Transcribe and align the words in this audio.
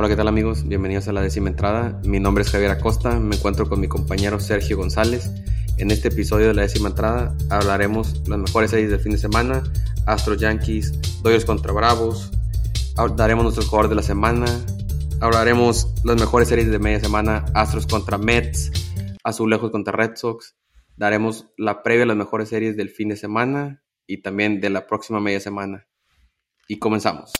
Hola, 0.00 0.06
¿qué 0.06 0.14
tal 0.14 0.28
amigos? 0.28 0.62
Bienvenidos 0.64 1.08
a 1.08 1.12
la 1.12 1.22
décima 1.22 1.48
entrada. 1.48 2.00
Mi 2.04 2.20
nombre 2.20 2.42
es 2.42 2.50
Javier 2.50 2.70
Acosta, 2.70 3.18
me 3.18 3.34
encuentro 3.34 3.68
con 3.68 3.80
mi 3.80 3.88
compañero 3.88 4.38
Sergio 4.38 4.76
González. 4.76 5.28
En 5.76 5.90
este 5.90 6.06
episodio 6.06 6.46
de 6.46 6.54
la 6.54 6.62
décima 6.62 6.90
entrada 6.90 7.34
hablaremos 7.50 8.22
las 8.28 8.38
mejores 8.38 8.70
series 8.70 8.90
del 8.90 9.00
fin 9.00 9.10
de 9.10 9.18
semana, 9.18 9.64
Astros 10.06 10.38
Yankees, 10.38 11.20
Dodgers 11.24 11.44
contra 11.44 11.72
Bravos, 11.72 12.30
daremos 13.16 13.42
nuestro 13.42 13.64
jugador 13.64 13.88
de 13.88 13.96
la 13.96 14.02
semana, 14.02 14.46
hablaremos 15.20 15.92
las 16.04 16.14
mejores 16.14 16.46
series 16.46 16.70
de 16.70 16.78
media 16.78 17.00
semana, 17.00 17.44
Astros 17.54 17.88
contra 17.88 18.18
Mets, 18.18 18.70
Azulejos 19.24 19.72
contra 19.72 19.92
Red 19.92 20.12
Sox, 20.14 20.54
daremos 20.96 21.48
la 21.56 21.82
previa 21.82 22.04
a 22.04 22.06
las 22.06 22.16
mejores 22.16 22.50
series 22.50 22.76
del 22.76 22.90
fin 22.90 23.08
de 23.08 23.16
semana 23.16 23.82
y 24.06 24.22
también 24.22 24.60
de 24.60 24.70
la 24.70 24.86
próxima 24.86 25.18
media 25.18 25.40
semana. 25.40 25.88
Y 26.68 26.78
comenzamos. 26.78 27.32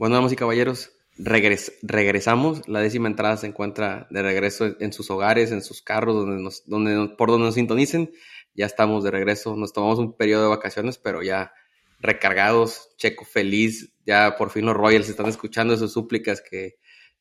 Bueno, 0.00 0.14
damas 0.14 0.32
y 0.32 0.36
caballeros, 0.36 0.92
regresamos. 1.18 2.66
La 2.66 2.80
décima 2.80 3.06
entrada 3.06 3.36
se 3.36 3.46
encuentra 3.46 4.06
de 4.08 4.22
regreso 4.22 4.74
en 4.80 4.94
sus 4.94 5.10
hogares, 5.10 5.52
en 5.52 5.60
sus 5.60 5.82
carros, 5.82 6.14
donde 6.14 6.42
nos, 6.42 6.64
donde, 6.64 7.14
por 7.18 7.28
donde 7.28 7.44
nos 7.44 7.56
sintonicen. 7.56 8.10
Ya 8.54 8.64
estamos 8.64 9.04
de 9.04 9.10
regreso. 9.10 9.56
Nos 9.56 9.74
tomamos 9.74 9.98
un 9.98 10.16
periodo 10.16 10.44
de 10.44 10.48
vacaciones, 10.48 10.96
pero 10.96 11.22
ya 11.22 11.52
recargados. 12.00 12.96
Checo 12.96 13.26
feliz. 13.26 13.92
Ya 14.06 14.36
por 14.38 14.48
fin 14.48 14.64
los 14.64 14.74
Royals 14.74 15.10
están 15.10 15.26
escuchando 15.26 15.76
sus 15.76 15.92
súplicas 15.92 16.40
que 16.40 16.76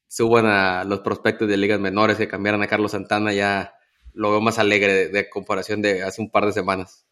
suban 0.08 0.46
a 0.46 0.86
los 0.86 1.02
prospectos 1.02 1.50
de 1.50 1.58
ligas 1.58 1.82
menores, 1.82 2.16
que 2.16 2.30
cambiaran 2.30 2.64
a 2.64 2.68
Carlos 2.68 2.92
Santana. 2.92 3.34
Ya 3.34 3.74
lo 4.14 4.32
veo 4.32 4.40
más 4.40 4.58
alegre 4.58 5.10
de 5.10 5.30
comparación 5.30 5.82
de 5.82 6.04
hace 6.04 6.22
un 6.22 6.32
par 6.32 6.46
de 6.46 6.54
semanas 6.54 7.09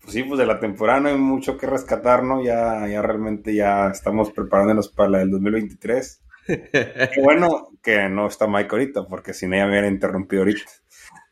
pues 0.00 0.14
sí, 0.14 0.22
pues 0.22 0.38
de 0.38 0.46
la 0.46 0.58
temporada 0.58 1.00
no 1.00 1.08
hay 1.08 1.16
mucho 1.16 1.56
que 1.56 1.66
rescatar, 1.66 2.22
¿no? 2.24 2.42
Ya, 2.42 2.86
ya 2.88 3.02
realmente 3.02 3.54
ya 3.54 3.88
estamos 3.88 4.30
preparándonos 4.30 4.88
para 4.88 5.10
la 5.10 5.18
del 5.18 5.30
2023. 5.30 6.22
Qué 6.46 7.20
bueno 7.22 7.68
que 7.82 8.08
no 8.08 8.26
está 8.26 8.46
Mike 8.46 8.68
ahorita, 8.70 9.06
porque 9.06 9.34
si 9.34 9.46
no 9.46 9.56
ya 9.56 9.64
me 9.64 9.72
hubiera 9.72 9.88
interrumpido 9.88 10.42
ahorita. 10.42 10.70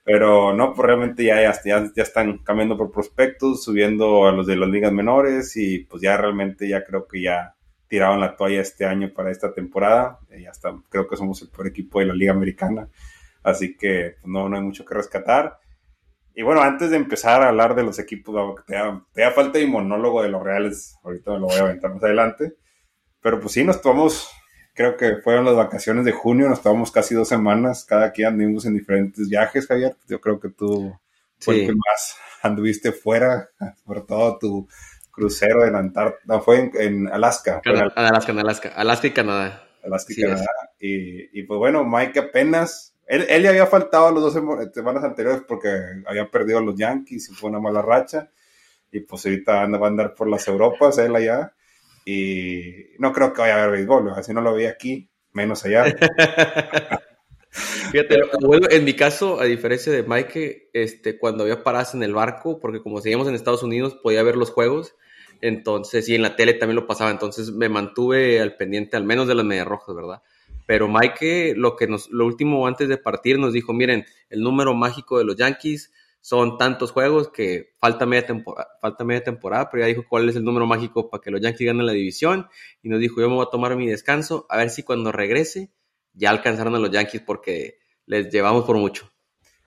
Pero 0.05 0.55
no, 0.55 0.73
pues 0.73 0.87
realmente 0.87 1.25
ya, 1.25 1.43
ya, 1.43 1.53
ya, 1.95 2.03
están 2.03 2.39
cambiando 2.39 2.79
por 2.79 2.91
prospectos, 2.91 3.63
subiendo 3.63 4.27
a 4.27 4.33
los 4.33 4.47
de 4.47 4.57
las 4.57 4.69
ligas 4.71 4.93
menores 4.93 5.55
y 5.57 5.81
pues 5.81 6.03
ya 6.03 6.17
realmente 6.17 6.67
ya 6.67 6.83
creo 6.85 7.07
que 7.07 7.21
ya 7.21 7.55
tiraron 7.89 8.21
la 8.21 8.35
toalla 8.35 8.63
este 8.63 8.87
año 8.87 9.13
para 9.13 9.31
esta 9.31 9.53
temporada. 9.53 10.19
Ya 10.31 10.51
está, 10.51 10.75
creo 10.89 11.07
que 11.07 11.17
somos 11.17 11.43
el 11.43 11.49
peor 11.49 11.67
equipo 11.67 12.01
de 12.01 12.07
la 12.07 12.15
liga 12.15 12.33
americana. 12.33 12.89
Así 13.43 13.77
que 13.77 14.17
pues, 14.21 14.33
no, 14.33 14.49
no 14.49 14.57
hay 14.57 14.63
mucho 14.63 14.85
que 14.85 14.95
rescatar. 14.95 15.59
Y 16.39 16.43
bueno, 16.45 16.63
antes 16.63 16.91
de 16.91 16.97
empezar 16.97 17.43
a 17.43 17.49
hablar 17.49 17.75
de 17.75 17.83
los 17.83 17.99
equipos, 17.99 18.65
te 18.65 18.77
da, 18.77 19.05
te 19.13 19.23
da 19.23 19.33
falta 19.33 19.59
de 19.59 19.67
monólogo 19.67 20.23
de 20.23 20.29
los 20.29 20.41
Reales, 20.41 20.95
ahorita 21.03 21.33
me 21.33 21.41
lo 21.41 21.47
voy 21.47 21.57
a 21.57 21.63
aventar 21.63 21.93
más 21.93 22.05
adelante. 22.05 22.55
Pero 23.21 23.41
pues 23.41 23.55
sí, 23.55 23.65
nos 23.65 23.83
tomamos, 23.83 24.31
creo 24.73 24.97
que 24.97 25.17
fueron 25.17 25.47
las 25.47 25.57
vacaciones 25.57 26.05
de 26.05 26.13
junio, 26.13 26.49
nos 26.49 26.63
tomamos 26.63 26.93
casi 26.93 27.17
dos 27.17 27.27
semanas, 27.27 27.85
cada 27.85 28.13
quien 28.13 28.29
anduvimos 28.29 28.67
en 28.67 28.75
diferentes 28.75 29.29
viajes, 29.29 29.67
Javier. 29.67 29.97
Yo 30.07 30.21
creo 30.21 30.39
que 30.39 30.51
tú 30.51 30.97
fue 31.41 31.57
el 31.57 31.67
que 31.67 31.73
más 31.73 32.17
anduviste 32.43 32.93
fuera, 32.93 33.49
por 33.85 34.07
todo 34.07 34.39
tu 34.39 34.69
crucero 35.11 35.67
en 35.67 35.75
Antártida, 35.75 36.21
no, 36.37 36.41
fue 36.41 36.71
en, 36.73 37.09
Alaska. 37.09 37.63
en 37.65 37.79
Alaska, 37.97 38.31
en 38.31 38.39
Alaska, 38.39 38.69
Alaska 38.77 39.07
y 39.09 39.11
Canadá. 39.11 39.65
Alaska 39.83 40.13
y 40.17 40.23
Canadá. 40.23 40.47
Y, 40.79 41.41
y, 41.41 41.43
pues 41.43 41.59
bueno, 41.59 41.83
Mike 41.85 42.21
apenas 42.21 42.95
él, 43.09 43.27
él 43.29 43.43
le 43.43 43.49
había 43.49 43.67
faltado 43.67 44.13
las 44.13 44.23
dos 44.23 44.35
semanas 44.35 45.03
anteriores 45.03 45.43
porque 45.49 45.69
había 46.07 46.31
perdido 46.31 46.59
a 46.59 46.63
los 46.63 46.77
Yankees 46.77 47.31
y 47.31 47.35
fue 47.35 47.49
una 47.49 47.59
mala 47.59 47.81
racha. 47.81 48.31
Y 48.93 49.01
pues 49.01 49.25
ahorita 49.25 49.63
anda, 49.63 49.79
va 49.79 49.87
a 49.87 49.91
andar 49.91 50.15
por 50.15 50.29
las 50.29 50.47
Europas, 50.47 50.99
él 50.99 51.17
allá. 51.17 51.55
Y 52.05 52.95
no 52.99 53.13
creo 53.13 53.33
que 53.33 53.41
vaya 53.41 53.57
a 53.57 53.63
haber 53.63 53.79
béisbol, 53.79 54.11
así 54.11 54.33
no 54.33 54.41
lo 54.41 54.55
vi 54.55 54.67
aquí, 54.67 55.11
menos 55.33 55.65
allá. 55.65 55.85
Fíjate, 57.51 58.21
en 58.71 58.85
mi 58.85 58.95
caso, 58.95 59.41
a 59.41 59.45
diferencia 59.45 59.93
de 59.93 60.03
Mike, 60.03 60.71
este, 60.75 61.19
cuando 61.19 61.45
había 61.45 61.63
paradas 61.65 61.95
en 61.95 62.03
el 62.03 62.15
barco, 62.15 62.61
porque 62.61 62.83
como 62.83 63.01
seguíamos 63.01 63.27
en 63.27 63.35
Estados 63.35 63.63
Unidos, 63.63 63.99
podía 64.03 64.23
ver 64.23 64.37
los 64.37 64.51
juegos, 64.51 64.95
entonces, 65.41 66.09
y 66.09 66.15
en 66.15 66.23
la 66.23 66.37
tele 66.37 66.55
también 66.55 66.77
lo 66.77 66.87
pasaba, 66.87 67.11
entonces 67.11 67.53
me 67.53 67.69
mantuve 67.69 68.41
al 68.41 68.57
pendiente, 68.57 68.97
al 68.97 69.05
menos 69.05 69.29
de 69.29 69.35
las 69.35 69.45
medias 69.45 69.67
rojas, 69.67 69.95
¿verdad? 69.95 70.23
Pero 70.69 70.87
Mike, 70.87 71.55
lo 71.57 71.77
que 71.77 71.87
nos, 71.87 72.11
lo 72.11 72.27
último 72.27 72.67
antes 72.67 72.91
de 72.91 72.99
partir, 72.99 73.39
nos 73.39 73.55
dijo, 73.55 73.73
miren, 73.73 74.05
el 74.29 74.43
número 74.43 74.75
mágico 74.75 75.17
de 75.17 75.25
los 75.25 75.35
Yankees 75.35 75.91
son 76.21 76.59
tantos 76.59 76.93
juegos 76.93 77.31
que 77.31 77.71
falta 77.79 78.05
media, 78.05 78.27
temporada, 78.27 78.69
falta 78.79 79.03
media 79.03 79.25
temporada, 79.25 79.71
pero 79.71 79.81
ya 79.81 79.87
dijo 79.87 80.05
cuál 80.07 80.29
es 80.29 80.37
el 80.37 80.45
número 80.45 80.67
mágico 80.67 81.09
para 81.09 81.23
que 81.23 81.31
los 81.31 81.41
Yankees 81.41 81.69
ganen 81.69 81.87
la 81.87 81.93
división. 81.93 82.49
Y 82.83 82.91
nos 82.91 83.01
dijo, 83.01 83.19
yo 83.19 83.31
me 83.31 83.37
voy 83.37 83.47
a 83.47 83.51
tomar 83.51 83.75
mi 83.77 83.87
descanso, 83.87 84.45
a 84.51 84.59
ver 84.59 84.69
si 84.69 84.83
cuando 84.83 85.11
regrese 85.11 85.73
ya 86.13 86.29
alcanzaron 86.29 86.75
a 86.75 86.79
los 86.79 86.91
Yankees 86.91 87.23
porque 87.23 87.79
les 88.05 88.31
llevamos 88.31 88.67
por 88.67 88.77
mucho. 88.77 89.11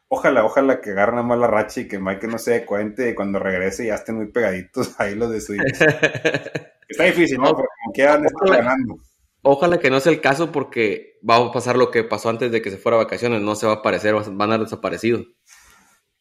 Ojalá, 0.07 0.45
ojalá 0.45 0.81
que 0.81 0.91
agarren 0.91 1.15
una 1.15 1.23
mala 1.23 1.47
racha 1.47 1.81
y 1.81 1.87
que 1.87 1.97
Mike 1.97 2.27
no 2.27 2.37
se 2.37 2.51
dé 2.51 2.65
cuenta 2.65 3.09
y 3.09 3.15
cuando 3.15 3.39
regrese 3.39 3.87
ya 3.87 3.95
estén 3.95 4.17
muy 4.17 4.27
pegaditos 4.27 4.99
ahí 4.99 5.15
los 5.15 5.31
de 5.31 5.41
su 5.41 5.53
Está 6.87 7.05
difícil, 7.05 7.39
¿no? 7.39 7.55
Porque 7.55 7.69
como 7.83 7.91
quieran, 7.91 8.23
están 8.23 8.51
ganando. 8.51 8.97
Ojalá 9.43 9.79
que 9.79 9.89
no 9.89 9.99
sea 9.99 10.11
el 10.11 10.21
caso 10.21 10.51
porque 10.51 11.19
va 11.27 11.37
a 11.37 11.51
pasar 11.51 11.75
lo 11.75 11.89
que 11.89 12.03
pasó 12.03 12.29
antes 12.29 12.51
de 12.51 12.61
que 12.61 12.69
se 12.69 12.77
fuera 12.77 12.97
a 12.97 13.03
vacaciones, 13.03 13.41
no 13.41 13.55
se 13.55 13.65
va 13.65 13.73
a 13.73 13.75
aparecer, 13.77 14.13
van 14.13 14.51
a 14.51 14.55
haber 14.55 14.67
desaparecido. 14.67 15.25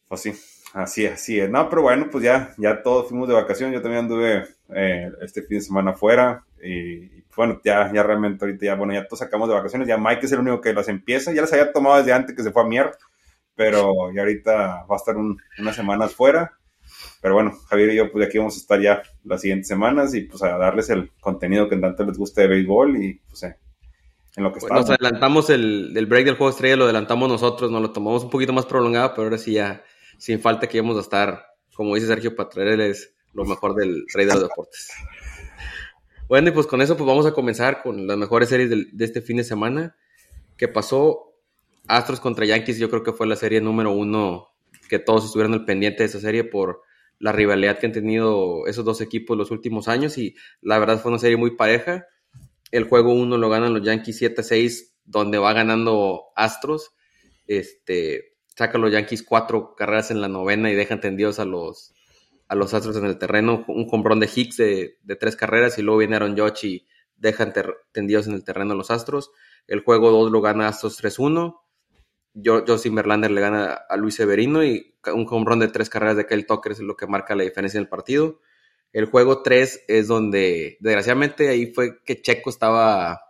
Pues 0.08 0.22
sí, 0.22 0.32
así, 0.72 1.06
así 1.06 1.38
es. 1.38 1.50
No, 1.50 1.68
pero 1.68 1.82
bueno, 1.82 2.08
pues 2.10 2.24
ya, 2.24 2.54
ya 2.56 2.82
todos 2.82 3.08
fuimos 3.08 3.28
de 3.28 3.34
vacaciones, 3.34 3.74
yo 3.74 3.82
también 3.82 4.04
anduve 4.04 4.46
eh, 4.74 5.10
este 5.20 5.42
fin 5.42 5.58
de 5.58 5.64
semana 5.64 5.90
afuera 5.90 6.44
y, 6.62 7.22
bueno, 7.36 7.60
ya, 7.62 7.92
ya 7.92 8.02
realmente 8.02 8.44
ahorita 8.44 8.66
ya, 8.66 8.74
bueno, 8.74 8.94
ya 8.94 9.06
todos 9.06 9.18
sacamos 9.18 9.48
de 9.48 9.54
vacaciones, 9.54 9.86
ya 9.86 9.98
Mike 9.98 10.24
es 10.24 10.32
el 10.32 10.40
único 10.40 10.60
que 10.60 10.72
las 10.72 10.88
empieza, 10.88 11.32
ya 11.32 11.42
las 11.42 11.52
había 11.52 11.72
tomado 11.72 11.98
desde 11.98 12.14
antes 12.14 12.34
que 12.34 12.42
se 12.42 12.52
fue 12.52 12.62
a 12.62 12.66
Mier, 12.66 12.90
pero 13.54 14.10
ya 14.14 14.22
ahorita 14.22 14.86
va 14.90 14.94
a 14.94 14.96
estar 14.96 15.14
unas 15.16 15.76
semanas 15.76 16.14
fuera 16.14 16.59
pero 17.20 17.34
bueno, 17.34 17.52
Javier 17.68 17.90
y 17.90 17.96
yo, 17.96 18.10
pues 18.10 18.26
aquí 18.26 18.38
vamos 18.38 18.54
a 18.56 18.58
estar 18.60 18.80
ya 18.80 19.02
las 19.24 19.42
siguientes 19.42 19.68
semanas 19.68 20.14
y 20.14 20.22
pues 20.22 20.42
a 20.42 20.56
darles 20.56 20.88
el 20.88 21.10
contenido 21.20 21.68
que 21.68 21.76
tanto 21.76 22.04
les 22.04 22.16
guste 22.16 22.42
de 22.42 22.48
béisbol 22.48 22.96
y 22.96 23.20
pues 23.28 23.42
eh, 23.42 23.56
en 24.36 24.44
lo 24.44 24.52
que 24.52 24.60
estamos. 24.60 24.88
Nos 24.88 24.90
adelantamos 24.90 25.50
el, 25.50 25.92
el, 25.94 26.06
break 26.06 26.24
del 26.24 26.36
juego 26.36 26.50
estrella, 26.50 26.76
lo 26.76 26.84
adelantamos 26.84 27.28
nosotros, 27.28 27.70
nos 27.70 27.82
lo 27.82 27.92
tomamos 27.92 28.24
un 28.24 28.30
poquito 28.30 28.54
más 28.54 28.64
prolongado, 28.64 29.10
pero 29.10 29.24
ahora 29.24 29.38
sí 29.38 29.52
ya, 29.52 29.84
sin 30.16 30.40
falta 30.40 30.66
que 30.66 30.78
íbamos 30.78 30.96
a 30.96 31.00
estar, 31.00 31.44
como 31.74 31.94
dice 31.94 32.06
Sergio, 32.06 32.34
para 32.34 32.48
traerles 32.48 33.14
lo 33.34 33.44
mejor 33.44 33.74
del 33.74 34.04
rey 34.14 34.24
de 34.24 34.32
los 34.32 34.42
deportes. 34.42 34.88
Bueno, 36.26 36.48
y 36.48 36.52
pues 36.52 36.66
con 36.66 36.80
eso 36.80 36.96
pues 36.96 37.06
vamos 37.06 37.26
a 37.26 37.32
comenzar 37.32 37.82
con 37.82 38.06
las 38.06 38.16
mejores 38.16 38.48
series 38.48 38.70
de, 38.70 38.86
de 38.92 39.04
este 39.04 39.20
fin 39.20 39.36
de 39.36 39.44
semana. 39.44 39.96
que 40.56 40.68
pasó? 40.68 41.26
Astros 41.86 42.20
contra 42.20 42.46
Yankees, 42.46 42.78
yo 42.78 42.88
creo 42.88 43.02
que 43.02 43.12
fue 43.12 43.26
la 43.26 43.36
serie 43.36 43.60
número 43.60 43.90
uno 43.90 44.48
que 44.88 44.98
todos 44.98 45.24
estuvieron 45.24 45.54
al 45.54 45.64
pendiente 45.64 46.02
de 46.02 46.08
esa 46.08 46.20
serie 46.20 46.44
por 46.44 46.82
la 47.20 47.32
rivalidad 47.32 47.78
que 47.78 47.86
han 47.86 47.92
tenido 47.92 48.66
esos 48.66 48.84
dos 48.84 49.00
equipos 49.02 49.36
los 49.36 49.50
últimos 49.50 49.88
años 49.88 50.16
y 50.18 50.34
la 50.62 50.78
verdad 50.78 51.00
fue 51.00 51.12
una 51.12 51.20
serie 51.20 51.36
muy 51.36 51.54
pareja. 51.54 52.06
El 52.72 52.84
juego 52.84 53.12
1 53.12 53.36
lo 53.36 53.48
ganan 53.50 53.74
los 53.74 53.82
Yankees 53.82 54.22
7-6, 54.22 54.94
donde 55.04 55.38
va 55.38 55.52
ganando 55.52 56.24
Astros. 56.34 56.92
Este, 57.46 58.36
sacan 58.56 58.80
los 58.80 58.90
Yankees 58.90 59.22
cuatro 59.22 59.74
carreras 59.76 60.10
en 60.10 60.22
la 60.22 60.28
novena 60.28 60.70
y 60.70 60.74
dejan 60.74 61.00
tendidos 61.00 61.38
a 61.40 61.44
los, 61.44 61.92
a 62.48 62.54
los 62.54 62.72
Astros 62.72 62.96
en 62.96 63.04
el 63.04 63.18
terreno. 63.18 63.64
Un 63.68 63.86
comprón 63.86 64.18
de 64.18 64.30
Hicks 64.34 64.56
de, 64.56 65.16
tres 65.18 65.36
carreras 65.36 65.78
y 65.78 65.82
luego 65.82 65.98
viene 65.98 66.16
Aaron 66.16 66.38
Judge 66.38 66.64
y 66.64 66.86
dejan 67.16 67.52
tendidos 67.92 68.28
en 68.28 68.32
el 68.32 68.44
terreno 68.44 68.72
a 68.72 68.76
los 68.76 68.90
Astros. 68.90 69.30
El 69.66 69.80
juego 69.80 70.10
2 70.10 70.32
lo 70.32 70.40
gana 70.40 70.68
Astros 70.68 71.02
3-1. 71.02 71.59
Justin 72.44 72.94
Verlander 72.94 73.30
le 73.30 73.40
gana 73.40 73.72
a 73.88 73.96
Luis 73.96 74.14
Severino 74.14 74.64
y 74.64 74.94
un 75.12 75.26
home 75.28 75.66
de 75.66 75.72
tres 75.72 75.88
carreras 75.88 76.16
de 76.16 76.26
Kyle 76.26 76.46
Tucker 76.46 76.72
es 76.72 76.80
lo 76.80 76.96
que 76.96 77.06
marca 77.06 77.34
la 77.34 77.44
diferencia 77.44 77.78
en 77.78 77.84
el 77.84 77.88
partido. 77.88 78.40
El 78.92 79.06
juego 79.06 79.42
3 79.42 79.84
es 79.86 80.08
donde, 80.08 80.76
desgraciadamente, 80.80 81.48
ahí 81.48 81.72
fue 81.72 82.02
que 82.04 82.20
Checo 82.20 82.50
estaba 82.50 83.20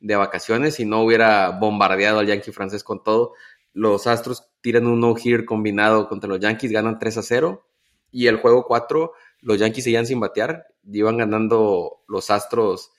de 0.00 0.16
vacaciones 0.16 0.80
y 0.80 0.84
no 0.84 1.02
hubiera 1.02 1.50
bombardeado 1.50 2.18
al 2.18 2.26
Yankee 2.26 2.52
francés 2.52 2.82
con 2.82 3.02
todo. 3.02 3.32
Los 3.72 4.06
Astros 4.06 4.48
tiran 4.60 4.86
un 4.86 5.00
no-hitter 5.00 5.44
combinado 5.44 6.08
contra 6.08 6.28
los 6.28 6.40
Yankees, 6.40 6.72
ganan 6.72 6.98
3 6.98 7.18
a 7.18 7.22
0. 7.22 7.66
Y 8.10 8.26
el 8.26 8.38
juego 8.38 8.64
4, 8.66 9.12
los 9.42 9.58
Yankees 9.58 9.84
seguían 9.84 10.06
sin 10.06 10.20
batear, 10.20 10.66
iban 10.92 11.16
ganando 11.16 12.02
los 12.08 12.30
Astros 12.30 12.92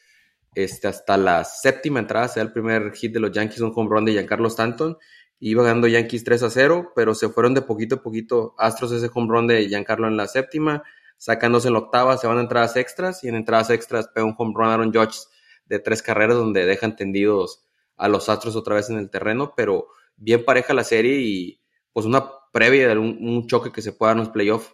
este, 0.55 0.87
hasta 0.87 1.17
la 1.17 1.43
séptima 1.43 1.99
entrada, 1.99 2.29
sea 2.29 2.43
el 2.43 2.53
primer 2.53 2.93
hit 2.93 3.13
de 3.13 3.19
los 3.19 3.31
Yankees, 3.31 3.59
un 3.59 3.73
home 3.75 3.89
run 3.89 4.05
de 4.05 4.13
Giancarlo 4.13 4.47
Stanton 4.47 4.97
Iba 5.39 5.63
ganando 5.63 5.87
Yankees 5.87 6.23
3 6.23 6.43
a 6.43 6.49
0, 6.49 6.93
pero 6.95 7.13
se 7.13 7.29
fueron 7.29 7.53
de 7.53 7.61
poquito 7.61 7.95
a 7.95 8.01
poquito. 8.01 8.55
Astros 8.57 8.91
ese 8.91 9.09
home 9.13 9.27
run 9.29 9.47
de 9.47 9.67
Giancarlo 9.67 10.07
en 10.07 10.17
la 10.17 10.27
séptima, 10.27 10.83
sacándose 11.17 11.67
en 11.67 11.73
la 11.73 11.79
octava, 11.79 12.17
se 12.17 12.27
van 12.27 12.37
a 12.37 12.41
entradas 12.41 12.75
extras 12.77 13.23
y 13.23 13.27
en 13.27 13.35
entradas 13.35 13.69
extras 13.69 14.07
pega 14.13 14.25
un 14.25 14.35
home 14.37 14.53
run 14.55 14.67
Aaron 14.67 14.93
Judge 14.93 15.19
de 15.65 15.79
tres 15.79 16.01
carreras 16.01 16.37
donde 16.37 16.65
dejan 16.65 16.95
tendidos 16.95 17.65
a 17.97 18.07
los 18.07 18.29
Astros 18.29 18.55
otra 18.55 18.75
vez 18.75 18.89
en 18.89 18.97
el 18.97 19.09
terreno, 19.09 19.53
pero 19.55 19.87
bien 20.17 20.45
pareja 20.45 20.73
la 20.73 20.83
serie 20.83 21.19
y 21.19 21.61
pues 21.93 22.05
una 22.05 22.29
previa 22.51 22.87
de 22.87 22.97
un, 22.97 23.47
choque 23.47 23.71
que 23.71 23.81
se 23.81 23.93
pueda 23.93 24.13
en 24.13 24.19
los 24.19 24.29
playoffs. 24.29 24.73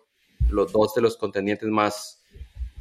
Los 0.49 0.71
dos 0.71 0.93
de 0.95 1.01
los 1.01 1.17
contendientes 1.17 1.69
más, 1.69 2.23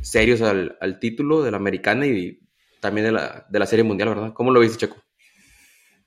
serios 0.00 0.40
al, 0.40 0.98
título 0.98 1.42
de 1.42 1.50
la 1.50 1.58
americana 1.58 2.06
y 2.06 2.40
también 2.80 3.06
de 3.06 3.12
la, 3.12 3.46
de 3.48 3.58
la 3.58 3.66
serie 3.66 3.84
mundial, 3.84 4.10
¿verdad? 4.10 4.32
¿Cómo 4.32 4.50
lo 4.50 4.60
viste, 4.60 4.78
Checo? 4.78 4.96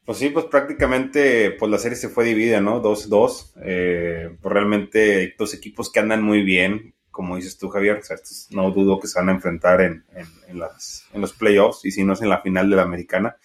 Pues 0.06 0.18
sí, 0.18 0.30
pues 0.30 0.46
prácticamente 0.46 1.52
pues 1.52 1.72
la 1.72 1.78
serie 1.78 1.96
se 1.96 2.10
fue 2.10 2.26
dividida, 2.26 2.60
¿no? 2.60 2.82
2-2. 2.82 3.54
Eh, 3.64 4.36
pues 4.42 4.54
realmente 4.54 5.34
dos 5.38 5.54
equipos 5.54 5.92
que 5.92 6.00
andan 6.00 6.22
muy 6.22 6.44
bien, 6.44 6.94
como 7.10 7.38
dices 7.38 7.58
tú, 7.58 7.70
Javier. 7.70 7.98
O 7.98 8.04
sea, 8.04 8.18
no 8.50 8.72
dudo 8.72 9.00
que 9.00 9.08
se 9.08 9.20
van 9.20 9.30
a 9.30 9.34
enfrentar 9.34 9.82
en, 9.82 10.04
en, 10.48 10.60
las, 10.60 11.06
en 11.14 11.22
los 11.22 11.32
playoffs 11.34 11.86
y 11.86 11.92
si 11.92 12.04
no 12.04 12.14
es 12.14 12.22
en 12.22 12.30
la 12.30 12.42
final 12.42 12.70
de 12.70 12.76
la 12.76 12.84
americana. 12.84 13.38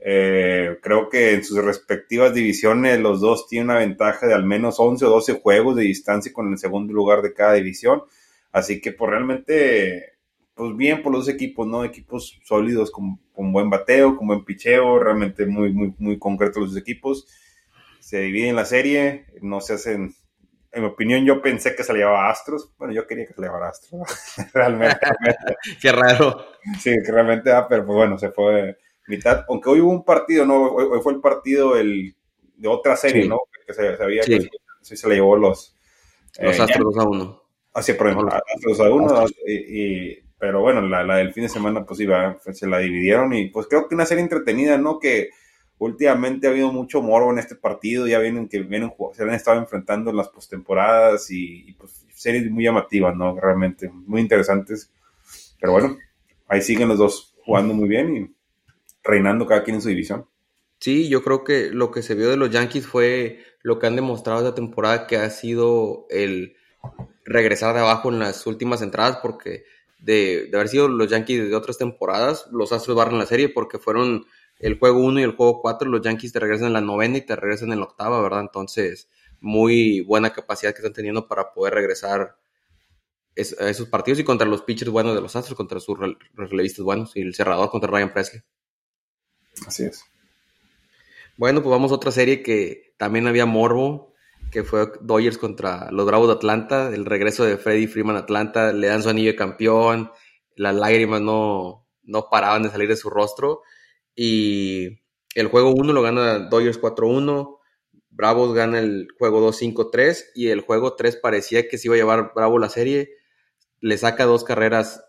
Eh, 0.00 0.78
creo 0.80 1.08
que 1.08 1.34
en 1.34 1.44
sus 1.44 1.62
respectivas 1.64 2.32
divisiones 2.32 3.00
los 3.00 3.20
dos 3.20 3.48
tienen 3.48 3.70
una 3.70 3.80
ventaja 3.80 4.26
de 4.26 4.34
al 4.34 4.44
menos 4.44 4.78
11 4.78 5.04
o 5.06 5.10
12 5.10 5.40
juegos 5.40 5.76
de 5.76 5.82
distancia 5.82 6.32
con 6.32 6.52
el 6.52 6.58
segundo 6.58 6.92
lugar 6.92 7.22
de 7.22 7.32
cada 7.32 7.54
división. 7.54 8.02
Así 8.52 8.80
que 8.80 8.92
pues 8.92 9.10
realmente, 9.10 10.17
pues 10.58 10.76
bien 10.76 11.02
por 11.02 11.12
los 11.12 11.28
equipos, 11.28 11.68
¿no? 11.68 11.84
Equipos 11.84 12.40
sólidos 12.42 12.90
con, 12.90 13.20
buen 13.52 13.70
bateo, 13.70 14.16
con 14.16 14.26
buen 14.26 14.44
picheo, 14.44 14.98
realmente 14.98 15.46
muy, 15.46 15.72
muy, 15.72 15.94
muy 15.98 16.18
concretos 16.18 16.60
los 16.60 16.76
equipos. 16.76 17.28
Se 18.00 18.18
dividen 18.22 18.56
la 18.56 18.64
serie, 18.64 19.26
no 19.40 19.60
se 19.60 19.74
hacen 19.74 20.16
en 20.72 20.82
mi 20.82 20.88
opinión, 20.88 21.24
yo 21.24 21.40
pensé 21.40 21.76
que 21.76 21.84
se 21.84 21.92
le 21.92 22.00
llevaba 22.00 22.28
Astros. 22.28 22.72
Bueno, 22.76 22.92
yo 22.92 23.06
quería 23.06 23.24
que 23.26 23.34
se 23.34 23.40
le 23.40 23.46
llevara 23.46 23.68
Astros. 23.68 24.08
realmente. 24.52 24.98
Qué 25.80 25.92
raro. 25.92 26.44
Sí, 26.80 26.92
que 27.04 27.12
realmente, 27.12 27.52
ah, 27.52 27.66
pero 27.68 27.86
pues 27.86 27.96
bueno, 27.96 28.18
se 28.18 28.30
fue 28.30 28.76
mitad, 29.06 29.44
aunque 29.48 29.70
hoy 29.70 29.80
hubo 29.80 29.92
un 29.92 30.04
partido, 30.04 30.44
¿no? 30.44 30.72
Hoy, 30.72 31.00
fue 31.00 31.12
el 31.12 31.20
partido 31.20 31.76
el, 31.76 32.16
de 32.56 32.68
otra 32.68 32.96
serie, 32.96 33.28
¿no? 33.28 33.42
Que 33.64 33.72
se, 33.72 33.96
sabía 33.96 34.22
que 34.22 34.48
sí 34.82 34.96
se 34.96 35.08
le 35.08 35.14
llevó 35.14 35.36
los... 35.36 35.76
Los 36.40 36.58
eh, 36.58 36.62
Astros 36.62 36.94
2 36.96 37.04
a 37.04 37.08
1. 37.08 37.42
Así, 37.74 37.92
por 37.92 38.08
ejemplo, 38.08 38.28
Astros 38.28 38.80
a 38.80 38.90
1, 38.90 39.24
y, 39.46 40.27
pero 40.38 40.60
bueno, 40.60 40.80
la, 40.82 41.04
la, 41.04 41.16
del 41.16 41.32
fin 41.32 41.44
de 41.44 41.48
semana, 41.48 41.84
pues 41.84 42.00
iba, 42.00 42.38
se 42.52 42.66
la 42.66 42.78
dividieron 42.78 43.32
y 43.32 43.48
pues 43.48 43.66
creo 43.66 43.88
que 43.88 43.94
una 43.94 44.06
serie 44.06 44.22
entretenida, 44.22 44.78
¿no? 44.78 44.98
Que 44.98 45.30
últimamente 45.78 46.46
ha 46.46 46.50
habido 46.50 46.72
mucho 46.72 47.02
morbo 47.02 47.30
en 47.32 47.38
este 47.38 47.54
partido, 47.54 48.06
ya 48.06 48.18
vienen 48.18 48.48
que 48.48 48.60
vienen, 48.60 48.92
se 49.14 49.22
han 49.22 49.30
estado 49.30 49.58
enfrentando 49.58 50.10
en 50.10 50.16
las 50.16 50.28
postemporadas 50.28 51.30
y, 51.30 51.68
y 51.68 51.72
pues 51.72 52.06
series 52.14 52.50
muy 52.50 52.64
llamativas, 52.64 53.16
¿no? 53.16 53.38
Realmente, 53.38 53.90
muy 53.90 54.20
interesantes. 54.20 54.92
Pero 55.60 55.72
bueno, 55.72 55.96
ahí 56.48 56.62
siguen 56.62 56.88
los 56.88 56.98
dos 56.98 57.34
jugando 57.44 57.74
muy 57.74 57.88
bien 57.88 58.16
y 58.16 58.34
reinando 59.02 59.46
cada 59.46 59.64
quien 59.64 59.76
en 59.76 59.82
su 59.82 59.88
división. 59.88 60.26
Sí, 60.80 61.08
yo 61.08 61.24
creo 61.24 61.42
que 61.42 61.70
lo 61.70 61.90
que 61.90 62.02
se 62.02 62.14
vio 62.14 62.30
de 62.30 62.36
los 62.36 62.50
Yankees 62.50 62.86
fue 62.86 63.40
lo 63.62 63.78
que 63.78 63.88
han 63.88 63.96
demostrado 63.96 64.40
esta 64.40 64.54
temporada, 64.54 65.06
que 65.06 65.16
ha 65.16 65.30
sido 65.30 66.06
el 66.10 66.56
regresar 67.24 67.74
de 67.74 67.80
abajo 67.80 68.10
en 68.10 68.20
las 68.20 68.46
últimas 68.46 68.80
entradas, 68.82 69.18
porque 69.20 69.64
de, 69.98 70.50
haber 70.52 70.68
sido 70.68 70.88
los 70.88 71.08
Yankees 71.10 71.48
de 71.48 71.54
otras 71.54 71.78
temporadas, 71.78 72.46
los 72.52 72.72
Astros 72.72 72.96
barran 72.96 73.18
la 73.18 73.26
serie 73.26 73.48
porque 73.48 73.78
fueron 73.78 74.26
el 74.58 74.78
juego 74.78 75.00
1 75.00 75.20
y 75.20 75.22
el 75.22 75.32
juego 75.32 75.60
4, 75.60 75.88
los 75.88 76.02
Yankees 76.02 76.32
te 76.32 76.40
regresan 76.40 76.68
en 76.68 76.72
la 76.72 76.80
novena 76.80 77.18
y 77.18 77.22
te 77.22 77.36
regresan 77.36 77.72
en 77.72 77.80
la 77.80 77.86
octava, 77.86 78.20
¿verdad? 78.20 78.40
Entonces, 78.40 79.08
muy 79.40 80.00
buena 80.00 80.32
capacidad 80.32 80.72
que 80.72 80.78
están 80.78 80.92
teniendo 80.92 81.28
para 81.28 81.52
poder 81.52 81.74
regresar 81.74 82.36
a 83.60 83.68
esos 83.68 83.88
partidos 83.88 84.18
y 84.18 84.24
contra 84.24 84.48
los 84.48 84.62
pitchers 84.62 84.90
buenos 84.90 85.14
de 85.14 85.20
los 85.20 85.36
Astros, 85.36 85.56
contra 85.56 85.78
sus 85.78 85.96
relevistas 86.34 86.84
buenos 86.84 87.16
y 87.16 87.20
el 87.20 87.34
cerrador 87.34 87.70
contra 87.70 87.90
Ryan 87.90 88.12
Presley. 88.12 88.42
Así 89.66 89.84
es. 89.84 90.04
Bueno, 91.36 91.62
pues 91.62 91.70
vamos 91.70 91.92
a 91.92 91.94
otra 91.94 92.10
serie 92.10 92.42
que 92.42 92.94
también 92.96 93.28
había 93.28 93.46
morbo, 93.46 94.12
que 94.50 94.64
fue 94.64 94.90
Dodgers 95.00 95.38
contra 95.38 95.90
los 95.90 96.06
Bravos 96.06 96.28
de 96.28 96.34
Atlanta, 96.34 96.90
el 96.92 97.04
regreso 97.04 97.44
de 97.44 97.56
Freddy 97.56 97.86
Freeman 97.86 98.16
a 98.16 98.20
Atlanta, 98.20 98.72
le 98.72 98.86
dan 98.86 99.02
su 99.02 99.08
anillo 99.08 99.30
de 99.30 99.36
campeón, 99.36 100.10
las 100.56 100.74
lágrimas 100.74 101.20
no, 101.20 101.86
no 102.02 102.28
paraban 102.30 102.62
de 102.62 102.70
salir 102.70 102.88
de 102.88 102.96
su 102.96 103.10
rostro 103.10 103.62
y 104.14 105.00
el 105.34 105.48
juego 105.48 105.70
1 105.70 105.92
lo 105.92 106.02
gana 106.02 106.38
Dodgers 106.38 106.80
4-1, 106.80 107.58
Bravos 108.10 108.54
gana 108.54 108.80
el 108.80 109.08
juego 109.18 109.40
2 109.40 109.62
5-3 109.62 110.24
y 110.34 110.48
el 110.48 110.62
juego 110.62 110.96
3 110.96 111.16
parecía 111.16 111.68
que 111.68 111.78
se 111.78 111.88
iba 111.88 111.94
a 111.94 111.98
llevar 111.98 112.32
Bravo 112.34 112.58
la 112.58 112.68
serie, 112.68 113.10
le 113.80 113.96
saca 113.98 114.24
dos 114.24 114.44
carreras 114.44 115.04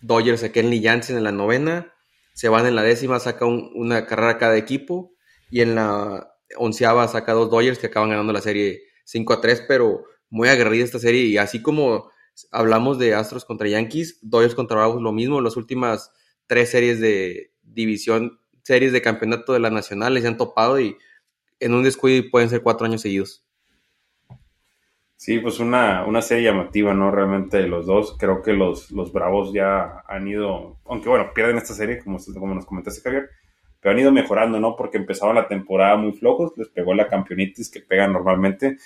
Dodgers 0.00 0.42
a 0.42 0.50
Kenley 0.50 0.82
Jansen 0.82 1.16
en 1.16 1.24
la 1.24 1.32
novena 1.32 1.94
se 2.40 2.48
van 2.48 2.66
en 2.66 2.74
la 2.74 2.82
décima, 2.82 3.20
saca 3.20 3.44
una 3.44 4.06
carrera 4.06 4.38
cada 4.38 4.56
equipo 4.56 5.12
y 5.50 5.60
en 5.60 5.74
la 5.74 6.32
onceava 6.56 7.06
saca 7.08 7.32
dos 7.32 7.50
Dodgers 7.50 7.78
que 7.78 7.86
acaban 7.86 8.10
ganando 8.10 8.32
la 8.32 8.40
serie 8.40 8.82
5 9.04 9.32
a 9.32 9.40
3, 9.40 9.64
pero 9.68 10.04
muy 10.28 10.48
aguerrida 10.48 10.84
esta 10.84 10.98
serie 10.98 11.22
y 11.22 11.38
así 11.38 11.62
como 11.62 12.10
hablamos 12.52 12.98
de 12.98 13.14
Astros 13.14 13.44
contra 13.44 13.68
Yankees, 13.68 14.18
Dodgers 14.22 14.54
contra 14.54 14.76
Bravos 14.76 15.02
lo 15.02 15.12
mismo, 15.12 15.40
las 15.40 15.56
últimas 15.56 16.12
tres 16.46 16.70
series 16.70 17.00
de 17.00 17.52
división, 17.62 18.40
series 18.62 18.92
de 18.92 19.02
campeonato 19.02 19.52
de 19.52 19.60
la 19.60 19.70
nacional 19.70 20.14
les 20.14 20.24
han 20.24 20.36
topado 20.36 20.80
y 20.80 20.96
en 21.58 21.74
un 21.74 21.82
descuido 21.82 22.24
pueden 22.30 22.48
ser 22.48 22.62
cuatro 22.62 22.86
años 22.86 23.02
seguidos. 23.02 23.44
Sí, 25.16 25.38
pues 25.38 25.60
una, 25.60 26.06
una 26.06 26.22
serie 26.22 26.44
llamativa, 26.44 26.94
¿no? 26.94 27.10
Realmente 27.10 27.66
los 27.66 27.84
dos. 27.84 28.16
Creo 28.18 28.40
que 28.40 28.54
los, 28.54 28.90
los 28.90 29.12
Bravos 29.12 29.52
ya 29.52 30.02
han 30.08 30.26
ido, 30.26 30.78
aunque 30.86 31.10
bueno, 31.10 31.32
pierden 31.34 31.58
esta 31.58 31.74
serie, 31.74 31.98
como, 32.02 32.18
como 32.38 32.54
nos 32.54 32.64
comentaste, 32.64 33.02
Javier, 33.02 33.28
pero 33.80 33.92
han 33.92 33.98
ido 33.98 34.12
mejorando, 34.12 34.60
¿no? 34.60 34.76
Porque 34.76 34.98
empezaban 34.98 35.36
la 35.36 35.48
temporada 35.48 35.96
muy 35.96 36.12
flojos, 36.12 36.52
les 36.56 36.68
pegó 36.68 36.94
la 36.94 37.08
campeonitis 37.08 37.70
que 37.70 37.80
pegan 37.80 38.12
normalmente. 38.12 38.76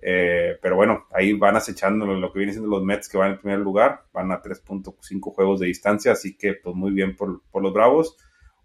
Eh, 0.00 0.56
pero 0.62 0.76
bueno, 0.76 1.06
ahí 1.12 1.32
van 1.32 1.56
acechando 1.56 2.06
lo 2.06 2.32
que 2.32 2.38
vienen 2.38 2.54
siendo 2.54 2.70
los 2.70 2.84
Mets 2.84 3.08
que 3.08 3.18
van 3.18 3.32
en 3.32 3.38
primer 3.38 3.58
lugar, 3.58 4.04
van 4.12 4.30
a 4.30 4.40
3.5 4.40 5.34
juegos 5.34 5.60
de 5.60 5.66
distancia, 5.66 6.12
así 6.12 6.36
que 6.36 6.54
pues 6.54 6.74
muy 6.74 6.92
bien 6.92 7.16
por, 7.16 7.42
por 7.50 7.62
los 7.62 7.72
Bravos. 7.72 8.16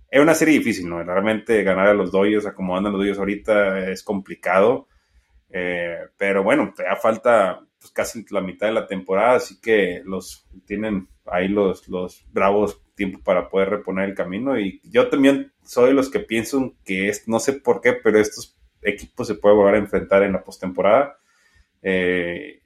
Es 0.09 0.21
una 0.21 0.35
serie 0.35 0.59
difícil, 0.59 0.88
¿no? 0.88 1.03
Realmente 1.03 1.63
ganar 1.63 1.88
a 1.88 1.94
los 1.94 2.12
Dodgers, 2.12 2.47
como 2.53 2.77
andan 2.77 2.94
los 2.94 3.01
Dodgers 3.01 3.19
ahorita, 3.19 3.89
es 3.89 4.03
complicado. 4.03 4.88
Eh, 5.50 5.97
pero 6.18 6.44
bueno, 6.44 6.71
todavía 6.75 6.95
falta 7.00 7.59
pues, 7.83 7.91
casi 7.91 8.25
la 8.30 8.39
mitad 8.39 8.68
de 8.68 8.74
la 8.74 8.88
temporada, 8.88 9.35
así 9.35 9.59
que 9.59 10.01
los 10.06 10.47
tienen 10.65 11.09
ahí 11.25 11.50
los, 11.50 11.88
los 11.89 12.25
bravos 12.31 12.81
tiempo 12.95 13.19
para 13.21 13.50
poder 13.50 13.69
reponer 13.69 14.09
el 14.09 14.15
camino. 14.15 14.57
Y 14.57 14.80
yo 14.85 15.09
también 15.09 15.51
soy 15.63 15.89
de 15.89 15.94
los 15.94 16.09
que 16.09 16.21
pienso 16.21 16.74
que 16.85 17.09
es, 17.09 17.27
no 17.27 17.39
sé 17.39 17.53
por 17.53 17.81
qué, 17.81 17.94
pero 17.94 18.19
estos 18.19 18.57
equipos 18.81 19.27
se 19.27 19.35
pueden 19.35 19.57
volver 19.57 19.75
a 19.75 19.80
enfrentar 19.80 20.24
en 20.24 20.31
la 20.31 20.44
postemporada. 20.44 21.18
Eh, 21.81 22.62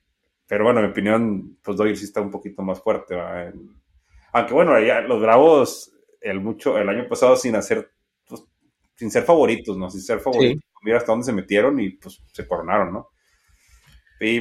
pero 0.46 0.66
bueno, 0.66 0.81
en 0.81 0.86
mi 0.86 0.92
opinión, 0.92 1.58
pues 1.64 1.78
Doyle 1.78 1.96
sí 1.96 2.06
está 2.06 2.22
un 2.22 2.31
poquito 2.31 2.62
más 2.62 2.80
fuerte. 2.81 3.16
Aunque 4.33 4.54
bueno, 4.54 4.80
ya 4.80 5.02
los 5.02 5.19
Bravos 5.19 5.92
el 6.21 6.40
mucho 6.40 6.78
el 6.78 6.90
año 6.90 7.07
pasado 7.07 7.36
sin 7.36 7.56
hacer 7.56 7.92
pues, 8.28 8.44
sin 8.95 9.09
ser 9.09 9.24
favoritos, 9.24 9.78
¿no? 9.78 9.90
Sin 9.90 10.02
ser 10.02 10.19
favoritos 10.19 10.68
mira 10.83 10.97
hasta 10.97 11.12
dónde 11.12 11.26
se 11.26 11.33
metieron 11.33 11.80
y 11.80 11.90
pues 11.92 12.24
se 12.31 12.47
coronaron, 12.47 12.94
¿no? 12.94 13.09
Y, 14.19 14.40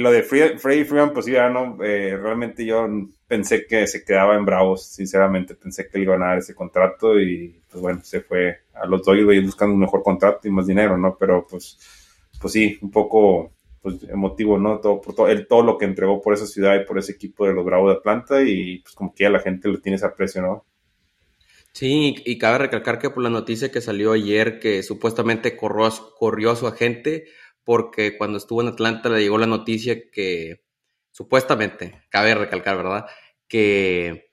lo 0.00 0.10
de 0.10 0.22
Freddy 0.22 0.84
Freeman, 0.84 1.12
pues 1.12 1.26
ya 1.26 1.48
no, 1.48 1.78
eh, 1.84 2.16
realmente 2.16 2.66
yo 2.66 2.88
pensé 3.28 3.66
que 3.66 3.86
se 3.86 4.04
quedaba 4.04 4.34
en 4.34 4.44
Bravos, 4.44 4.86
sinceramente, 4.86 5.54
pensé 5.54 5.88
que 5.88 5.98
le 5.98 6.04
iban 6.04 6.22
a 6.22 6.26
dar 6.26 6.38
ese 6.38 6.54
contrato 6.54 7.20
y 7.20 7.62
pues 7.70 7.80
bueno, 7.80 8.00
se 8.02 8.20
fue 8.20 8.62
a 8.74 8.86
los 8.86 9.04
Dodgers 9.04 9.44
buscando 9.44 9.74
un 9.74 9.80
mejor 9.80 10.02
contrato 10.02 10.48
y 10.48 10.50
más 10.50 10.66
dinero, 10.66 10.98
¿no? 10.98 11.16
Pero 11.18 11.46
pues, 11.48 11.78
pues 12.40 12.52
sí, 12.52 12.78
un 12.82 12.90
poco 12.90 13.52
pues, 13.82 14.02
emotivo, 14.04 14.58
¿no? 14.58 14.80
Todo, 14.80 15.00
por 15.00 15.14
todo, 15.14 15.46
todo 15.46 15.62
lo 15.62 15.78
que 15.78 15.84
entregó 15.84 16.20
por 16.20 16.34
esa 16.34 16.46
ciudad 16.46 16.74
y 16.74 16.84
por 16.84 16.98
ese 16.98 17.12
equipo 17.12 17.46
de 17.46 17.54
los 17.54 17.64
Bravos 17.64 17.92
de 17.92 17.98
Atlanta 17.98 18.42
y 18.42 18.80
pues 18.80 18.94
como 18.94 19.14
que 19.14 19.24
ya 19.24 19.30
la 19.30 19.40
gente 19.40 19.68
lo 19.68 19.80
tiene 19.80 19.96
ese 19.96 20.06
aprecio, 20.06 20.42
¿no? 20.42 20.64
Sí, 21.74 22.14
y 22.24 22.38
cabe 22.38 22.58
recalcar 22.58 23.00
que 23.00 23.10
por 23.10 23.24
la 23.24 23.30
noticia 23.30 23.72
que 23.72 23.80
salió 23.80 24.12
ayer 24.12 24.60
que 24.60 24.84
supuestamente 24.84 25.56
corrió, 25.56 25.88
corrió 26.16 26.52
a 26.52 26.56
su 26.56 26.68
agente 26.68 27.26
porque 27.64 28.16
cuando 28.16 28.38
estuvo 28.38 28.62
en 28.62 28.68
Atlanta 28.68 29.08
le 29.08 29.20
llegó 29.20 29.38
la 29.38 29.46
noticia 29.46 30.10
que 30.10 30.64
supuestamente, 31.10 32.02
cabe 32.10 32.34
recalcar, 32.34 32.76
¿verdad? 32.76 33.06
Que 33.48 34.32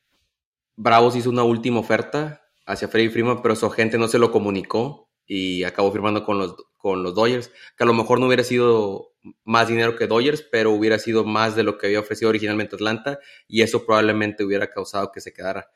Bravos 0.75 1.15
hizo 1.15 1.29
una 1.29 1.43
última 1.43 1.79
oferta 1.79 2.43
hacia 2.65 2.87
Freddy 2.87 3.09
Freeman, 3.09 3.41
pero 3.41 3.55
su 3.55 3.65
agente 3.65 3.97
no 3.97 4.07
se 4.07 4.19
lo 4.19 4.31
comunicó 4.31 5.09
y 5.25 5.63
acabó 5.63 5.91
firmando 5.91 6.23
con 6.23 6.39
los, 6.39 6.55
con 6.77 7.03
los 7.03 7.15
Dodgers, 7.15 7.51
que 7.77 7.83
a 7.83 7.87
lo 7.87 7.93
mejor 7.93 8.19
no 8.19 8.27
hubiera 8.27 8.43
sido 8.43 9.13
más 9.43 9.67
dinero 9.67 9.95
que 9.95 10.07
Dodgers, 10.07 10.41
pero 10.51 10.71
hubiera 10.71 10.97
sido 10.99 11.23
más 11.23 11.55
de 11.55 11.63
lo 11.63 11.77
que 11.77 11.87
había 11.87 11.99
ofrecido 11.99 12.29
originalmente 12.29 12.75
Atlanta 12.75 13.19
y 13.47 13.61
eso 13.61 13.85
probablemente 13.85 14.43
hubiera 14.43 14.71
causado 14.71 15.11
que 15.11 15.21
se 15.21 15.31
quedara 15.31 15.69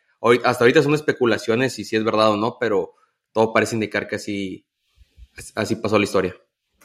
hasta 0.44 0.64
ahorita 0.64 0.82
son 0.82 0.94
especulaciones 0.94 1.78
y 1.80 1.86
si 1.86 1.96
es 1.96 2.04
verdad 2.04 2.32
o 2.32 2.38
no, 2.38 2.58
pero 2.60 2.94
todo 3.32 3.54
parece 3.54 3.76
indicar 3.76 4.08
que 4.08 4.16
así, 4.16 4.66
así 5.56 5.76
pasó 5.76 5.98
la 5.98 6.06
historia. 6.06 6.36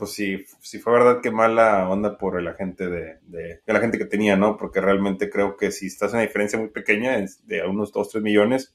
Pues 0.01 0.13
sí, 0.13 0.47
sí 0.63 0.79
fue 0.79 0.95
verdad 0.95 1.21
que 1.21 1.31
mala 1.31 1.87
onda 1.91 2.17
por 2.17 2.43
la 2.43 2.55
gente 2.55 2.89
de, 2.89 3.19
de, 3.25 3.61
la 3.67 3.81
gente 3.81 3.99
que 3.99 4.07
tenía, 4.07 4.35
¿no? 4.35 4.57
Porque 4.57 4.81
realmente 4.81 5.29
creo 5.29 5.59
que 5.59 5.71
si 5.71 5.89
estás 5.89 6.13
en 6.13 6.21
una 6.21 6.27
diferencia 6.27 6.59
muy 6.59 6.71
pequeña, 6.71 7.23
de 7.45 7.67
unos 7.67 7.93
2, 7.93 8.09
3 8.09 8.25
millones, 8.25 8.75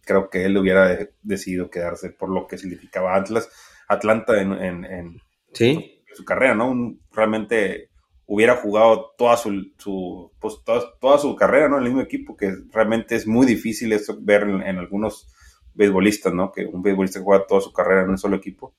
creo 0.00 0.30
que 0.30 0.44
él 0.44 0.56
hubiera 0.56 1.08
decidido 1.22 1.70
quedarse 1.70 2.10
por 2.10 2.30
lo 2.30 2.48
que 2.48 2.58
significaba 2.58 3.14
Atlas, 3.14 3.48
Atlanta 3.86 4.42
en, 4.42 4.84
en, 4.84 5.20
¿Sí? 5.52 6.02
su 6.12 6.24
carrera, 6.24 6.56
¿no? 6.56 6.96
realmente 7.12 7.90
hubiera 8.26 8.56
jugado 8.56 9.14
toda 9.16 9.36
su, 9.36 10.32
pues, 10.40 10.54
toda, 10.64 11.18
su 11.18 11.36
carrera, 11.36 11.68
¿no? 11.68 11.76
En 11.76 11.84
el 11.84 11.90
mismo 11.90 12.02
equipo, 12.02 12.36
que 12.36 12.56
realmente 12.72 13.14
es 13.14 13.24
muy 13.28 13.46
difícil 13.46 13.92
eso 13.92 14.18
ver 14.20 14.42
en, 14.42 14.78
algunos 14.78 15.32
beisbolistas, 15.74 16.34
¿no? 16.34 16.50
Que 16.50 16.66
un 16.66 16.82
beisbolista 16.82 17.20
juega 17.20 17.46
toda 17.46 17.60
su 17.60 17.72
carrera 17.72 18.02
en 18.02 18.10
un 18.10 18.18
solo 18.18 18.34
equipo. 18.34 18.74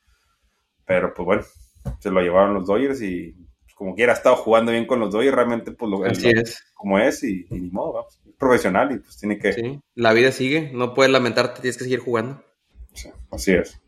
Pero 0.86 1.14
pues 1.14 1.26
bueno, 1.26 1.44
se 2.00 2.12
lo 2.12 2.22
llevaron 2.22 2.54
los 2.54 2.68
Dodgers 2.68 3.02
y 3.02 3.32
pues, 3.32 3.76
como 3.76 3.96
quiera 3.96 4.14
ha 4.14 4.16
estado 4.16 4.36
jugando 4.36 4.72
bien 4.72 4.86
con 4.86 5.00
los 5.00 5.12
Dodgers, 5.12 5.36
realmente 5.36 5.72
pues 5.72 5.90
lo, 5.90 6.04
así 6.06 6.30
es. 6.30 6.64
como 6.76 7.00
es 7.00 7.24
y, 7.24 7.46
ni 7.50 7.70
modo, 7.70 7.94
vamos, 7.94 8.20
es 8.26 8.34
profesional 8.36 8.92
y 8.92 9.00
pues 9.00 9.18
tiene 9.18 9.38
que... 9.38 9.54
Sí, 9.54 9.80
la 9.96 10.14
vida 10.14 10.32
sigue, 10.32 10.72
no 10.74 10.94
puedes 10.94 11.12
lamentarte, 11.12 11.62
tienes 11.62 11.78
que 11.78 11.84
seguir 11.84 12.00
jugando. 12.00 12.44
Sí, 12.94 13.10
así 13.32 13.54
es. 13.54 13.82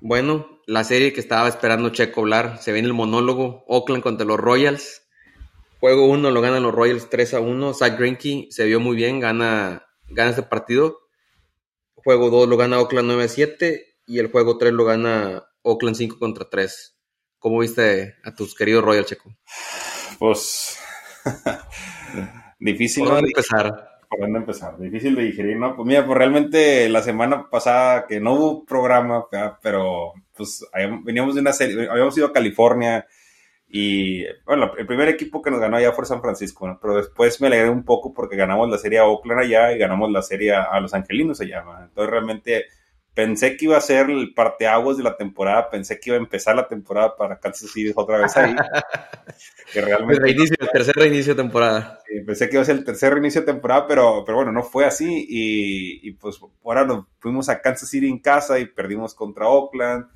Bueno, 0.00 0.60
la 0.66 0.84
serie 0.84 1.12
que 1.12 1.20
estaba 1.20 1.48
esperando 1.48 1.90
Checo 1.90 2.20
hablar, 2.20 2.58
se 2.60 2.72
viene 2.72 2.88
el 2.88 2.94
monólogo, 2.94 3.64
Oakland 3.66 4.02
contra 4.02 4.26
los 4.26 4.38
Royals. 4.38 5.02
Juego 5.80 6.06
1 6.06 6.30
lo 6.30 6.40
ganan 6.40 6.62
los 6.62 6.74
Royals 6.74 7.08
3 7.10 7.34
a 7.34 7.40
1. 7.40 7.74
Zach 7.74 7.98
Greinke 7.98 8.48
se 8.50 8.64
vio 8.64 8.80
muy 8.80 8.96
bien, 8.96 9.20
gana, 9.20 9.86
gana 10.08 10.30
este 10.30 10.42
partido. 10.42 11.00
Juego 11.94 12.30
2 12.30 12.48
lo 12.48 12.56
gana 12.56 12.80
Oakland 12.80 13.08
9 13.08 13.24
a 13.24 13.28
7 13.28 13.86
y 14.06 14.18
el 14.18 14.30
juego 14.30 14.58
3 14.58 14.72
lo 14.72 14.84
gana 14.84 15.47
Oakland 15.68 15.96
5 15.96 16.18
contra 16.18 16.48
3. 16.48 16.96
¿Cómo 17.38 17.60
viste 17.60 18.16
a 18.24 18.34
tus 18.34 18.54
queridos 18.54 18.84
Royals, 18.84 19.06
Checo? 19.06 19.30
Pues 20.18 20.78
difícil. 22.58 23.04
¿Por 23.04 23.14
dónde 23.14 23.28
empezar? 23.28 24.00
¿Por 24.08 24.20
dónde 24.20 24.38
empezar? 24.38 24.78
Difícil 24.78 25.14
de 25.14 25.24
digerir, 25.24 25.56
¿no? 25.56 25.76
Pues 25.76 25.86
mira, 25.86 26.04
pues 26.06 26.16
realmente 26.16 26.88
la 26.88 27.02
semana 27.02 27.48
pasada 27.50 28.06
que 28.06 28.18
no 28.18 28.32
hubo 28.34 28.64
programa, 28.64 29.26
pero 29.62 30.14
pues 30.34 30.64
veníamos 31.04 31.34
de 31.34 31.42
una 31.42 31.52
serie, 31.52 31.88
habíamos 31.90 32.16
ido 32.16 32.28
a 32.28 32.32
California 32.32 33.06
y 33.68 34.24
bueno, 34.46 34.72
el 34.78 34.86
primer 34.86 35.08
equipo 35.08 35.42
que 35.42 35.50
nos 35.50 35.60
ganó 35.60 35.76
allá 35.76 35.92
fue 35.92 36.06
San 36.06 36.22
Francisco, 36.22 36.66
¿no? 36.66 36.78
pero 36.80 36.96
después 36.96 37.38
me 37.42 37.48
alegré 37.48 37.68
un 37.68 37.84
poco 37.84 38.14
porque 38.14 38.34
ganamos 38.34 38.70
la 38.70 38.78
serie 38.78 38.98
a 38.98 39.04
Oakland 39.04 39.42
allá 39.42 39.72
y 39.72 39.78
ganamos 39.78 40.10
la 40.10 40.22
serie 40.22 40.54
a 40.54 40.80
Los 40.80 40.94
Angelinos 40.94 41.42
allá, 41.42 41.62
¿no? 41.62 41.78
entonces 41.82 42.10
realmente 42.10 42.64
pensé 43.18 43.56
que 43.56 43.64
iba 43.64 43.76
a 43.76 43.80
ser 43.80 44.10
el 44.10 44.32
parteaguas 44.32 44.96
de 44.96 45.02
la 45.02 45.16
temporada, 45.16 45.68
pensé 45.70 45.98
que 45.98 46.10
iba 46.10 46.16
a 46.16 46.20
empezar 46.20 46.54
la 46.54 46.68
temporada 46.68 47.16
para 47.16 47.40
Kansas 47.40 47.68
City 47.72 47.92
otra 47.96 48.18
vez 48.18 48.36
ahí. 48.36 48.54
que 49.72 49.80
realmente... 49.80 50.22
El, 50.22 50.22
reinicio, 50.22 50.56
el 50.60 50.70
tercer 50.70 50.94
reinicio 50.94 51.34
de 51.34 51.42
temporada. 51.42 51.98
Sí, 52.06 52.20
pensé 52.20 52.48
que 52.48 52.54
iba 52.54 52.62
a 52.62 52.64
ser 52.64 52.76
el 52.76 52.84
tercer 52.84 53.12
reinicio 53.12 53.40
de 53.40 53.48
temporada, 53.48 53.88
pero, 53.88 54.22
pero 54.24 54.36
bueno, 54.36 54.52
no 54.52 54.62
fue 54.62 54.84
así. 54.84 55.26
Y, 55.28 56.08
y 56.08 56.12
pues 56.12 56.38
ahora 56.64 56.84
nos 56.84 57.06
fuimos 57.18 57.48
a 57.48 57.60
Kansas 57.60 57.90
City 57.90 58.06
en 58.06 58.20
casa 58.20 58.60
y 58.60 58.66
perdimos 58.66 59.16
contra 59.16 59.48
Oakland. 59.48 60.06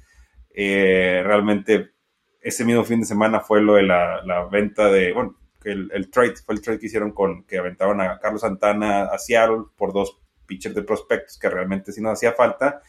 Eh, 0.55 1.23
realmente 1.25 1.95
ese 2.41 2.65
mismo 2.65 2.85
fin 2.85 3.01
de 3.01 3.07
semana 3.07 3.41
fue 3.41 3.63
lo 3.63 3.75
de 3.75 3.83
la, 3.83 4.23
la 4.25 4.45
venta 4.45 4.89
de, 4.93 5.13
bueno, 5.13 5.35
el, 5.65 5.91
el, 5.93 6.09
trade, 6.09 6.37
fue 6.37 6.55
el 6.55 6.63
trade 6.63 6.79
que 6.79 6.87
hicieron 6.87 7.11
con, 7.11 7.43
que 7.47 7.59
aventaron 7.59 8.01
a 8.01 8.21
Carlos 8.21 8.43
Santana 8.43 9.07
a 9.07 9.19
Seattle 9.19 9.65
por 9.77 9.93
dos 9.93 10.22
pitchers 10.47 10.75
de 10.75 10.83
prospectos 10.83 11.39
que 11.39 11.49
realmente 11.49 11.93
sí 11.93 12.01
nos 12.01 12.13
hacía 12.13 12.33
falta. 12.33 12.81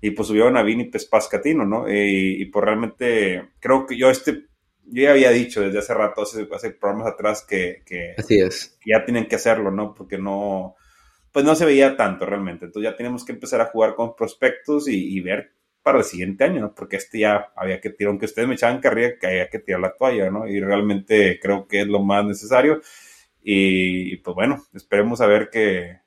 Y 0.00 0.10
pues 0.10 0.28
subieron 0.28 0.56
a 0.56 0.62
Vini 0.62 0.90
Pescatino, 0.90 1.64
¿no? 1.64 1.90
Y, 1.90 2.42
y, 2.42 2.44
pues 2.46 2.64
realmente 2.64 3.50
creo 3.58 3.86
que 3.86 3.96
yo 3.96 4.10
este, 4.10 4.46
yo 4.84 5.02
ya 5.04 5.12
había 5.12 5.30
dicho 5.30 5.62
desde 5.62 5.78
hace 5.78 5.94
rato, 5.94 6.22
hace, 6.22 6.46
hace 6.52 6.70
programas 6.72 7.06
atrás 7.12 7.44
que, 7.48 7.82
que, 7.86 8.14
Así 8.18 8.38
es. 8.38 8.78
ya 8.84 9.04
tienen 9.04 9.26
que 9.26 9.36
hacerlo, 9.36 9.70
¿no? 9.70 9.94
Porque 9.94 10.18
no, 10.18 10.74
pues 11.32 11.44
no 11.44 11.54
se 11.54 11.64
veía 11.64 11.96
tanto 11.96 12.26
realmente. 12.26 12.66
Entonces 12.66 12.90
ya 12.90 12.96
tenemos 12.96 13.24
que 13.24 13.32
empezar 13.32 13.60
a 13.60 13.66
jugar 13.66 13.94
con 13.94 14.14
prospectos 14.14 14.88
y, 14.88 15.16
y 15.16 15.20
ver 15.20 15.54
para 15.84 15.98
el 15.98 16.04
siguiente 16.04 16.44
año, 16.44 16.60
¿no? 16.60 16.74
Porque 16.74 16.96
este 16.96 17.20
ya 17.20 17.52
había 17.54 17.78
que 17.80 17.90
tirar, 17.90 18.10
aunque 18.10 18.24
ustedes 18.24 18.48
me 18.48 18.54
echaban 18.54 18.80
carrera, 18.80 19.18
que 19.20 19.26
había 19.26 19.50
que 19.50 19.58
tirar 19.58 19.80
la 19.80 19.94
toalla, 19.94 20.30
¿no? 20.30 20.48
Y 20.48 20.58
realmente 20.58 21.38
creo 21.40 21.68
que 21.68 21.82
es 21.82 21.86
lo 21.86 22.00
más 22.00 22.24
necesario. 22.24 22.80
Y, 23.42 24.16
pues 24.16 24.34
bueno, 24.34 24.64
esperemos 24.72 25.20
a 25.20 25.26
ver 25.26 25.50
que, 25.50 25.98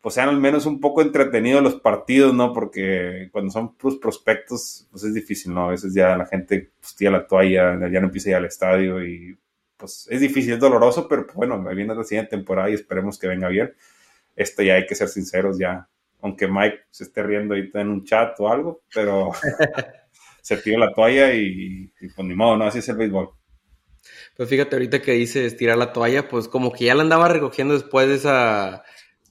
pues 0.00 0.14
sean 0.14 0.28
al 0.28 0.38
menos 0.38 0.66
un 0.66 0.80
poco 0.80 1.02
entretenidos 1.02 1.62
los 1.62 1.76
partidos, 1.76 2.32
¿no? 2.32 2.52
Porque 2.52 3.28
cuando 3.32 3.50
son 3.50 3.74
pues, 3.76 3.96
prospectos, 3.96 4.86
pues 4.90 5.04
es 5.04 5.14
difícil, 5.14 5.52
¿no? 5.52 5.66
A 5.66 5.70
veces 5.70 5.92
ya 5.92 6.16
la 6.16 6.26
gente 6.26 6.70
pues, 6.80 6.94
tira 6.94 7.10
la 7.10 7.26
toalla, 7.26 7.78
ya 7.90 8.00
no 8.00 8.06
empieza 8.06 8.28
a 8.28 8.30
ir 8.30 8.36
al 8.36 8.44
estadio 8.44 9.04
y 9.04 9.36
pues 9.76 10.08
es 10.10 10.20
difícil, 10.20 10.54
es 10.54 10.60
doloroso, 10.60 11.08
pero 11.08 11.24
pues, 11.24 11.36
bueno, 11.36 11.62
viene 11.74 11.94
la 11.94 12.04
siguiente 12.04 12.30
temporada 12.30 12.70
y 12.70 12.74
esperemos 12.74 13.18
que 13.18 13.28
venga 13.28 13.48
bien. 13.48 13.74
Esto 14.36 14.62
ya 14.62 14.74
hay 14.74 14.86
que 14.86 14.94
ser 14.94 15.08
sinceros, 15.08 15.58
ya, 15.58 15.88
aunque 16.20 16.46
Mike 16.46 16.78
se 16.90 17.04
esté 17.04 17.22
riendo 17.22 17.54
ahorita 17.54 17.80
en 17.80 17.88
un 17.88 18.04
chat 18.04 18.38
o 18.38 18.48
algo, 18.48 18.82
pero 18.94 19.30
se 20.42 20.56
tiró 20.58 20.78
la 20.78 20.92
toalla 20.92 21.34
y, 21.34 21.92
y 22.00 22.08
pues 22.08 22.26
ni 22.26 22.34
modo, 22.34 22.56
¿no? 22.56 22.66
Así 22.66 22.78
es 22.78 22.88
el 22.88 22.96
béisbol. 22.96 23.30
Pues 24.36 24.48
fíjate, 24.48 24.76
ahorita 24.76 25.02
que 25.02 25.12
dices 25.12 25.56
tirar 25.56 25.76
la 25.76 25.92
toalla, 25.92 26.28
pues 26.28 26.48
como 26.48 26.72
que 26.72 26.84
ya 26.84 26.94
la 26.94 27.02
andaba 27.02 27.28
recogiendo 27.28 27.74
después 27.74 28.08
de 28.08 28.14
esa 28.14 28.84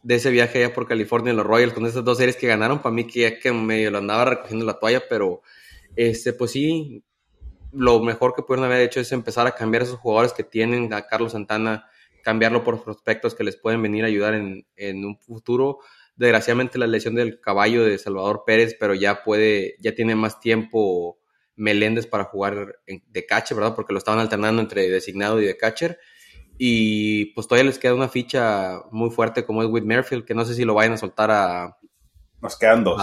de 0.04 0.16
ese 0.16 0.30
viaje 0.32 0.64
allá 0.64 0.74
por 0.74 0.88
California 0.88 1.34
los 1.34 1.46
Royals 1.46 1.74
con 1.74 1.86
esas 1.86 2.04
dos 2.04 2.18
series 2.18 2.38
que 2.38 2.48
ganaron, 2.48 2.82
para 2.82 2.94
mí 2.94 3.06
que 3.06 3.22
ya 3.22 3.40
que 3.40 3.52
medio 3.52 3.92
lo 3.92 3.98
andaba 3.98 4.26
recogiendo 4.26 4.66
la 4.66 4.80
toalla, 4.80 5.04
pero 5.10 5.42
este 5.96 6.34
pues 6.34 6.52
sí, 6.52 7.04
lo 7.72 8.02
mejor 8.02 8.34
que 8.36 8.44
pudieron 8.44 8.66
haber 8.66 8.82
hecho 8.82 9.00
es 9.00 9.12
empezar 9.12 9.48
a 9.48 9.56
cambiar 9.56 9.84
a 9.84 9.86
esos 9.86 10.00
jugadores 10.00 10.34
que 10.34 10.44
tienen, 10.44 10.94
a 10.94 11.08
Carlos 11.08 11.34
Santana, 11.34 11.90
cambiarlo 12.24 12.64
por 12.64 12.84
prospectos 12.84 13.36
que 13.36 13.44
les 13.44 13.58
pueden 13.58 13.82
venir 13.82 14.04
a 14.04 14.08
ayudar 14.08 14.34
en, 14.34 14.66
en 14.76 15.06
un 15.06 15.18
futuro. 15.18 15.80
Desgraciadamente 16.16 16.80
la 16.80 16.88
lesión 16.88 17.16
del 17.16 17.40
caballo 17.40 17.84
de 17.84 17.98
Salvador 17.98 18.44
Pérez, 18.46 18.76
pero 18.80 18.96
ya 18.96 19.24
puede, 19.24 19.76
ya 19.80 19.94
tiene 19.94 20.16
más 20.16 20.40
tiempo 20.40 21.20
Meléndez 21.56 22.08
para 22.08 22.24
jugar 22.26 22.80
de 22.86 23.26
catcher, 23.26 23.58
¿verdad? 23.58 23.76
Porque 23.76 23.92
lo 23.92 24.00
estaban 24.00 24.20
alternando 24.20 24.62
entre 24.62 24.90
designado 24.90 25.42
y 25.42 25.46
de 25.46 25.58
catcher. 25.58 26.00
Y 26.58 27.26
pues 27.34 27.48
todavía 27.48 27.70
les 27.70 27.80
queda 27.80 27.94
una 27.94 28.10
ficha 28.10 28.82
muy 28.92 29.10
fuerte 29.10 29.46
como 29.46 29.62
es 29.62 29.70
Whit 29.70 29.84
Merfield, 29.84 30.26
que 30.26 30.34
no 30.34 30.44
sé 30.46 30.56
si 30.56 30.66
lo 30.66 30.74
vayan 30.74 30.94
a 30.94 30.98
soltar 30.98 31.30
a. 31.32 31.78
Nos 32.42 32.58
quedan 32.58 32.84
dos. 32.84 33.02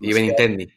y 0.00 0.12
Benintendi. 0.12 0.72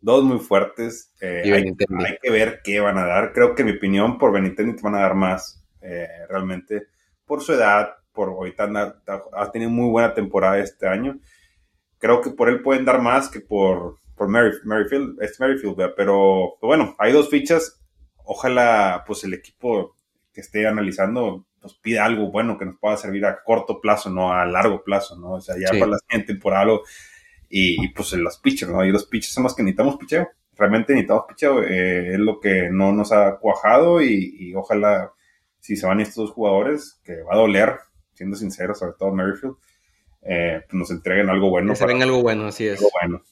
Dos 0.00 0.24
muy 0.24 0.38
fuertes. 0.38 1.14
Eh, 1.20 1.42
hay, 1.44 1.52
hay, 1.52 2.18
que 2.22 2.30
ver 2.30 2.60
qué 2.62 2.80
van 2.80 2.98
a 2.98 3.06
dar. 3.06 3.32
Creo 3.32 3.54
que 3.54 3.64
mi 3.64 3.72
opinión 3.72 4.18
por 4.18 4.32
Benintendi 4.32 4.76
te 4.76 4.82
van 4.82 4.94
a 4.94 5.00
dar 5.00 5.14
más. 5.14 5.66
Eh, 5.80 6.08
realmente. 6.28 6.88
Por 7.24 7.42
su 7.42 7.54
edad, 7.54 7.96
por 8.12 8.28
ahorita 8.28 9.00
ha 9.32 9.52
tenido 9.52 9.70
muy 9.70 9.90
buena 9.90 10.14
temporada 10.14 10.58
este 10.58 10.86
año. 10.86 11.18
Creo 11.98 12.20
que 12.20 12.30
por 12.30 12.48
él 12.48 12.62
pueden 12.62 12.84
dar 12.84 13.00
más 13.00 13.28
que 13.28 13.40
por, 13.40 13.96
por 14.14 14.28
Merrifield, 14.28 15.20
es 15.22 15.40
Merrifield, 15.40 15.94
pero 15.96 16.56
bueno, 16.60 16.94
hay 16.98 17.12
dos 17.12 17.28
fichas. 17.30 17.80
Ojalá 18.24 19.04
pues 19.06 19.24
el 19.24 19.34
equipo 19.34 19.95
que 20.36 20.42
esté 20.42 20.66
analizando, 20.66 21.46
pues 21.62 21.72
pida 21.80 22.04
algo 22.04 22.30
bueno 22.30 22.58
que 22.58 22.66
nos 22.66 22.76
pueda 22.78 22.98
servir 22.98 23.24
a 23.24 23.42
corto 23.42 23.80
plazo, 23.80 24.10
no 24.10 24.34
a 24.34 24.44
largo 24.44 24.84
plazo, 24.84 25.16
¿no? 25.16 25.30
O 25.30 25.40
sea, 25.40 25.56
ya 25.58 25.70
para 25.70 25.92
la 25.92 25.98
siguiente 25.98 26.34
temporada 26.34 26.78
y, 27.48 27.82
y, 27.82 27.88
pues 27.88 28.12
los 28.12 28.36
pitchers, 28.36 28.70
¿no? 28.70 28.84
Y 28.84 28.92
los 28.92 29.06
pitchers 29.06 29.32
son 29.32 29.44
los 29.44 29.56
que 29.56 29.62
necesitamos 29.62 29.96
picheo. 29.96 30.28
Realmente 30.54 30.92
necesitamos 30.92 31.24
picheo. 31.26 31.62
Eh, 31.62 32.12
es 32.12 32.18
lo 32.18 32.38
que 32.38 32.68
no 32.70 32.92
nos 32.92 33.12
ha 33.12 33.38
cuajado 33.38 34.02
y, 34.02 34.36
y, 34.38 34.54
ojalá, 34.54 35.10
si 35.58 35.74
se 35.74 35.86
van 35.86 36.00
estos 36.00 36.26
dos 36.26 36.30
jugadores, 36.32 37.00
que 37.02 37.22
va 37.22 37.32
a 37.32 37.38
doler, 37.38 37.78
siendo 38.12 38.36
sincero, 38.36 38.74
sobre 38.74 38.92
todo 38.98 39.12
Merrifield, 39.12 39.56
eh, 40.20 40.60
pues 40.68 40.78
nos 40.78 40.90
entreguen 40.90 41.30
algo 41.30 41.48
bueno. 41.48 41.72
Que 41.72 41.76
se 41.76 41.84
algo 41.84 42.20
bueno, 42.20 42.44
así 42.48 42.68
es. 42.68 42.78
Algo 42.78 42.90
bueno. 43.00 43.22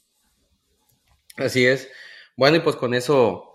Así 1.36 1.66
es. 1.66 1.90
Bueno, 2.34 2.56
y 2.56 2.60
pues 2.60 2.76
con 2.76 2.94
eso 2.94 3.53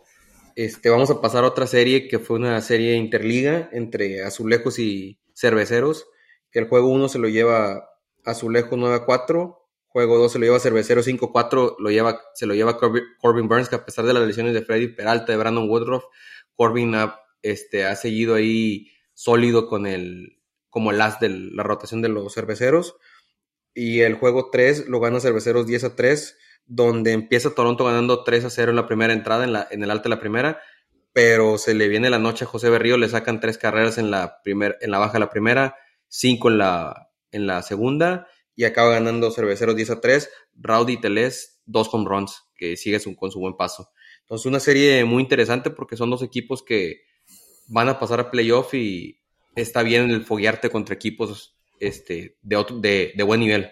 este, 0.66 0.90
vamos 0.90 1.10
a 1.10 1.22
pasar 1.22 1.46
a 1.46 1.48
otra 1.48 1.68
serie 1.68 2.10
que 2.10 2.20
fue 2.20 2.36
una 2.36 2.60
serie 2.60 2.96
interliga 2.96 3.70
entre 3.72 4.24
Azulejos 4.24 4.78
y 4.78 5.18
Cerveceros, 5.34 6.08
que 6.52 6.60
el 6.60 6.68
juego 6.68 6.90
1 6.90 7.08
se 7.08 7.18
lo 7.18 7.30
lleva 7.30 7.90
Azulejo 8.26 8.76
9 8.76 8.94
a 8.94 9.06
4, 9.06 9.70
juego 9.88 10.18
2 10.18 10.34
se 10.34 10.38
lo 10.38 10.44
lleva 10.44 10.60
Cerveceros 10.60 11.06
5 11.06 11.28
a 11.28 11.32
4, 11.32 11.78
lo 11.80 11.92
lleva, 11.92 12.20
se 12.34 12.46
lo 12.46 12.56
lleva 12.56 12.78
Corbin 12.78 13.48
Burns, 13.48 13.70
que 13.70 13.78
a 13.78 13.86
pesar 13.86 14.04
de 14.04 14.14
las 14.14 14.28
lesiones 14.28 14.54
de 14.54 14.62
Freddy 14.62 14.90
Peralta, 14.90 15.32
de 15.32 15.38
Brandon 15.38 15.70
Woodruff, 15.70 16.04
Corbin 16.56 16.94
ha, 16.94 17.22
este, 17.42 17.86
ha 17.86 17.96
seguido 17.96 18.36
ahí 18.36 18.92
sólido 19.14 19.70
con 19.70 19.88
el, 19.88 20.42
como 20.70 20.92
el 20.92 21.00
as 21.00 21.22
de 21.22 21.30
la 21.30 21.64
rotación 21.64 22.02
de 22.02 22.10
los 22.10 22.34
cerveceros. 22.34 22.98
Y 23.74 24.02
el 24.02 24.16
juego 24.16 24.50
3 24.52 24.90
lo 24.90 25.00
gana 25.00 25.22
Cerveceros 25.22 25.68
10 25.68 25.86
a 25.86 25.96
3 25.96 26.38
donde 26.70 27.14
empieza 27.14 27.56
Toronto 27.56 27.84
ganando 27.84 28.24
3 28.24 28.46
a 28.46 28.50
0 28.50 28.70
en 28.70 28.76
la 28.76 28.88
primera 28.88 29.12
entrada, 29.12 29.44
en, 29.44 29.54
la, 29.54 29.68
en 29.72 29.84
el 29.84 29.92
alto 29.92 30.04
de 30.04 30.16
la 30.16 30.22
primera, 30.22 30.62
pero 31.12 31.58
se 31.58 31.74
le 31.74 31.88
viene 31.88 32.12
la 32.12 32.20
noche 32.20 32.46
a 32.46 32.48
José 32.48 32.70
Berrío, 32.70 32.96
le 32.98 33.10
sacan 33.10 33.40
tres 33.40 33.58
carreras 33.58 33.98
en 33.98 34.12
la, 34.12 34.42
primer, 34.44 34.78
en 34.80 34.92
la 34.92 35.00
baja 35.00 35.14
de 35.14 35.20
la 35.20 35.32
primera, 35.32 35.76
cinco 36.08 36.50
en 36.50 36.60
la, 36.60 37.10
en 37.32 37.48
la 37.48 37.64
segunda, 37.64 38.28
y 38.56 38.66
acaba 38.66 38.92
ganando 38.92 39.32
Cerveceros 39.32 39.76
10 39.76 39.90
a 39.90 40.00
3, 40.00 40.30
Rowdy 40.54 41.02
Teles, 41.02 41.62
dos 41.66 41.90
home 41.92 42.06
runs, 42.08 42.44
que 42.56 42.78
sigue 42.78 43.00
con 43.16 43.32
su 43.32 43.40
buen 43.40 43.58
paso. 43.58 43.90
Entonces, 44.22 44.46
una 44.46 44.60
serie 44.60 45.04
muy 45.06 45.24
interesante 45.24 45.72
porque 45.72 45.98
son 45.98 46.12
dos 46.12 46.22
equipos 46.22 46.62
que 46.62 47.02
van 47.68 47.90
a 47.90 48.00
pasar 48.00 48.20
a 48.20 48.30
playoff 48.30 48.76
y 48.76 49.20
está 49.56 49.82
bien 49.82 50.12
el 50.12 50.24
foguearte 50.24 50.70
contra 50.70 50.94
equipos 50.94 51.58
este, 51.80 52.38
de, 52.44 53.14
de 53.16 53.24
buen 53.24 53.40
nivel. 53.40 53.72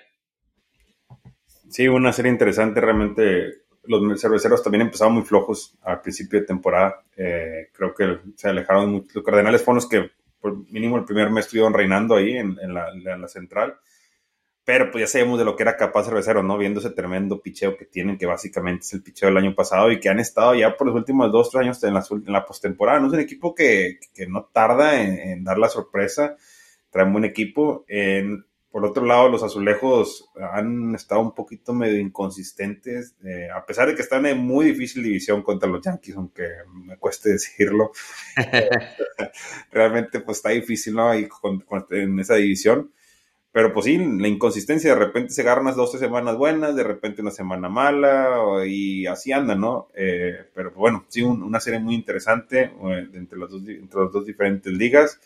Sí, 1.70 1.88
una 1.88 2.14
serie 2.14 2.32
interesante 2.32 2.80
realmente. 2.82 3.64
los 3.84 4.22
cerveceros 4.22 4.64
también 4.64 4.84
empezaron 4.84 5.14
muy 5.14 5.24
flojos 5.24 5.78
al 5.82 6.02
principio 6.02 6.40
de 6.40 6.46
temporada. 6.46 7.04
Eh, 7.16 7.70
creo 7.74 7.94
que 7.94 8.20
se 8.36 8.50
alejaron 8.50 8.92
mucho. 8.92 9.08
Los 9.16 9.24
Cardenales 9.24 9.64
fueron 9.64 9.78
los 9.78 9.90
que, 9.90 10.12
por 10.40 10.70
mínimo, 10.72 10.98
el 10.98 11.06
primer 11.06 11.30
mes 11.30 11.46
estuvieron 11.46 11.74
reinando 11.74 12.16
ahí 12.16 12.38
en, 12.38 12.56
la, 12.74 12.90
en 12.92 13.22
la, 13.22 13.28
central. 13.28 13.78
Pero 14.64 14.92
pues 14.92 15.04
ya 15.04 15.08
sabemos 15.08 15.40
de 15.40 15.46
lo 15.46 15.56
que 15.56 15.64
era 15.64 15.78
capaz 15.78 16.06
cervecero, 16.06 16.44
¿no? 16.44 16.58
Viendo 16.58 16.82
ese 16.82 16.90
tremendo 16.90 17.42
picheo 17.42 17.78
que 17.78 17.86
tienen, 17.86 18.18
que 18.18 18.26
básicamente 18.26 18.82
es 18.82 18.94
el 18.94 19.04
picheo 19.04 19.30
del 19.30 19.38
año 19.38 19.56
pasado 19.56 19.92
y 19.92 20.00
que 20.00 20.10
han 20.10 20.20
estado 20.20 20.56
ya 20.56 20.76
por 20.76 20.88
los 20.88 20.96
últimos 20.96 21.32
dos, 21.32 21.50
tres 21.50 21.64
años 21.64 21.84
en 21.84 21.94
la, 21.94 22.04
en 22.12 22.34
la 22.34 22.46
postemporada. 22.46 23.00
¿no? 23.00 23.08
Es 23.08 23.14
un 23.14 23.20
equipo 23.22 23.56
que, 23.56 24.00
que 24.14 24.28
no 24.28 24.50
tarda 24.52 25.02
en, 25.02 25.18
en, 25.20 25.44
dar 25.46 25.58
la 25.58 25.70
sorpresa. 25.70 26.36
Trae 26.90 27.06
un 27.06 27.14
buen 27.14 27.26
equipo. 27.26 27.86
En, 27.88 28.46
por 28.78 28.86
otro 28.86 29.08
lado, 29.08 29.28
los 29.28 29.42
azulejos 29.42 30.30
han 30.54 30.94
estado 30.94 31.22
un 31.22 31.34
poquito 31.34 31.74
medio 31.74 32.00
inconsistentes, 32.00 33.16
eh, 33.26 33.50
a 33.50 33.66
pesar 33.66 33.88
de 33.88 33.96
que 33.96 34.04
están 34.04 34.28
en 34.28 34.38
muy 34.38 34.68
difícil 34.68 35.02
división 35.02 35.42
contra 35.42 35.68
los 35.68 35.84
Yankees, 35.84 36.16
aunque 36.16 36.48
me 36.72 36.96
cueste 36.98 37.30
decirlo. 37.34 37.92
Realmente, 39.72 40.20
pues 40.20 40.38
está 40.38 40.50
difícil, 40.50 40.94
¿no? 40.94 41.10
Ahí 41.10 41.28
en 41.90 42.20
esa 42.20 42.36
división. 42.36 42.92
Pero 43.52 43.74
pues 43.74 43.86
sí, 43.86 43.98
la 43.98 44.28
inconsistencia, 44.28 44.94
de 44.94 45.00
repente 45.06 45.34
se 45.34 45.42
agarran 45.42 45.64
unas 45.64 45.76
12 45.76 45.98
semanas 45.98 46.38
buenas, 46.38 46.76
de 46.76 46.84
repente 46.84 47.24
una 47.24 47.32
semana 47.32 47.70
mala, 47.70 48.64
y 48.68 49.08
así 49.08 49.32
anda, 49.32 49.56
¿no? 49.56 49.88
Eh, 49.96 50.52
pero 50.54 50.70
bueno, 50.74 51.04
sí, 51.08 51.24
una 51.24 51.60
serie 51.60 51.80
muy 51.80 51.96
interesante 51.96 52.66
eh, 52.66 53.08
entre, 53.16 53.40
las 53.40 53.50
dos, 53.50 53.64
entre 53.68 54.02
las 54.02 54.12
dos 54.12 54.24
diferentes 54.24 54.72
ligas. 54.72 55.20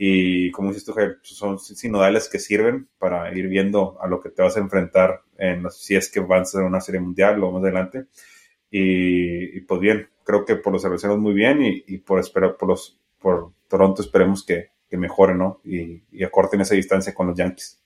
Y 0.00 0.52
como 0.52 0.68
dices 0.68 0.84
tú, 0.84 0.94
son 1.22 1.58
sinodales 1.58 2.28
que 2.28 2.38
sirven 2.38 2.88
para 3.00 3.36
ir 3.36 3.48
viendo 3.48 4.00
a 4.00 4.06
lo 4.06 4.20
que 4.20 4.30
te 4.30 4.42
vas 4.42 4.56
a 4.56 4.60
enfrentar 4.60 5.22
en, 5.36 5.68
si 5.72 5.96
es 5.96 6.08
que 6.08 6.20
van 6.20 6.42
a 6.42 6.44
ser 6.44 6.62
una 6.62 6.80
serie 6.80 7.00
mundial 7.00 7.42
o 7.42 7.50
más 7.50 7.64
adelante. 7.64 8.06
Y, 8.70 9.60
pues 9.62 9.80
bien, 9.80 10.08
creo 10.22 10.44
que 10.44 10.54
por 10.54 10.72
los 10.72 10.82
cerveceros 10.82 11.18
muy 11.18 11.34
bien 11.34 11.58
y, 11.62 11.98
por, 11.98 12.20
esperar, 12.20 12.56
por, 12.56 12.68
los, 12.68 13.00
por 13.18 13.50
Toronto 13.66 14.00
esperemos 14.02 14.46
que, 14.46 14.68
que 14.88 14.96
mejoren, 14.96 15.38
¿no? 15.38 15.60
Y, 15.64 16.04
y, 16.12 16.22
acorten 16.22 16.60
esa 16.60 16.76
distancia 16.76 17.12
con 17.12 17.26
los 17.26 17.36
Yankees. 17.36 17.82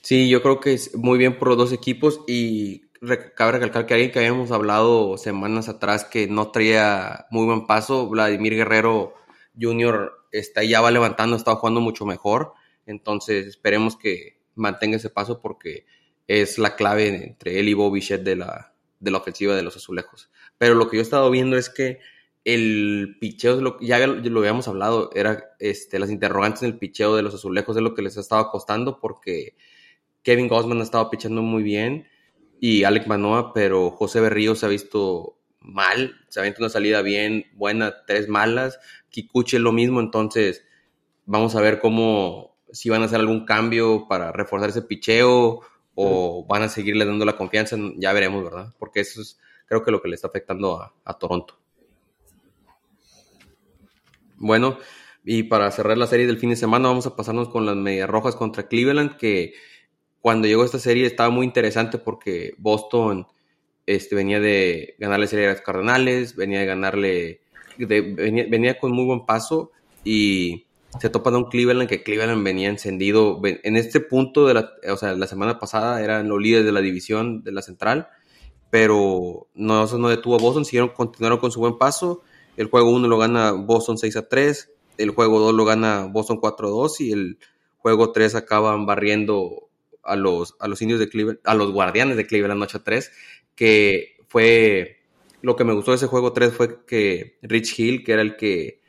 Sí, 0.00 0.28
yo 0.28 0.42
creo 0.42 0.60
que 0.60 0.74
es 0.74 0.94
muy 0.94 1.18
bien 1.18 1.40
por 1.40 1.48
los 1.48 1.56
dos 1.56 1.72
equipos 1.72 2.20
y 2.28 2.82
cabe 3.34 3.52
recalcar 3.52 3.86
que 3.86 3.94
alguien 3.94 4.12
que 4.12 4.20
habíamos 4.20 4.52
hablado 4.52 5.18
semanas 5.18 5.68
atrás 5.68 6.04
que 6.04 6.28
no 6.28 6.52
traía 6.52 7.26
muy 7.32 7.46
buen 7.46 7.66
paso, 7.66 8.08
Vladimir 8.08 8.54
Guerrero 8.54 9.14
Jr 9.60 10.21
está, 10.32 10.64
ya 10.64 10.80
va 10.80 10.90
levantando, 10.90 11.36
está 11.36 11.54
jugando 11.54 11.80
mucho 11.80 12.04
mejor. 12.04 12.54
Entonces 12.86 13.46
esperemos 13.46 13.96
que 13.96 14.40
mantenga 14.54 14.96
ese 14.96 15.10
paso 15.10 15.40
porque 15.40 15.86
es 16.26 16.58
la 16.58 16.74
clave 16.74 17.08
entre 17.08 17.60
él 17.60 17.68
y 17.68 17.74
Bobby 17.74 18.00
Shed 18.00 18.20
de 18.20 18.36
la, 18.36 18.74
de 18.98 19.10
la 19.10 19.18
ofensiva 19.18 19.54
de 19.54 19.62
los 19.62 19.76
azulejos. 19.76 20.30
Pero 20.58 20.74
lo 20.74 20.88
que 20.88 20.96
yo 20.96 21.00
he 21.00 21.04
estado 21.04 21.30
viendo 21.30 21.56
es 21.56 21.70
que 21.70 22.00
el 22.44 23.16
picheo, 23.20 23.78
ya 23.80 24.04
lo 24.06 24.40
habíamos 24.40 24.66
hablado, 24.66 25.10
era 25.14 25.54
este, 25.60 25.98
las 25.98 26.10
interrogantes 26.10 26.62
en 26.62 26.70
el 26.70 26.78
picheo 26.78 27.14
de 27.14 27.22
los 27.22 27.34
azulejos 27.34 27.76
es 27.76 27.82
lo 27.82 27.94
que 27.94 28.02
les 28.02 28.16
ha 28.16 28.20
estado 28.20 28.50
costando 28.50 28.98
porque 28.98 29.54
Kevin 30.22 30.48
Gosman 30.48 30.80
ha 30.80 30.84
estado 30.84 31.08
pichando 31.08 31.42
muy 31.42 31.62
bien 31.62 32.08
y 32.60 32.84
Alec 32.84 33.06
Manoa, 33.06 33.52
pero 33.52 33.90
José 33.90 34.20
Berrío 34.20 34.54
se 34.54 34.66
ha 34.66 34.68
visto 34.68 35.38
mal, 35.62 36.16
se 36.28 36.42
visto 36.42 36.62
una 36.62 36.68
salida 36.68 37.02
bien, 37.02 37.46
buena, 37.54 38.04
tres 38.06 38.28
malas, 38.28 38.78
Kikuchi 39.10 39.56
es 39.56 39.62
lo 39.62 39.72
mismo, 39.72 40.00
entonces 40.00 40.64
vamos 41.26 41.54
a 41.56 41.60
ver 41.60 41.78
cómo, 41.78 42.56
si 42.72 42.88
van 42.90 43.02
a 43.02 43.06
hacer 43.06 43.20
algún 43.20 43.44
cambio 43.44 44.06
para 44.08 44.32
reforzar 44.32 44.70
ese 44.70 44.82
picheo 44.82 45.60
o 45.94 46.46
van 46.46 46.62
a 46.62 46.68
seguirle 46.68 47.04
dando 47.04 47.24
la 47.24 47.36
confianza, 47.36 47.76
ya 47.96 48.12
veremos, 48.12 48.42
¿verdad? 48.44 48.72
Porque 48.78 49.00
eso 49.00 49.20
es 49.20 49.38
creo 49.72 49.82
que 49.82 49.90
lo 49.90 50.02
que 50.02 50.08
le 50.08 50.16
está 50.16 50.28
afectando 50.28 50.82
a, 51.02 51.18
Toronto. 51.18 51.58
Bueno, 54.36 54.76
y 55.24 55.44
para 55.44 55.70
cerrar 55.70 55.96
la 55.96 56.06
serie 56.06 56.26
del 56.26 56.38
fin 56.38 56.50
de 56.50 56.56
semana 56.56 56.88
vamos 56.88 57.06
a 57.06 57.16
pasarnos 57.16 57.48
con 57.48 57.64
las 57.64 57.74
Medias 57.74 58.10
Rojas 58.10 58.36
contra 58.36 58.68
Cleveland, 58.68 59.16
que 59.16 59.54
cuando 60.20 60.46
llegó 60.46 60.62
esta 60.62 60.78
serie 60.78 61.06
estaba 61.06 61.30
muy 61.30 61.46
interesante 61.46 61.96
porque 61.96 62.54
Boston 62.58 63.26
este, 63.94 64.14
venía 64.14 64.40
de 64.40 64.94
ganarle 64.98 65.26
serie 65.26 65.46
a 65.46 65.52
los 65.52 65.60
Cardenales, 65.60 66.36
venía 66.36 66.60
de 66.60 66.66
ganarle 66.66 67.40
venía, 67.78 68.78
con 68.78 68.92
muy 68.92 69.04
buen 69.04 69.26
paso 69.26 69.72
y 70.04 70.66
se 71.00 71.08
topa 71.08 71.30
de 71.30 71.38
un 71.38 71.44
Cleveland 71.44 71.88
que 71.88 72.02
Cleveland 72.02 72.44
venía 72.44 72.68
encendido. 72.68 73.40
En 73.44 73.76
este 73.76 74.00
punto 74.00 74.46
de 74.46 74.54
la, 74.54 74.72
o 74.90 74.96
sea, 74.96 75.14
la 75.14 75.26
semana 75.26 75.58
pasada 75.58 76.02
eran 76.02 76.28
los 76.28 76.40
líderes 76.40 76.66
de 76.66 76.72
la 76.72 76.80
división 76.80 77.42
de 77.42 77.52
la 77.52 77.62
central, 77.62 78.08
pero 78.70 79.48
no, 79.54 79.84
eso 79.84 79.98
no 79.98 80.08
detuvo 80.08 80.36
a 80.36 80.38
Boston, 80.38 80.64
siguieron, 80.64 80.90
continuaron 80.90 81.38
con 81.38 81.50
su 81.50 81.60
buen 81.60 81.78
paso. 81.78 82.22
El 82.56 82.68
juego 82.68 82.90
1 82.90 83.08
lo 83.08 83.16
gana 83.16 83.52
Boston 83.52 83.96
6 83.96 84.16
a 84.16 84.28
3, 84.28 84.70
el 84.98 85.10
juego 85.10 85.38
2 85.40 85.54
lo 85.54 85.64
gana 85.64 86.06
Boston 86.06 86.38
4 86.38 86.68
a 86.68 86.70
2 86.70 87.00
y 87.00 87.12
el 87.12 87.38
juego 87.78 88.12
3 88.12 88.34
acaban 88.34 88.84
barriendo 88.84 89.68
a 90.02 90.16
los, 90.16 90.56
a 90.60 90.68
los 90.68 90.82
indios 90.82 91.00
de 91.00 91.08
Cleveland, 91.08 91.40
a 91.44 91.54
los 91.54 91.72
guardianes 91.72 92.16
de 92.16 92.26
Cleveland 92.26 92.62
8 92.62 92.78
a 92.78 92.84
3, 92.84 93.10
que 93.54 94.16
fue 94.28 95.02
lo 95.42 95.56
que 95.56 95.64
me 95.64 95.74
gustó 95.74 95.90
de 95.90 95.96
ese 95.96 96.06
juego 96.06 96.32
3 96.32 96.52
fue 96.52 96.84
que 96.86 97.38
Rich 97.42 97.78
Hill, 97.78 98.04
que 98.04 98.12
era 98.12 98.22
el 98.22 98.36
que, 98.36 98.80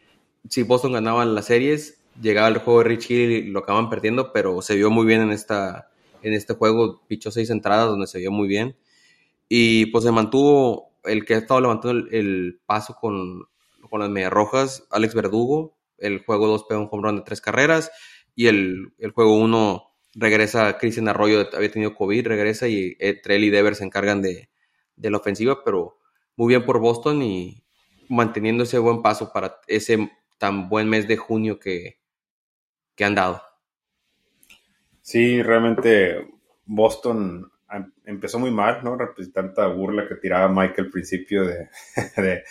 si 0.47 0.63
Boston 0.63 0.93
ganaba 0.93 1.26
las 1.26 1.45
series, 1.45 1.99
llegaba 2.21 2.47
el 2.47 2.60
juego 2.60 2.80
de 2.80 2.89
Rich 2.89 3.10
Hill 3.10 3.32
y 3.32 3.43
lo 3.49 3.60
acaban 3.60 3.89
perdiendo, 3.89 4.32
pero 4.32 4.62
se 4.62 4.76
vio 4.76 4.91
muy 4.91 5.06
bien 5.06 5.21
en, 5.21 5.32
esta, 5.32 5.89
en 6.21 6.34
este 6.34 6.54
juego, 6.54 7.02
pichó 7.08 7.32
seis 7.32 7.49
entradas 7.49 7.88
donde 7.88 8.08
se 8.08 8.19
vio 8.19 8.32
muy 8.32 8.47
bien. 8.47 8.76
Y 9.49 9.88
pues 9.88 10.04
se 10.04 10.12
mantuvo 10.12 10.91
el 11.04 11.26
que 11.26 11.34
ha 11.34 11.38
estado 11.39 11.60
levantando 11.62 12.08
el, 12.12 12.60
paso 12.65 12.95
con, 12.99 13.45
con, 13.89 13.99
las 13.99 14.10
medias 14.10 14.32
rojas, 14.32 14.86
Alex 14.91 15.15
Verdugo. 15.15 15.76
El 15.97 16.23
juego 16.23 16.47
2 16.47 16.65
pegó 16.65 16.82
un 16.82 16.89
home 16.91 17.04
run 17.04 17.15
de 17.17 17.21
tres 17.23 17.41
carreras 17.41 17.91
y 18.36 18.47
el, 18.47 18.93
el 18.99 19.12
juego 19.12 19.38
1 19.38 19.84
regresa 20.15 20.78
Cristian 20.78 21.08
Arroyo, 21.08 21.49
había 21.54 21.71
tenido 21.71 21.95
COVID, 21.95 22.28
regresa 22.28 22.67
y 22.67 22.95
Trell 23.23 23.43
y 23.43 23.49
Dever 23.49 23.76
se 23.76 23.84
encargan 23.86 24.21
de, 24.21 24.49
de 25.04 25.12
la 25.12 25.18
ofensiva, 25.18 25.63
pero 25.63 26.00
muy 26.38 26.48
bien 26.48 26.66
por 26.66 26.80
Boston 26.80 27.22
y 27.22 27.63
manteniendo 28.10 28.63
ese 28.63 28.80
buen 28.80 29.02
paso 29.02 29.32
para 29.32 29.60
ese 29.68 30.10
tan 30.39 30.70
buen 30.70 30.89
mes 30.89 31.08
de 31.08 31.18
junio 31.18 31.60
que, 31.60 32.00
que 32.96 33.06
han 33.06 33.13
dado. 33.13 33.42
Sí, 35.02 35.44
realmente 35.44 36.28
Boston 36.66 37.52
empezó 38.06 38.39
muy 38.39 38.52
mal, 38.52 38.82
¿no? 38.84 38.98
Tanta 39.34 39.68
burla 39.68 40.08
que 40.08 40.16
tiraba 40.16 40.48
Mike 40.48 40.82
al 40.82 40.89
principio 40.89 41.46
de, 42.16 42.44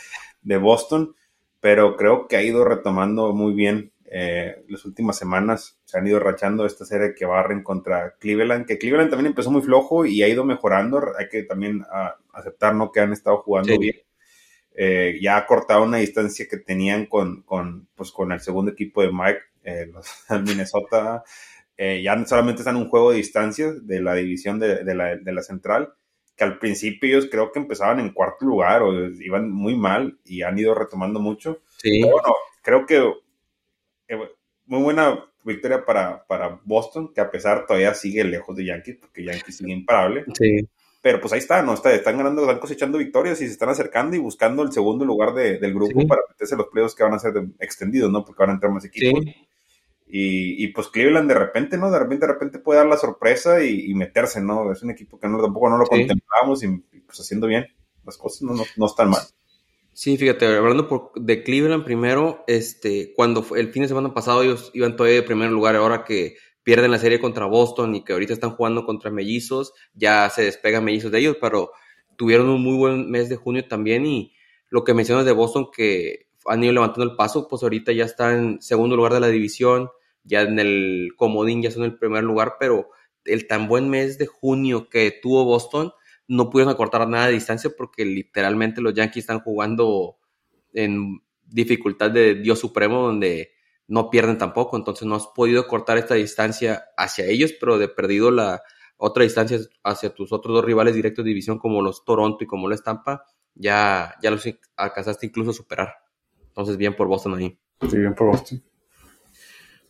de, 0.43 0.57
Boston, 0.59 1.15
pero 1.61 1.97
creo 1.97 2.29
que 2.29 2.37
ha 2.37 2.43
ido 2.43 2.65
retomando 2.65 3.33
muy 3.33 3.55
bien 3.55 3.93
eh, 4.15 4.65
las 4.69 4.85
últimas 4.85 5.17
semanas. 5.17 5.81
Se 5.85 5.99
han 5.99 6.07
ido 6.07 6.21
rachando 6.21 6.67
esta 6.67 6.85
serie 6.85 7.15
que 7.15 7.25
barren 7.25 7.63
contra 7.63 8.17
Cleveland, 8.19 8.67
que 8.67 8.79
Cleveland 8.79 9.09
también 9.09 9.29
empezó 9.29 9.51
muy 9.51 9.63
flojo 9.63 10.05
y 10.05 10.23
ha 10.23 10.29
ido 10.29 10.45
mejorando. 10.45 11.01
Hay 11.19 11.29
que 11.29 11.45
también 11.45 11.83
ah, 11.91 12.17
aceptar 12.35 12.75
¿no? 12.75 12.93
que 12.93 13.01
han 13.01 13.13
estado 13.13 13.39
jugando 13.39 13.79
bien. 13.79 13.97
Eh, 14.75 15.19
ya 15.21 15.37
ha 15.37 15.47
cortado 15.47 15.83
una 15.83 15.99
distancia 15.99 16.47
que 16.49 16.59
tenían 16.59 17.07
con, 17.07 17.43
con, 17.43 17.89
pues, 17.95 18.11
con 18.11 18.33
el 18.33 18.41
segundo 18.41 18.73
equipo 18.73 19.03
de 19.03 19.11
Mike, 19.13 19.41
eh, 19.65 19.87
los 19.87 20.07
Minnesota. 20.47 21.25
Eh, 21.77 22.03
ya 22.03 22.23
solamente 22.27 22.61
están 22.61 22.77
un 22.77 22.89
juego 22.89 23.11
de 23.11 23.17
distancia 23.17 23.73
de 23.73 24.01
la 24.01 24.15
división 24.15 24.59
de, 24.59 24.85
de, 24.85 24.95
la, 24.95 25.17
de, 25.17 25.33
la, 25.33 25.43
central, 25.43 25.95
que 26.37 26.45
al 26.45 26.59
principio 26.59 27.09
ellos 27.09 27.29
creo 27.31 27.51
que 27.51 27.59
empezaban 27.59 27.99
en 27.99 28.13
cuarto 28.13 28.45
lugar 28.45 28.83
o 28.83 29.09
iban 29.09 29.51
muy 29.51 29.75
mal 29.75 30.19
y 30.25 30.43
han 30.43 30.59
ido 30.59 30.75
retomando 30.75 31.19
mucho. 31.19 31.63
Sí. 31.79 32.03
bueno, 32.03 32.35
creo 32.63 32.85
que 32.87 33.03
muy 34.67 34.83
buena 34.83 35.25
victoria 35.45 35.85
para, 35.85 36.25
para 36.27 36.61
Boston, 36.65 37.13
que 37.15 37.21
a 37.21 37.31
pesar 37.31 37.67
todavía 37.67 37.95
sigue 37.95 38.25
lejos 38.25 38.57
de 38.57 38.67
Yankees, 38.67 38.99
porque 39.01 39.25
Yankees 39.25 39.57
sigue 39.57 39.73
imparable. 39.73 40.25
Sí 40.39 40.69
pero 41.03 41.21
pues 41.21 41.33
ahí 41.33 41.41
está, 41.41 41.63
¿no? 41.63 41.75
Está, 41.75 41.93
están 41.93 42.17
ganando, 42.17 42.43
están 42.43 42.61
cosechando 42.61 42.97
victorias 42.97 43.41
y 43.43 43.47
se 43.47 43.53
están 43.53 43.69
acercando 43.69 44.15
y 44.15 44.21
buscando 44.21 44.63
el 44.63 44.71
segundo 44.71 45.05
lugar 45.05 45.35
de, 45.35 45.59
del 45.59 45.75
grupo 45.75 46.07
para 46.07 46.23
meterse 46.29 46.57
los 46.57 46.69
playoffs 46.69 46.95
que 46.95 47.03
van 47.03 47.15
a 47.15 47.19
ser 47.19 47.35
extendidos, 47.59 48.11
¿no? 48.11 48.25
Porque 48.25 48.41
van 48.41 48.51
a 48.51 48.53
entrar 48.55 48.73
más 48.73 48.85
equipos. 48.85 49.21
Y, 50.07 50.65
y, 50.65 50.69
pues 50.69 50.89
Cleveland 50.89 51.29
de 51.29 51.35
repente, 51.35 51.77
¿no? 51.77 51.91
De 51.91 51.99
repente, 51.99 52.27
de 52.27 52.33
repente 52.33 52.59
puede 52.61 52.79
dar 52.79 52.87
la 52.87 52.99
sorpresa 52.99 53.65
y, 53.65 53.93
meterse, 53.95 54.41
¿no? 54.41 54.71
Es 54.71 54.83
un 54.83 54.91
equipo 54.91 55.19
que 55.19 55.27
no, 55.27 55.43
tampoco 55.43 55.69
no 55.69 55.79
lo 55.79 55.87
contemplamos 55.87 56.63
y, 56.63 56.69
pues 57.05 57.19
haciendo 57.19 57.49
bien 57.49 57.67
las 58.05 58.17
cosas 58.17 58.43
no, 58.43 58.55
no, 58.77 58.87
están 58.87 59.11
mal. 59.11 59.23
Sí, 59.95 60.17
fíjate, 60.17 60.47
hablando 60.47 60.89
por, 60.89 61.13
de 61.17 61.43
Cleveland 61.43 61.85
primero, 61.85 62.45
este, 62.47 63.13
cuando 63.15 63.43
fue, 63.43 63.61
el 63.61 63.71
fin 63.73 63.83
de 63.83 63.89
semana 63.89 64.15
pasado 64.15 64.43
ellos 64.43 64.71
iban 64.73 64.97
todavía 64.97 65.17
de 65.17 65.23
primer 65.23 65.51
lugar, 65.51 65.77
ahora 65.77 66.05
que 66.05 66.37
pierden 66.63 66.91
la 66.91 66.99
serie 66.99 67.21
contra 67.21 67.45
Boston 67.45 67.95
y 67.95 68.03
que 68.03 68.15
ahorita 68.15 68.33
están 68.33 68.53
jugando 68.53 68.87
contra 68.87 69.11
Mellizos, 69.11 69.75
ya 69.93 70.31
se 70.31 70.45
despegan 70.45 70.85
Mellizos 70.85 71.13
de 71.13 71.19
ellos, 71.19 71.37
pero 71.41 71.73
tuvieron 72.17 72.49
un 72.49 72.63
muy 72.63 72.77
buen 72.77 73.11
mes 73.11 73.29
de 73.29 73.37
junio 73.37 73.67
también 73.69 74.07
y 74.07 74.33
lo 74.71 74.83
que 74.83 74.95
mencionas 74.95 75.27
de 75.27 75.33
Boston 75.33 75.69
que 75.71 76.29
han 76.47 76.65
ido 76.65 76.73
levantando 76.73 77.05
el 77.05 77.17
paso, 77.17 77.47
pues 77.47 77.63
ahorita 77.63 77.93
ya 77.93 78.07
está 78.07 78.33
en 78.33 78.63
segundo 78.63 78.97
lugar 78.97 79.13
de 79.13 79.21
la 79.21 79.29
división, 79.29 79.91
ya 80.25 80.41
en 80.41 80.59
el 80.59 81.11
comodín 81.17 81.61
ya 81.61 81.71
son 81.71 81.85
el 81.85 81.99
primer 81.99 82.25
lugar, 82.25 82.55
pero 82.59 82.89
el 83.27 83.47
tan 83.47 83.69
buen 83.69 83.91
mes 83.91 84.17
de 84.17 84.27
junio 84.27 84.89
que 84.89 85.11
tuvo 85.11 85.45
Boston 85.45 85.93
no 86.33 86.49
pudieron 86.49 86.73
acortar 86.73 87.07
nada 87.07 87.27
de 87.27 87.35
distancia 87.35 87.71
porque 87.77 88.07
literalmente 88.07 88.81
los 88.81 88.95
Yankees 88.95 89.25
están 89.25 89.41
jugando 89.41 90.17
en 90.73 91.21
dificultad 91.45 92.11
de 92.11 92.37
Dios 92.37 92.59
Supremo 92.59 93.03
donde 93.03 93.53
no 93.87 94.09
pierden 94.09 94.39
tampoco, 94.39 94.79
entonces 94.79 95.07
no 95.07 95.15
has 95.15 95.27
podido 95.27 95.67
cortar 95.67 95.99
esta 95.99 96.15
distancia 96.15 96.85
hacia 96.97 97.27
ellos, 97.27 97.53
pero 97.61 97.77
de 97.77 97.89
perdido 97.89 98.31
la 98.31 98.63
otra 98.97 99.25
distancia 99.25 99.59
hacia 99.85 100.15
tus 100.15 100.33
otros 100.33 100.55
dos 100.55 100.65
rivales 100.65 100.95
directos 100.95 101.23
de 101.23 101.29
división 101.29 101.59
como 101.59 101.83
los 101.83 102.03
Toronto 102.03 102.43
y 102.43 102.47
como 102.47 102.67
la 102.67 102.77
Estampa, 102.77 103.27
ya, 103.55 104.15
ya 104.23 104.31
los 104.31 104.49
alcanzaste 104.77 105.27
incluso 105.27 105.51
a 105.51 105.55
superar. 105.55 105.97
Entonces 106.47 106.79
bien 106.79 106.97
por 106.97 107.09
Boston 107.09 107.35
ahí. 107.35 107.59
Sí, 107.91 107.99
bien 107.99 108.15
por 108.15 108.29
Boston. 108.29 108.63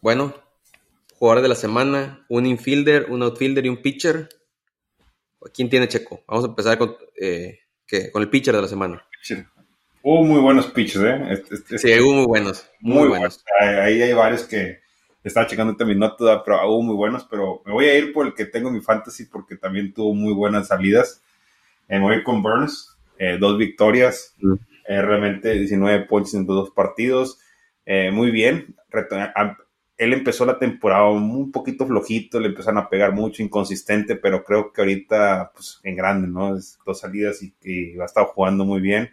Bueno, 0.01 0.35
jugadores 1.15 1.43
de 1.43 1.49
la 1.51 1.55
semana, 1.55 2.27
un 2.29 2.47
infielder, 2.47 3.13
un 3.13 3.23
outfielder 3.23 3.65
y 3.65 3.69
un 3.69 3.81
pitcher. 3.81 4.29
¿Quién 5.55 5.69
tiene 5.69 5.89
Checo? 5.89 6.23
Vamos 6.27 6.45
a 6.45 6.49
empezar 6.49 6.79
con, 6.79 6.97
eh, 7.21 7.61
con 8.13 8.23
el 8.23 8.29
pitcher 8.29 8.55
de 8.55 8.63
la 8.63 8.69
semana. 8.69 9.05
Hubo 10.03 10.25
muy 10.25 10.41
buenos 10.41 10.67
pitchers, 10.67 11.05
¿eh? 11.05 11.43
sí, 11.79 12.01
hubo 12.01 12.13
muy 12.15 12.27
buenos. 12.27 12.69
Muy, 12.81 13.09
buenos. 13.09 13.45
Ahí 13.61 14.03
hay 14.03 14.13
varios 14.13 14.45
que 14.45 14.81
estaba 15.23 15.47
checando 15.47 15.77
también 15.77 16.01
notas, 16.01 16.43
pero 16.45 16.69
hubo 16.69 16.83
muy 16.83 16.97
buenos. 16.97 17.25
Pero 17.31 17.63
me 17.65 17.73
voy 17.73 17.87
a 17.87 17.97
ir 17.97 18.13
por 18.13 18.27
el 18.27 18.35
que 18.35 18.47
tengo 18.47 18.69
en 18.69 18.75
mi 18.75 18.81
fantasy 18.81 19.27
porque 19.27 19.57
también 19.57 19.93
tuvo 19.93 20.15
muy 20.15 20.35
buenas 20.35 20.69
salidas. 20.69 21.23
me 21.89 22.01
voy 22.01 22.23
con 22.25 22.43
Burns, 22.43 22.97
eh, 23.19 23.37
dos 23.39 23.59
victorias, 23.59 24.35
mm. 24.41 24.55
eh, 24.89 25.03
realmente 25.03 25.53
19 25.53 26.07
puntos 26.07 26.35
en 26.35 26.47
dos 26.47 26.71
partidos. 26.71 27.39
muy 28.13 28.31
bien. 28.31 28.75
Él 30.03 30.13
empezó 30.13 30.45
la 30.45 30.59
temporada 30.59 31.09
un 31.11 31.53
poquito 31.53 31.87
flojito, 31.87 32.41
le 32.41 32.49
empezaron 32.49 32.79
a 32.79 32.89
pegar 32.89 33.13
mucho, 33.13 33.43
inconsistente, 33.43 34.17
pero 34.17 34.43
creo 34.45 34.73
que 34.73 34.81
ahorita, 34.81 35.53
pues, 35.55 35.81
en 35.85 35.97
grande, 35.97 36.29
¿no? 36.29 36.57
Es 36.57 36.79
dos 36.85 37.01
salidas 37.01 37.43
y, 37.43 37.55
y 37.63 38.01
ha 38.01 38.05
estado 38.05 38.27
jugando 38.27 38.65
muy 38.65 38.81
bien. 38.81 39.11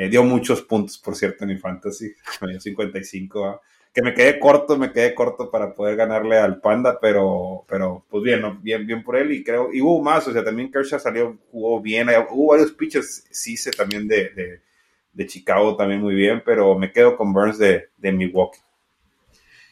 Eh, 0.00 0.08
dio 0.08 0.22
muchos 0.22 0.62
puntos, 0.62 0.96
por 0.96 1.16
cierto, 1.16 1.42
en 1.42 1.50
mi 1.50 1.56
fantasy. 1.56 2.12
Me 2.40 2.52
dio 2.52 2.60
55. 2.60 3.60
Que 3.92 4.00
me 4.00 4.14
quedé 4.14 4.38
corto, 4.38 4.78
me 4.78 4.92
quedé 4.92 5.12
corto 5.12 5.50
para 5.50 5.74
poder 5.74 5.96
ganarle 5.96 6.38
al 6.38 6.60
Panda, 6.60 7.00
pero, 7.00 7.64
pero 7.68 8.04
pues 8.08 8.22
bien, 8.22 8.62
bien, 8.62 8.86
bien 8.86 9.02
por 9.02 9.16
él. 9.16 9.32
Y 9.32 9.42
creo, 9.42 9.70
y 9.72 9.80
hubo 9.80 10.00
más, 10.00 10.28
o 10.28 10.32
sea, 10.32 10.44
también 10.44 10.70
Kershaw 10.70 11.00
salió, 11.00 11.36
jugó 11.50 11.80
bien. 11.80 12.08
Hubo 12.30 12.52
varios 12.52 12.70
pitchers, 12.70 13.24
sí, 13.32 13.56
sé 13.56 13.72
también 13.72 14.06
de, 14.06 14.60
de, 15.12 15.26
Chicago 15.26 15.76
también 15.76 16.00
muy 16.00 16.14
bien, 16.14 16.42
pero 16.46 16.78
me 16.78 16.92
quedo 16.92 17.16
con 17.16 17.32
Burns 17.32 17.58
de, 17.58 17.88
de 17.96 18.12
Milwaukee. 18.12 18.60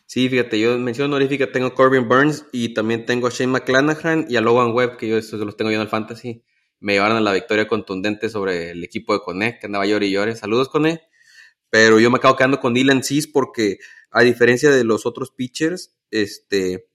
Sí, 0.07 0.29
fíjate, 0.29 0.59
yo 0.59 0.79
menciono 0.79 1.16
honorífica, 1.16 1.51
tengo 1.51 1.75
Corbin 1.75 2.09
Burns 2.09 2.47
y 2.53 2.75
también 2.75 3.07
tengo 3.07 3.27
a 3.27 3.31
Shane 3.31 3.53
McClanahan 3.53 4.27
y 4.29 4.37
a 4.37 4.40
Logan 4.40 4.73
Webb, 4.73 4.97
que 4.97 5.09
yo 5.09 5.19
estos 5.19 5.40
los 5.40 5.57
tengo 5.57 5.71
yo 5.71 5.77
en 5.77 5.83
el 5.83 5.88
fantasy 5.88 6.45
me 6.81 6.95
llevaron 6.95 7.16
a 7.16 7.21
la 7.21 7.33
victoria 7.33 7.66
contundente 7.66 8.29
sobre 8.29 8.71
el 8.71 8.85
equipo 8.85 9.12
de 9.12 9.21
Cone, 9.21 9.59
que 9.59 9.66
andaba 9.66 9.87
llore 9.87 10.07
y 10.07 10.12
llore. 10.12 10.37
Saludos, 10.37 10.69
Cone. 10.69 11.03
Pero 11.71 11.99
yo 11.99 12.11
me 12.11 12.19
acabo 12.19 12.37
quedando 12.37 12.61
con 12.61 12.75
Dylan 12.75 13.03
Cis 13.03 13.27
porque, 13.27 13.79
a 14.11 14.23
diferencia 14.23 14.71
de 14.71 14.85
los 14.85 15.07
otros 15.07 15.31
pitchers, 15.31 15.97
este, 16.11 16.88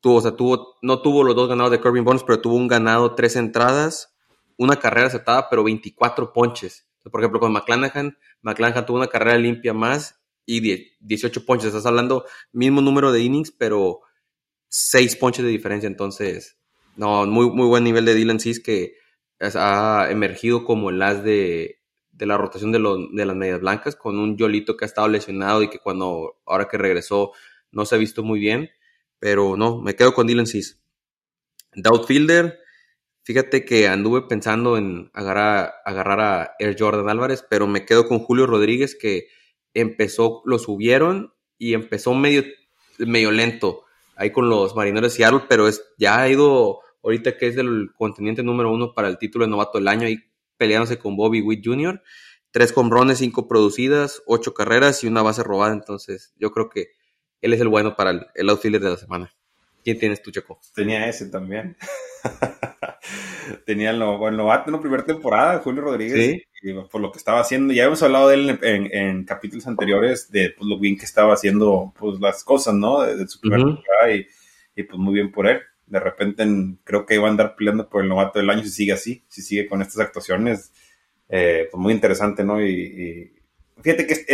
tuvo, 0.00 0.16
o 0.16 0.20
sea, 0.20 0.36
tuvo, 0.36 0.76
no 0.82 1.02
tuvo 1.02 1.24
los 1.24 1.36
dos 1.36 1.48
ganados 1.48 1.70
de 1.70 1.80
Corbin 1.80 2.04
Bones, 2.04 2.24
pero 2.24 2.40
tuvo 2.40 2.56
un 2.56 2.68
ganado, 2.68 3.14
tres 3.14 3.36
entradas, 3.36 4.14
una 4.56 4.76
carrera 4.76 5.06
aceptada, 5.06 5.48
pero 5.48 5.64
24 5.64 6.32
ponches. 6.32 6.86
Por 7.10 7.20
ejemplo, 7.20 7.40
con 7.40 7.52
McClanahan, 7.52 8.18
McClanahan 8.42 8.86
tuvo 8.86 8.96
una 8.96 9.08
carrera 9.08 9.36
limpia 9.38 9.72
más 9.72 10.21
y 10.46 10.92
18 11.00 11.44
ponches. 11.44 11.68
Estás 11.68 11.86
hablando 11.86 12.24
mismo 12.52 12.80
número 12.80 13.12
de 13.12 13.20
innings, 13.20 13.50
pero 13.50 14.00
6 14.68 15.16
ponches 15.16 15.44
de 15.44 15.50
diferencia. 15.50 15.86
Entonces, 15.86 16.58
no, 16.96 17.26
muy, 17.26 17.50
muy 17.50 17.66
buen 17.66 17.84
nivel 17.84 18.04
de 18.04 18.14
Dylan 18.14 18.40
Cis 18.40 18.60
que 18.60 18.96
ha 19.40 20.08
emergido 20.10 20.64
como 20.64 20.90
el 20.90 21.02
as 21.02 21.24
de, 21.24 21.80
la 22.18 22.38
rotación 22.38 22.70
de, 22.70 22.78
de, 23.12 23.26
las 23.26 23.36
medias 23.36 23.60
blancas, 23.60 23.96
con 23.96 24.18
un 24.18 24.36
Yolito 24.36 24.76
que 24.76 24.84
ha 24.84 24.86
estado 24.86 25.08
lesionado 25.08 25.62
y 25.62 25.68
que 25.68 25.78
cuando, 25.78 26.40
ahora 26.46 26.68
que 26.68 26.78
regresó, 26.78 27.32
no 27.72 27.84
se 27.84 27.96
ha 27.96 27.98
visto 27.98 28.22
muy 28.22 28.38
bien. 28.38 28.70
Pero 29.18 29.56
no, 29.56 29.80
me 29.80 29.94
quedo 29.94 30.14
con 30.14 30.26
Dylan 30.26 30.46
Cis. 30.46 30.80
Doubtfielder, 31.74 32.58
fíjate 33.22 33.64
que 33.64 33.88
anduve 33.88 34.22
pensando 34.22 34.76
en 34.76 35.10
agarrar, 35.14 35.74
agarrar 35.84 36.20
a 36.20 36.54
Air 36.58 36.76
Jordan 36.78 37.08
Álvarez, 37.08 37.44
pero 37.48 37.66
me 37.66 37.86
quedo 37.86 38.06
con 38.06 38.18
Julio 38.18 38.46
Rodríguez, 38.46 38.94
que 38.94 39.28
empezó, 39.74 40.42
lo 40.44 40.58
subieron 40.58 41.32
y 41.58 41.74
empezó 41.74 42.14
medio, 42.14 42.44
medio 42.98 43.30
lento 43.30 43.84
ahí 44.16 44.30
con 44.30 44.48
los 44.48 44.74
marineros 44.76 45.12
de 45.12 45.16
Seattle, 45.16 45.42
pero 45.48 45.68
es, 45.68 45.82
ya 45.98 46.20
ha 46.20 46.28
ido 46.28 46.80
ahorita 47.02 47.36
que 47.36 47.48
es 47.48 47.56
del 47.56 47.90
contendiente 47.96 48.42
número 48.42 48.72
uno 48.72 48.94
para 48.94 49.08
el 49.08 49.18
título 49.18 49.44
de 49.44 49.50
novato 49.50 49.78
del 49.78 49.88
año, 49.88 50.06
ahí 50.06 50.18
peleándose 50.56 50.98
con 50.98 51.16
Bobby 51.16 51.40
Witt 51.40 51.64
Jr., 51.64 52.02
tres 52.50 52.72
comrones, 52.72 53.18
cinco 53.18 53.48
producidas, 53.48 54.22
ocho 54.26 54.54
carreras 54.54 55.02
y 55.02 55.08
una 55.08 55.22
base 55.22 55.42
robada, 55.42 55.72
entonces 55.72 56.34
yo 56.36 56.52
creo 56.52 56.68
que 56.68 56.92
él 57.40 57.52
es 57.52 57.60
el 57.60 57.68
bueno 57.68 57.96
para 57.96 58.10
el, 58.10 58.26
el 58.34 58.46
de 58.46 58.78
la 58.80 58.96
semana. 58.96 59.34
¿Quién 59.82 59.98
tienes 59.98 60.22
tú, 60.22 60.30
Checo? 60.30 60.60
Tenía 60.74 61.08
ese 61.08 61.26
también. 61.26 61.76
Tenía 63.66 63.90
el, 63.90 63.98
novato 63.98 64.68
en 64.68 64.72
la 64.72 64.80
primera 64.80 65.04
temporada, 65.04 65.58
Julio 65.60 65.82
Rodríguez, 65.82 66.42
por 66.90 67.00
lo 67.00 67.10
que 67.12 67.18
estaba 67.18 67.40
haciendo. 67.40 67.72
Ya 67.72 67.84
hemos 67.84 68.02
hablado 68.02 68.28
de 68.28 68.34
él 68.34 68.58
en, 68.62 69.24
capítulos 69.24 69.66
anteriores 69.66 70.30
de 70.30 70.50
pues, 70.50 70.68
lo 70.68 70.78
bien 70.78 70.96
que 70.96 71.04
estaba 71.04 71.34
haciendo 71.34 71.92
pues, 71.98 72.20
las 72.20 72.44
cosas, 72.44 72.74
¿no? 72.74 73.02
De, 73.02 73.26
su 73.26 73.40
primera 73.40 73.64
temporada 73.64 74.12
y, 74.14 74.26
y, 74.76 74.82
pues 74.84 74.98
muy 74.98 75.14
bien 75.14 75.32
por 75.32 75.46
él 75.46 75.60
de 75.92 76.00
repente 76.00 76.46
creo 76.84 77.04
que 77.04 77.16
iba 77.16 77.26
a 77.26 77.30
andar 77.30 77.54
peleando 77.54 77.86
por 77.86 78.02
el 78.02 78.08
novato 78.08 78.38
del 78.38 78.48
año 78.48 78.62
si 78.62 78.70
sigue 78.70 78.92
así, 78.92 79.24
si 79.28 79.42
sigue 79.42 79.68
con 79.68 79.82
estas 79.82 80.00
actuaciones. 80.00 80.72
Eh, 81.28 81.68
pues 81.70 81.80
muy 81.80 81.92
interesante, 81.92 82.42
¿no? 82.42 82.64
Y, 82.64 83.30
fíjate 83.82 84.06
que 84.06 84.24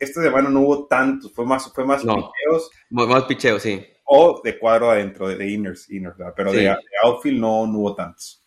esta 0.00 0.22
semana 0.22 0.48
no 0.48 0.62
hubo 0.62 0.86
tantos, 0.86 1.32
fue 1.32 1.46
más, 1.46 1.72
fue 1.72 1.84
más 1.84 2.02
picheos. 2.02 2.70
Más 2.90 3.24
picheos, 3.24 3.62
sí. 3.62 3.86
O 4.04 4.40
de 4.42 4.58
cuadro 4.58 4.90
adentro, 4.90 5.28
de, 5.28 5.48
inners, 5.48 5.88
inners 5.90 6.16
pero 6.36 6.52
de, 6.52 6.74
outfield 7.04 7.40
no, 7.40 7.62
hubo 7.62 7.94
tantos. 7.94 8.44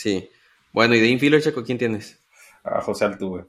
Sí. 0.00 0.30
Bueno, 0.72 0.94
¿y 0.94 1.00
de 1.00 1.08
infielder, 1.08 1.42
Checo, 1.42 1.62
quién 1.62 1.76
tienes? 1.76 2.18
A 2.64 2.80
José 2.80 3.04
Altuve. 3.04 3.44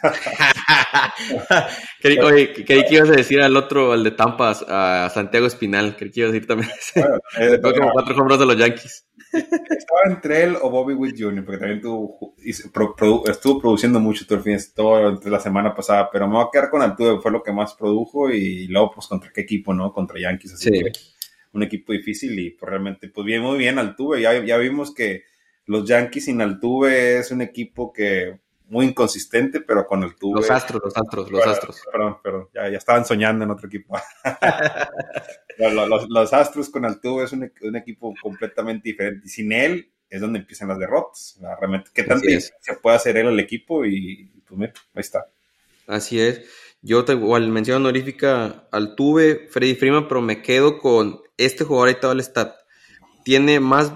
creí, 2.00 2.52
que 2.52 2.86
ibas 2.88 3.08
a 3.08 3.14
decir 3.14 3.40
al 3.40 3.56
otro, 3.56 3.90
al 3.90 4.04
de 4.04 4.12
Tampa, 4.12 4.56
a 4.68 5.10
Santiago 5.10 5.48
Espinal. 5.48 5.96
Creí 5.96 6.12
que 6.12 6.20
ibas 6.20 6.30
a 6.30 6.34
decir 6.34 6.46
también. 6.46 6.70
Bueno, 6.94 7.18
eh, 7.40 7.60
como 7.60 7.90
cuatro 7.90 8.16
hombros 8.16 8.38
de 8.38 8.46
los 8.46 8.56
Yankees. 8.56 9.08
Estaba 9.32 10.02
entre 10.06 10.44
él 10.44 10.56
o 10.62 10.70
Bobby 10.70 10.94
Witt 10.94 11.16
Jr., 11.18 11.44
porque 11.44 11.58
también 11.58 11.80
tuvo, 11.80 12.36
estuvo 12.44 13.60
produciendo 13.60 13.98
mucho 13.98 14.24
todo 14.24 14.38
el 14.38 14.44
fin, 14.44 14.56
toda 14.72 15.18
la 15.24 15.40
semana 15.40 15.74
pasada, 15.74 16.08
pero 16.12 16.28
me 16.28 16.34
voy 16.34 16.44
a 16.44 16.50
quedar 16.52 16.70
con 16.70 16.80
Altuve, 16.80 17.20
fue 17.20 17.32
lo 17.32 17.42
que 17.42 17.50
más 17.50 17.74
produjo 17.74 18.30
y 18.30 18.68
luego, 18.68 18.92
pues, 18.94 19.08
contra 19.08 19.32
qué 19.32 19.40
equipo, 19.40 19.74
¿no? 19.74 19.92
Contra 19.92 20.20
Yankees, 20.20 20.54
así 20.54 20.70
que 20.70 20.92
un 21.52 21.64
equipo 21.64 21.92
difícil 21.92 22.38
y 22.38 22.50
pues 22.50 22.70
realmente, 22.70 23.08
pues 23.08 23.26
bien, 23.26 23.42
muy 23.42 23.58
bien 23.58 23.80
Altuve. 23.80 24.20
Ya, 24.20 24.44
ya 24.44 24.58
vimos 24.58 24.94
que 24.94 25.24
los 25.66 25.86
Yankees 25.86 26.24
sin 26.24 26.40
Altuve 26.40 27.18
es 27.18 27.30
un 27.30 27.42
equipo 27.42 27.92
que 27.92 28.40
muy 28.68 28.86
inconsistente, 28.86 29.60
pero 29.60 29.86
con 29.86 30.02
el 30.02 30.16
tubo. 30.16 30.36
Los 30.36 30.50
astros, 30.50 30.82
los 30.82 30.96
astros, 30.96 31.30
los 31.30 31.46
astros. 31.46 31.82
Perdón, 31.90 32.16
perdón, 32.22 32.48
ya, 32.54 32.68
ya, 32.68 32.78
estaban 32.78 33.04
soñando 33.04 33.44
en 33.44 33.50
otro 33.50 33.68
equipo. 33.68 33.96
los, 35.58 36.08
los, 36.08 36.32
astros 36.32 36.68
con 36.70 36.84
el 36.84 37.00
tubo 37.00 37.22
es 37.22 37.32
un, 37.32 37.50
un, 37.62 37.76
equipo 37.76 38.14
completamente 38.20 38.88
diferente. 38.88 39.26
Y 39.26 39.28
sin 39.28 39.52
él 39.52 39.92
es 40.10 40.20
donde 40.20 40.40
empiezan 40.40 40.68
las 40.68 40.78
derrotas. 40.78 41.38
Realmente, 41.60 41.90
¿qué 41.94 42.02
tanto 42.02 42.26
se 42.60 42.74
puede 42.74 42.96
hacer 42.96 43.16
él 43.16 43.28
al 43.28 43.40
equipo? 43.40 43.84
Y 43.84 44.30
pues 44.46 44.58
mira, 44.58 44.72
ahí 44.94 45.00
está. 45.00 45.26
Así 45.86 46.20
es. 46.20 46.42
Yo 46.82 47.04
te 47.04 47.12
igual 47.12 47.48
mención 47.48 47.82
honorífica 47.82 48.68
al 48.70 48.94
Tuve, 48.94 49.48
Freddy 49.48 49.74
Freeman, 49.74 50.08
pero 50.08 50.20
me 50.20 50.42
quedo 50.42 50.78
con 50.78 51.20
este 51.36 51.64
jugador 51.64 51.88
ahí 51.88 52.00
todo 52.00 52.12
el 52.12 52.20
stat. 52.20 52.54
Tiene 53.24 53.60
más. 53.60 53.92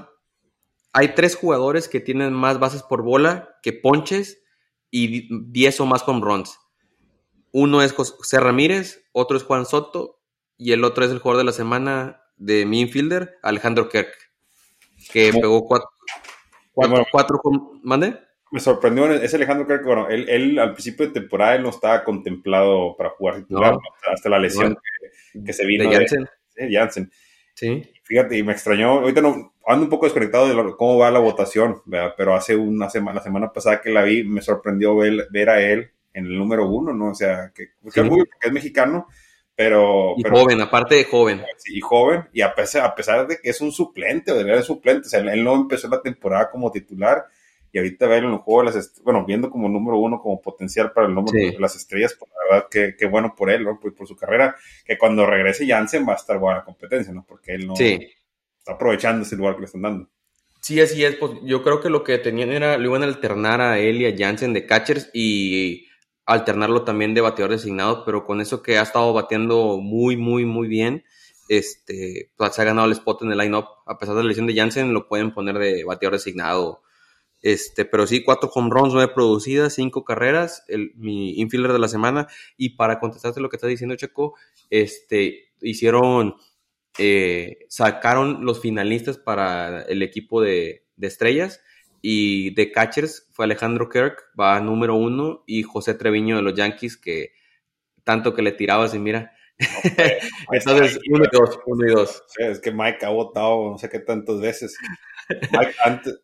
Hay 0.93 1.15
tres 1.15 1.37
jugadores 1.37 1.89
que 1.89 2.01
tienen 2.01 2.33
más 2.33 2.59
bases 2.59 2.83
por 2.83 3.03
bola 3.03 3.57
que 3.63 3.73
ponches 3.73 4.43
y 4.91 5.29
10 5.51 5.81
o 5.81 5.87
más 5.87 6.07
home 6.07 6.21
runs. 6.21 6.59
Uno 7.53 7.83
es 7.83 7.93
José 7.93 8.41
Ramírez, 8.41 9.05
otro 9.13 9.37
es 9.37 9.45
Juan 9.45 9.67
Soto 9.67 10.21
y 10.57 10.73
el 10.73 10.85
otro 10.85 11.05
es 11.05 11.11
el 11.11 11.19
jugador 11.19 11.39
de 11.39 11.47
la 11.47 11.53
semana 11.53 12.23
de 12.37 12.67
mi 12.67 12.81
infielder, 12.81 13.39
Alejandro 13.43 13.89
Kirk, 13.89 14.13
que 15.13 15.33
pegó 15.33 15.67
cuatro, 15.67 15.91
cuatro, 17.11 17.41
¿mande? 17.83 18.19
Me 18.51 18.61
sorprendió, 18.61 19.11
es 19.13 19.33
Alejandro 19.35 19.67
Kirk, 19.67 19.85
bueno, 19.85 20.09
él, 20.09 20.59
al 20.59 20.73
principio 20.73 21.07
de 21.07 21.13
temporada 21.13 21.55
él 21.57 21.63
no 21.63 21.69
estaba 21.69 22.03
contemplado 22.03 22.97
para 22.97 23.11
jugar 23.11 23.37
titular, 23.37 23.77
hasta 24.13 24.29
la 24.29 24.39
lesión 24.39 24.77
que, 25.45 25.53
se 25.53 25.67
vino 25.67 25.89
de 25.89 26.07
Janssen. 26.73 27.11
Sí. 27.55 27.91
Fíjate, 28.11 28.37
y 28.37 28.43
me 28.43 28.51
extrañó, 28.51 28.99
ahorita 28.99 29.21
no, 29.21 29.55
ando 29.65 29.85
un 29.85 29.89
poco 29.89 30.07
desconectado 30.07 30.49
de 30.49 30.75
cómo 30.77 30.99
va 30.99 31.13
la 31.13 31.21
votación, 31.21 31.81
pero 32.17 32.35
hace 32.35 32.57
una 32.57 32.91
semana, 32.91 33.19
la 33.19 33.23
semana 33.23 33.53
pasada 33.53 33.81
que 33.81 33.91
la 33.91 34.03
vi, 34.03 34.25
me 34.25 34.43
sorprendió 34.43 34.97
ver, 34.97 35.29
ver 35.31 35.49
a 35.49 35.61
él 35.63 35.93
en 36.13 36.27
el 36.27 36.37
número 36.37 36.69
uno, 36.69 36.93
¿no? 36.93 37.13
O 37.13 37.15
sea, 37.15 37.53
que, 37.55 37.69
es 37.85 38.53
mexicano, 38.53 39.07
Pero, 39.55 40.15
y 40.17 40.29
joven, 40.29 40.61
aparte 40.61 40.97
de 40.97 41.05
joven. 41.05 41.41
y 41.67 41.81
joven, 41.81 42.29
y 42.33 42.41
a 42.41 42.53
pesar, 42.53 42.85
a 42.85 42.97
pesar 42.97 43.29
de 43.29 43.39
que 43.41 43.49
es 43.49 43.61
un 43.61 43.71
suplente, 43.71 44.33
o 44.33 44.35
de 44.35 44.43
ser 44.43 44.65
suplente, 44.65 45.07
o 45.07 45.09
sea, 45.09 45.21
él 45.21 45.45
no 45.45 45.55
empezó 45.55 45.87
la 45.87 46.03
temporada 46.03 46.51
como 46.51 46.73
titular, 46.73 47.27
y 47.73 47.79
ahorita 47.79 48.07
verlo 48.07 48.29
en 48.29 48.35
el 48.35 48.41
juego 48.41 48.63
de 48.63 48.77
las 48.77 49.03
bueno, 49.03 49.25
viendo 49.25 49.51
como 49.51 49.69
número 49.69 49.99
uno, 49.99 50.21
como 50.21 50.41
potencial 50.41 50.93
para 50.93 51.07
el 51.07 51.15
número 51.15 51.33
de 51.33 51.59
las 51.59 51.77
estrellas, 51.77 52.17
pues 52.19 52.31
la 52.31 52.55
verdad 52.55 52.69
que, 52.71 52.97
que 52.97 53.07
bueno 53.07 53.35
por 53.37 53.51
él, 53.51 53.65
¿no? 53.65 53.79
Por, 53.79 53.95
por, 53.95 54.07
su 54.07 54.17
carrera, 54.17 54.57
que 54.85 54.99
cuando 54.99 55.27
regrese 55.27 55.67
Jansen 55.67 56.07
va 56.09 56.15
a 56.15 56.17
estar 56.17 56.39
buena 56.39 56.65
competencia, 56.65 57.13
¿no? 57.13 57.25
Porque 57.27 57.55
él 57.55 57.67
no 57.67 57.75
está 57.75 58.73
aprovechando 58.73 59.23
ese 59.23 59.37
lugar 59.37 59.55
que 59.55 59.61
le 59.61 59.67
están 59.67 59.83
dando. 59.83 60.09
Sí, 60.61 60.81
así 60.81 61.05
es, 61.05 61.17
pues 61.17 61.33
yo 61.43 61.63
creo 61.63 61.81
que 61.81 61.89
lo 61.89 62.05
que 62.05 62.19
tenían 62.19 62.51
era, 62.51 62.77
lo 62.77 62.85
iban 62.85 63.03
a 63.03 63.07
alternar 63.07 63.61
a 63.61 63.79
él 63.79 64.03
y 64.03 64.07
a 64.07 64.15
Jansen 64.17 64.53
de 64.53 64.67
catchers 64.67 65.09
y 65.15 65.87
alternarlo 66.27 66.85
también 66.85 67.15
de 67.15 67.23
bateador 67.23 67.53
designado, 67.53 68.05
pero 68.05 68.27
con 68.27 68.41
eso 68.41 68.63
que 68.63 68.79
ha 68.79 68.83
estado 68.83 69.13
bateando 69.13 69.79
muy, 69.79 70.17
muy, 70.17 70.45
muy 70.45 70.69
bien, 70.69 71.05
este, 71.49 72.31
pues 72.37 72.55
se 72.55 72.63
ha 72.63 72.65
ganado 72.65 72.87
el 72.87 72.93
spot 72.93 73.23
en 73.23 73.33
el 73.33 73.39
line-up. 73.39 73.67
A 73.87 73.99
pesar 73.99 74.15
de 74.15 74.23
la 74.23 74.29
lesión 74.29 74.47
de 74.47 74.55
Jansen, 74.55 74.93
lo 74.93 75.09
pueden 75.09 75.33
poner 75.33 75.59
de 75.59 75.83
bateador 75.83 76.15
designado 76.15 76.83
este, 77.43 77.85
pero 77.85 78.07
sí, 78.07 78.23
cuatro 78.23 78.51
home 78.55 78.71
runs, 78.71 78.93
nueve 78.93 79.13
producidas, 79.15 79.75
cinco 79.75 80.05
carreras, 80.05 80.65
el, 80.69 80.93
mi 80.97 81.39
infielder 81.41 81.73
de 81.73 81.79
la 81.79 81.89
semana. 81.89 82.29
Y 82.57 82.71
para 82.71 83.01
contestarte 83.01 83.41
lo 83.41 83.49
que 83.49 83.57
está 83.57 83.67
diciendo 83.67 83.97
Checo, 83.97 84.35
este, 84.69 85.53
hicieron, 85.61 86.35
eh, 86.99 87.67
sacaron 87.69 88.45
los 88.45 88.61
finalistas 88.61 89.19
para 89.19 89.83
el 89.83 90.03
equipo 90.03 90.43
de, 90.43 90.85
de, 90.97 91.07
estrellas. 91.07 91.63
Y 92.03 92.55
de 92.55 92.73
catchers 92.73 93.29
fue 93.33 93.45
Alejandro 93.45 93.89
Kirk, 93.89 94.17
va 94.39 94.61
número 94.61 94.95
uno, 94.95 95.45
y 95.47 95.63
José 95.63 95.95
Treviño 95.95 96.37
de 96.37 96.43
los 96.43 96.55
Yankees, 96.55 96.97
que 96.97 97.33
tanto 98.05 98.35
que 98.35 98.43
le 98.43 98.53
tirabas 98.53 98.95
y 98.95 98.99
mira. 98.99 99.33
Entonces, 100.53 100.99
uno 101.11 101.25
y 101.25 101.29
dos, 101.31 101.59
uno 101.67 101.87
y 101.87 101.93
dos. 101.93 102.23
es 102.39 102.61
que 102.61 102.73
Mike 102.73 103.05
ha 103.05 103.11
votado 103.11 103.71
no 103.71 103.79
sé 103.79 103.89
qué 103.89 103.99
tantas 103.99 104.41
veces. 104.41 104.77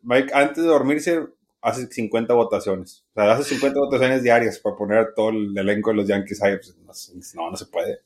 Mike 0.03 0.31
antes, 0.33 0.63
de 0.63 0.69
dormirse 0.69 1.27
hace 1.61 1.87
50 1.87 2.33
votaciones. 2.33 3.05
O 3.13 3.21
sea, 3.21 3.31
hace 3.31 3.55
50 3.55 3.79
votaciones 3.79 4.23
diarias 4.23 4.59
para 4.59 4.75
poner 4.75 5.13
todo 5.15 5.29
el 5.29 5.57
elenco 5.57 5.89
de 5.89 5.97
los 5.97 6.07
Yankees 6.07 6.41
ahí. 6.41 6.55
Pues, 6.57 7.35
no, 7.35 7.51
no 7.51 7.57
se 7.57 7.65
puede. 7.65 7.99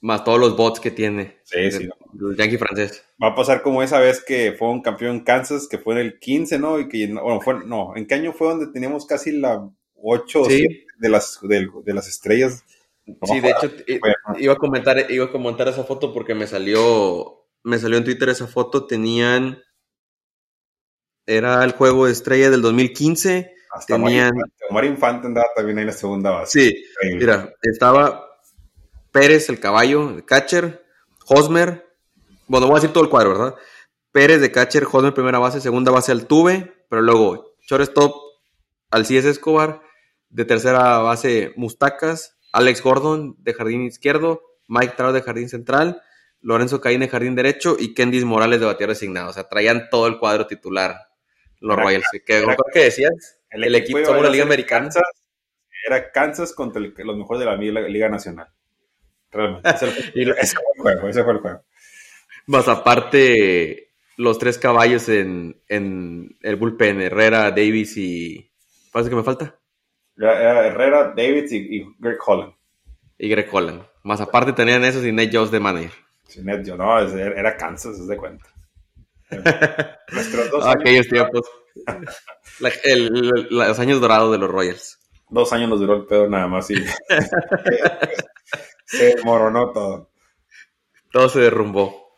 Más 0.00 0.24
todos 0.24 0.38
los 0.38 0.56
bots 0.56 0.80
que 0.80 0.90
tiene. 0.90 1.38
Sí, 1.44 1.70
sí. 1.70 1.88
El 2.20 2.36
Yankee 2.36 2.58
francés. 2.58 3.04
Va 3.22 3.28
a 3.28 3.34
pasar 3.34 3.62
como 3.62 3.82
esa 3.82 3.98
vez 3.98 4.22
que 4.24 4.54
fue 4.58 4.68
un 4.68 4.82
campeón 4.82 5.16
en 5.16 5.24
Kansas, 5.24 5.68
que 5.68 5.78
fue 5.78 5.94
en 5.94 6.00
el 6.00 6.18
15, 6.18 6.58
¿no? 6.58 6.80
Y 6.80 6.88
que, 6.88 7.06
bueno, 7.06 7.40
fue, 7.40 7.64
no, 7.64 7.94
¿en 7.96 8.06
qué 8.06 8.14
año 8.14 8.32
fue 8.32 8.48
donde 8.48 8.68
teníamos 8.68 9.06
casi 9.06 9.32
la 9.32 9.68
8 9.94 10.42
de 10.98 11.08
las, 11.08 11.38
de, 11.42 11.94
las 11.94 12.08
estrellas? 12.08 12.64
sí, 13.04 13.40
de 13.40 13.50
hecho, 13.50 13.70
iba 14.38 14.52
a 14.54 14.56
comentar, 14.56 15.10
iba 15.10 15.26
a 15.26 15.32
comentar 15.32 15.68
esa 15.68 15.84
foto 15.84 16.12
porque 16.12 16.34
me 16.34 16.46
salió, 16.46 17.46
me 17.62 17.78
salió 17.78 17.98
en 17.98 18.04
Twitter 18.04 18.28
esa 18.28 18.46
foto. 18.46 18.86
Tenían 18.86 19.62
era 21.26 21.64
el 21.64 21.72
juego 21.72 22.06
de 22.06 22.12
estrella 22.12 22.50
del 22.50 22.62
2015. 22.62 23.54
Hasta 23.72 23.96
Tenían... 23.96 24.32
Omar 24.68 24.84
Infante 24.84 25.26
andaba 25.26 25.48
también 25.54 25.78
en 25.78 25.86
la 25.86 25.92
segunda 25.92 26.30
base. 26.30 26.60
Sí, 26.60 26.84
mira, 27.14 27.52
estaba 27.62 28.26
Pérez, 29.10 29.48
el 29.48 29.60
caballo, 29.60 30.10
el 30.10 30.24
catcher, 30.24 30.84
Hosmer, 31.26 31.86
bueno, 32.46 32.66
voy 32.66 32.74
a 32.76 32.80
decir 32.80 32.92
todo 32.92 33.04
el 33.04 33.10
cuadro, 33.10 33.30
¿verdad? 33.30 33.54
Pérez 34.10 34.40
de 34.40 34.50
catcher, 34.50 34.86
Hosmer 34.90 35.14
primera 35.14 35.38
base, 35.38 35.60
segunda 35.60 35.90
base 35.90 36.12
Altuve, 36.12 36.72
pero 36.88 37.02
luego 37.02 37.54
shortstop 37.62 38.14
Alcides 38.90 39.24
Escobar, 39.24 39.82
de 40.28 40.44
tercera 40.44 40.98
base 40.98 41.52
Mustacas, 41.56 42.36
Alex 42.52 42.82
Gordon 42.82 43.36
de 43.38 43.54
jardín 43.54 43.82
izquierdo, 43.82 44.42
Mike 44.68 44.94
Trout 44.96 45.14
de 45.14 45.22
jardín 45.22 45.48
central, 45.48 46.02
Lorenzo 46.40 46.80
Caín 46.80 47.00
de 47.00 47.08
jardín 47.08 47.34
derecho 47.34 47.76
y 47.78 47.94
Kendis 47.94 48.24
Morales 48.24 48.60
de 48.60 48.66
bateador 48.66 48.94
designado. 48.94 49.30
O 49.30 49.32
sea, 49.32 49.48
traían 49.48 49.88
todo 49.90 50.06
el 50.06 50.18
cuadro 50.18 50.46
titular 50.46 50.96
los 51.62 51.76
Royals. 51.76 52.04
Que, 52.12 52.44
que 52.72 52.80
decías, 52.80 53.38
el, 53.50 53.74
equipo, 53.74 53.98
de 53.98 54.22
la 54.22 54.28
Liga 54.28 54.44
Americana. 54.44 54.90
era 55.86 56.10
Kansas 56.10 56.52
contra 56.52 56.80
los 56.80 57.16
mejores 57.16 57.40
de 57.40 57.46
la 57.46 57.56
Liga, 57.56 58.08
Nacional. 58.08 58.48
Realmente. 59.30 59.68
Ese, 59.72 59.86
fue 59.86 60.12
el 60.14 60.34
juego, 60.78 61.08
ese 61.08 61.24
fue 61.24 61.32
el 61.32 61.38
juego. 61.38 61.62
Más 62.46 62.68
aparte, 62.68 63.92
los 64.16 64.38
tres 64.38 64.58
caballos 64.58 65.08
en, 65.08 65.62
en 65.68 66.36
el 66.42 66.56
bullpen, 66.56 67.00
Herrera, 67.00 67.50
Davis 67.50 67.96
y... 67.96 68.50
¿Pasa 68.92 69.08
que 69.08 69.16
me 69.16 69.22
falta? 69.22 69.58
Herrera, 70.18 71.14
Davis 71.16 71.50
y, 71.52 71.82
Greg 71.98 72.18
Holland. 72.24 72.52
Y 73.16 73.28
Greg 73.28 73.48
Holland. 73.50 73.82
Más 74.02 74.20
aparte 74.20 74.52
tenían 74.52 74.84
esos 74.84 75.04
y 75.04 75.12
Nate 75.12 75.30
Jones 75.32 75.50
de 75.50 75.60
manager. 75.60 75.92
Sí, 76.26 76.42
Nate 76.42 76.64
Jones, 76.66 77.14
no, 77.14 77.18
era 77.18 77.56
Kansas, 77.56 77.96
se 77.96 78.04
de 78.04 78.16
cuenta. 78.16 78.44
Nuestros 80.12 80.50
dos 80.50 80.66
Aquellos 80.66 81.08
tiempos. 81.08 81.42
los 82.60 83.78
años 83.78 84.00
dorados 84.00 84.32
de 84.32 84.38
los 84.38 84.50
Royals. 84.50 84.98
Dos 85.30 85.52
años 85.52 85.70
nos 85.70 85.80
duró 85.80 85.96
el 85.96 86.06
pedo 86.06 86.28
nada 86.28 86.46
más 86.46 86.70
y 86.70 86.74
se 88.84 89.16
moronó 89.24 89.72
todo. 89.72 90.10
Todo 91.10 91.28
se 91.28 91.40
derrumbó. 91.40 92.16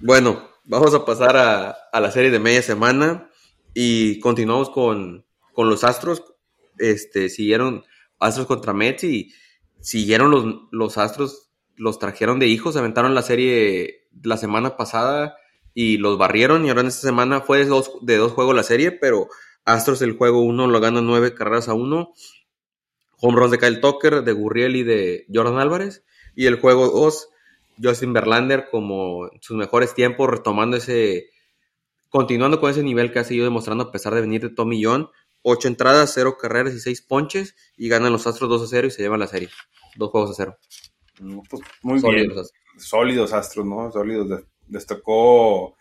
Bueno, 0.00 0.48
vamos 0.64 0.94
a 0.94 1.04
pasar 1.04 1.36
a, 1.36 2.00
la 2.00 2.10
serie 2.10 2.30
de 2.30 2.38
media 2.38 2.62
semana 2.62 3.30
y 3.74 4.18
continuamos 4.20 4.70
con, 4.70 5.26
los 5.56 5.84
Astros. 5.84 6.24
Este, 6.78 7.28
siguieron 7.28 7.84
Astros 8.18 8.46
contra 8.46 8.72
Mets 8.72 9.04
y 9.04 9.34
siguieron 9.80 10.30
los, 10.30 10.44
los 10.70 10.96
Astros, 10.96 11.50
los 11.76 11.98
trajeron 11.98 12.38
de 12.38 12.46
hijos, 12.46 12.76
aventaron 12.76 13.14
la 13.14 13.22
serie 13.22 14.08
la 14.22 14.36
semana 14.36 14.76
pasada 14.76 15.36
y 15.80 15.96
los 15.96 16.18
barrieron 16.18 16.64
y 16.64 16.70
ahora 16.70 16.80
en 16.80 16.88
esta 16.88 17.06
semana 17.06 17.40
fue 17.40 17.58
de 17.58 17.66
dos, 17.66 17.92
de 18.00 18.16
dos 18.16 18.32
juegos 18.32 18.52
la 18.56 18.64
serie, 18.64 18.90
pero 18.90 19.28
Astros 19.64 20.02
el 20.02 20.16
juego 20.16 20.40
uno 20.40 20.66
lo 20.66 20.80
gana 20.80 21.00
nueve 21.00 21.34
carreras 21.34 21.68
a 21.68 21.74
uno. 21.74 22.14
Home 23.20 23.38
runs 23.38 23.52
de 23.52 23.58
Kyle 23.58 23.80
Tucker, 23.80 24.24
de 24.24 24.32
Gurriel 24.32 24.74
y 24.74 24.82
de 24.82 25.24
Jordan 25.32 25.60
Álvarez. 25.60 26.04
Y 26.34 26.46
el 26.46 26.58
juego 26.60 26.88
2, 26.88 27.28
Justin 27.80 28.12
Verlander 28.12 28.66
como 28.72 29.30
sus 29.40 29.56
mejores 29.56 29.94
tiempos, 29.94 30.28
retomando 30.28 30.76
ese, 30.76 31.30
continuando 32.08 32.58
con 32.58 32.72
ese 32.72 32.82
nivel 32.82 33.12
que 33.12 33.20
ha 33.20 33.24
seguido 33.24 33.44
demostrando 33.44 33.84
a 33.84 33.92
pesar 33.92 34.16
de 34.16 34.22
venir 34.22 34.40
de 34.40 34.50
Tommy 34.50 34.82
John. 34.82 35.08
Ocho 35.42 35.68
entradas, 35.68 36.10
cero 36.12 36.38
carreras 36.40 36.74
y 36.74 36.80
seis 36.80 37.02
ponches 37.02 37.54
y 37.76 37.88
ganan 37.88 38.10
los 38.10 38.26
Astros 38.26 38.50
2 38.50 38.62
a 38.62 38.66
0 38.66 38.88
y 38.88 38.90
se 38.90 39.02
llevan 39.02 39.20
la 39.20 39.28
serie. 39.28 39.48
Dos 39.94 40.10
juegos 40.10 40.30
a 40.32 40.34
cero. 40.34 40.58
Pues, 41.48 41.62
muy 41.82 42.00
Sólidos 42.00 42.26
bien. 42.26 42.30
Astros. 42.30 42.52
Sólidos 42.78 43.32
Astros, 43.32 43.64
¿no? 43.64 43.92
Sólidos 43.92 44.28
de 44.28 44.44
les 44.70 44.86
tocó 44.86 45.76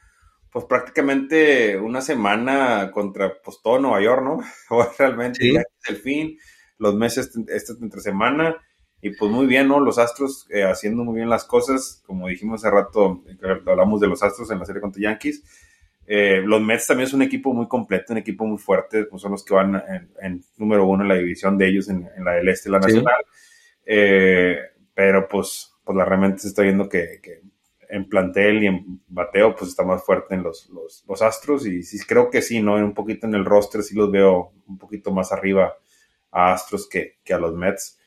pues 0.51 0.65
prácticamente 0.65 1.77
una 1.77 2.01
semana 2.01 2.91
contra 2.91 3.41
pues 3.43 3.59
todo 3.61 3.79
Nueva 3.79 4.01
York, 4.01 4.23
¿no? 4.23 4.39
O 4.69 4.85
realmente 4.97 5.51
ya 5.51 5.61
es 5.61 5.89
el 5.89 5.97
fin, 5.97 6.37
los 6.77 6.95
meses 6.95 7.31
esta 7.47 7.73
entre 7.81 8.01
semana 8.01 8.57
y 9.01 9.11
pues 9.11 9.31
muy 9.31 9.45
bien, 9.45 9.67
¿no? 9.67 9.79
Los 9.79 9.99
Astros 9.99 10.47
eh, 10.49 10.63
haciendo 10.63 11.03
muy 11.03 11.15
bien 11.15 11.29
las 11.29 11.45
cosas, 11.45 12.01
como 12.05 12.27
dijimos 12.27 12.63
hace 12.63 12.73
rato, 12.73 13.23
hablamos 13.67 14.01
de 14.01 14.07
los 14.07 14.23
Astros 14.23 14.49
en 14.51 14.59
la 14.59 14.65
serie 14.65 14.81
contra 14.81 15.01
Yankees. 15.01 15.43
Eh, 16.07 16.41
los 16.43 16.61
Mets 16.61 16.87
también 16.87 17.07
es 17.07 17.13
un 17.13 17.21
equipo 17.21 17.53
muy 17.53 17.67
completo, 17.67 18.13
un 18.13 18.19
equipo 18.19 18.45
muy 18.45 18.57
fuerte, 18.57 19.03
pues 19.03 19.21
son 19.21 19.33
los 19.33 19.43
que 19.43 19.53
van 19.53 19.83
en, 20.21 20.43
número 20.57 20.85
uno 20.85 21.03
en 21.03 21.09
la 21.09 21.15
división 21.15 21.57
de 21.57 21.67
ellos, 21.67 21.89
en, 21.89 22.09
la 22.23 22.33
del 22.33 22.47
este, 22.47 22.69
la 22.69 22.79
nacional. 22.79 23.23
Eh, 23.85 24.57
pero 24.93 25.27
pues, 25.27 25.73
pues 25.83 25.95
la 25.95 26.05
realmente 26.05 26.39
se 26.39 26.47
está 26.47 26.63
viendo 26.63 26.89
que, 26.89 27.19
que 27.21 27.41
en 27.89 28.09
plantel 28.09 28.63
y 28.63 28.67
en 28.67 29.01
bateo, 29.07 29.55
pues 29.55 29.71
está 29.71 29.83
más 29.83 30.03
fuerte 30.03 30.35
en 30.35 30.43
los, 30.43 30.69
los, 30.69 31.21
Astros. 31.21 31.65
Y 31.65 31.83
sí, 31.83 31.99
creo 32.05 32.29
que 32.29 32.41
sí, 32.41 32.61
¿no? 32.61 32.75
Un 32.75 32.93
poquito 32.93 33.27
en 33.27 33.35
el 33.35 33.45
roster 33.45 33.83
sí 33.83 33.95
los 33.95 34.11
veo 34.11 34.51
un 34.67 34.77
poquito 34.77 35.11
más 35.11 35.31
arriba 35.31 35.75
a 36.31 36.53
Astros 36.53 36.87
que, 36.87 37.17
a 37.29 37.37
los 37.37 37.53
Mets. 37.55 37.99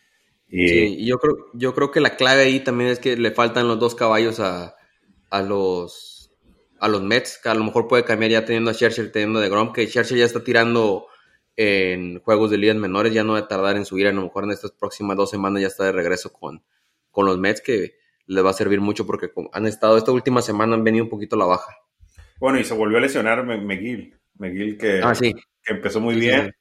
Sí, 0.49 1.05
yo 1.05 1.19
creo, 1.19 1.37
yo 1.55 1.75
creo 1.75 1.91
que 1.91 2.01
la 2.01 2.17
clave 2.17 2.43
ahí 2.43 2.61
también 2.61 2.91
es 2.91 2.99
que 2.99 3.17
le 3.17 3.31
faltan 3.31 3.69
los 3.69 3.79
dos 3.79 3.95
caballos 3.95 4.41
a, 4.41 4.75
los 5.47 6.33
a 6.81 6.89
los 6.89 7.03
Mets, 7.03 7.39
que 7.43 7.49
a 7.49 7.55
lo 7.55 7.63
mejor 7.63 7.87
puede 7.87 8.05
cambiar 8.05 8.33
ya 8.33 8.45
teniendo 8.45 8.71
a 8.71 8.75
Scherzer, 8.75 9.13
teniendo 9.13 9.39
de 9.39 9.49
Grom, 9.49 9.73
que 9.73 9.87
Scherzer 9.87 10.19
ya 10.19 10.25
está 10.25 10.43
tirando 10.43 11.07
en 11.57 12.21
juegos 12.21 12.51
de 12.51 12.57
ligas 12.57 12.77
menores, 12.77 13.13
ya 13.13 13.23
no 13.23 13.35
va 13.35 13.41
a 13.41 13.49
tardar 13.49 13.77
en 13.77 13.85
subir, 13.85 14.07
a 14.07 14.13
lo 14.13 14.23
mejor 14.23 14.45
en 14.45 14.51
estas 14.51 14.73
próximas 14.73 15.17
dos 15.17 15.31
semanas 15.31 15.61
ya 15.61 15.69
está 15.69 15.85
de 15.85 15.93
regreso 15.93 16.33
con, 16.33 16.65
con 17.11 17.27
los 17.27 17.39
Mets, 17.39 17.61
que 17.61 18.00
le 18.31 18.43
va 18.43 18.51
a 18.51 18.55
servir 18.55 18.81
mucho 18.81 19.07
porque 19.07 19.33
han 19.53 19.67
estado, 19.67 19.99
esta 19.99 20.13
última 20.13 20.41
semana 20.41 20.75
han 20.77 20.85
venido 20.85 21.05
un 21.05 21.11
poquito 21.11 21.35
a 21.35 21.41
la 21.41 21.47
baja. 21.47 21.77
Bueno, 22.39 22.61
y 22.61 22.65
se 22.65 22.75
volvió 22.75 22.99
a 22.99 23.01
lesionar 23.01 23.45
McGill. 23.45 24.17
McGill 24.39 24.79
que, 24.79 25.01
ah, 25.03 25.13
que 25.19 25.35
empezó 25.67 26.01
muy 26.01 26.15
bien, 26.15 26.55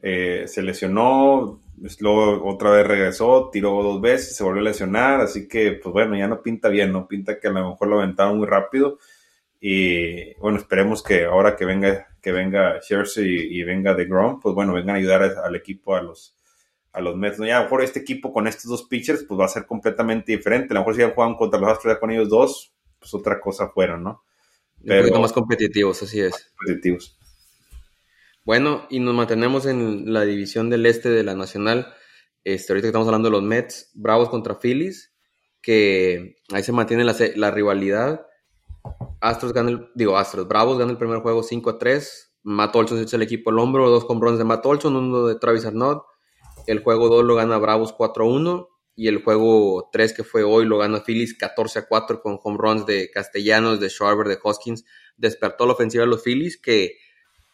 eh, 0.00 0.44
se 0.46 0.62
lesionó, 0.62 1.60
luego 2.00 2.48
otra 2.48 2.70
vez 2.70 2.86
regresó, 2.86 3.50
tiró 3.52 3.82
dos 3.82 4.00
veces, 4.00 4.34
se 4.34 4.42
volvió 4.42 4.62
a 4.62 4.64
lesionar, 4.64 5.20
así 5.20 5.46
que 5.46 5.72
pues 5.72 5.92
bueno, 5.92 6.16
ya 6.16 6.26
no 6.28 6.42
pinta 6.42 6.70
bien, 6.70 6.90
no 6.90 7.06
pinta 7.06 7.38
que 7.38 7.48
a 7.48 7.52
lo 7.52 7.70
mejor 7.70 7.88
lo 7.88 8.00
aventaron 8.00 8.38
muy 8.38 8.46
rápido. 8.46 8.98
Y 9.60 10.34
bueno, 10.36 10.56
esperemos 10.58 11.02
que 11.02 11.26
ahora 11.26 11.56
que 11.56 11.66
venga, 11.66 12.08
que 12.22 12.32
venga 12.32 12.80
Jersey 12.80 13.48
y, 13.50 13.62
venga 13.64 13.94
de 13.94 14.06
Grom, 14.06 14.40
pues 14.40 14.54
bueno, 14.54 14.72
vengan 14.72 14.96
a 14.96 14.98
ayudar 14.98 15.22
al 15.22 15.54
equipo, 15.54 15.94
a 15.94 16.02
los, 16.02 16.34
a 16.92 17.00
los 17.00 17.16
Mets. 17.16 17.38
¿no? 17.38 17.46
Ya 17.46 17.56
a 17.56 17.58
lo 17.60 17.64
mejor 17.64 17.82
este 17.82 18.00
equipo 18.00 18.32
con 18.32 18.46
estos 18.46 18.70
dos 18.70 18.84
pitchers 18.84 19.24
pues 19.24 19.38
va 19.38 19.46
a 19.46 19.48
ser 19.48 19.66
completamente 19.66 20.32
diferente. 20.32 20.72
A 20.72 20.74
lo 20.74 20.80
mejor 20.80 20.94
si 20.94 21.00
ya 21.00 21.10
juegan 21.14 21.34
contra 21.34 21.60
los 21.60 21.70
Astros 21.70 21.94
ya 21.94 22.00
con 22.00 22.10
ellos 22.10 22.28
dos, 22.28 22.74
pues 22.98 23.12
otra 23.14 23.40
cosa 23.40 23.68
fueron, 23.68 24.04
¿no? 24.04 24.24
Pero, 24.84 24.96
un 24.96 25.02
poquito 25.02 25.20
más 25.20 25.32
competitivos, 25.32 26.02
así 26.02 26.20
es. 26.20 26.52
Competitivos. 26.56 27.18
Bueno, 28.44 28.86
y 28.90 28.98
nos 28.98 29.14
mantenemos 29.14 29.66
en 29.66 30.12
la 30.12 30.22
división 30.22 30.68
del 30.68 30.86
este 30.86 31.08
de 31.08 31.22
la 31.22 31.34
Nacional. 31.34 31.94
Este, 32.44 32.72
ahorita 32.72 32.86
que 32.86 32.88
estamos 32.88 33.06
hablando 33.06 33.28
de 33.28 33.32
los 33.32 33.42
Mets, 33.42 33.92
Bravos 33.94 34.28
contra 34.28 34.58
Phillies, 34.58 35.14
que 35.60 36.36
ahí 36.52 36.62
se 36.64 36.72
mantiene 36.72 37.04
la, 37.04 37.14
la 37.36 37.50
rivalidad. 37.52 38.26
Astros 39.20 39.52
gana 39.52 39.70
el, 39.70 39.88
digo, 39.94 40.16
Astros, 40.18 40.48
Bravos 40.48 40.76
gana 40.76 40.90
el 40.90 40.98
primer 40.98 41.20
juego 41.20 41.44
5 41.44 41.70
a 41.70 41.78
3. 41.78 42.34
Matt 42.42 42.74
Olson 42.74 42.98
se 42.98 43.04
echa 43.04 43.16
el 43.16 43.22
equipo 43.22 43.50
al 43.50 43.60
hombro, 43.60 43.88
dos 43.88 44.06
bronce 44.08 44.38
de 44.38 44.44
Matt 44.44 44.66
Olson, 44.66 44.96
uno 44.96 45.26
de 45.26 45.36
Travis 45.36 45.64
Arnott. 45.64 46.02
El 46.66 46.82
juego 46.82 47.08
2 47.08 47.24
lo 47.24 47.34
gana 47.34 47.58
Bravos 47.58 47.92
4 47.92 48.24
a 48.24 48.28
1. 48.28 48.68
Y 48.94 49.08
el 49.08 49.22
juego 49.22 49.88
3 49.90 50.12
que 50.12 50.24
fue 50.24 50.42
hoy 50.42 50.66
lo 50.66 50.78
gana 50.78 51.02
Phillies 51.02 51.36
14 51.36 51.78
a 51.78 51.86
4 51.86 52.20
con 52.20 52.38
home 52.42 52.58
runs 52.58 52.84
de 52.84 53.10
Castellanos, 53.10 53.80
de 53.80 53.88
Schwarber, 53.88 54.28
de 54.28 54.38
Hoskins. 54.42 54.84
Despertó 55.16 55.66
la 55.66 55.72
ofensiva 55.72 56.04
de 56.04 56.10
los 56.10 56.22
Phillies 56.22 56.58
que 56.60 56.98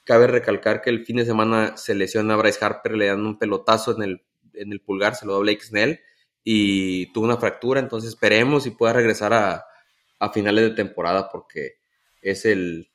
cabe 0.05 0.27
recalcar 0.27 0.81
que 0.81 0.91
el 0.91 1.05
fin 1.05 1.17
de 1.17 1.27
semana 1.27 1.77
se 1.77 1.95
lesiona 1.95 2.35
a 2.35 2.37
Bryce 2.39 2.65
Harper, 2.65 2.97
le 2.97 3.07
dan 3.07 3.25
un 3.25 3.39
pelotazo 3.39 3.95
en 3.95 4.03
el, 4.03 4.25
en 4.55 4.73
el 4.73 4.81
pulgar, 4.81 5.15
se 5.15 5.27
lo 5.27 5.35
da 5.35 5.41
Blake 5.41 5.61
Snell 5.61 6.01
y 6.43 7.13
tuvo 7.13 7.27
una 7.27 7.37
fractura, 7.37 7.79
entonces 7.79 8.09
esperemos 8.09 8.67
y 8.67 8.71
pueda 8.71 8.95
regresar 8.95 9.35
a, 9.35 9.67
a 10.19 10.33
finales 10.33 10.65
de 10.65 10.77
temporada 10.77 11.29
porque 11.31 11.75
es 12.23 12.47
el, 12.47 12.91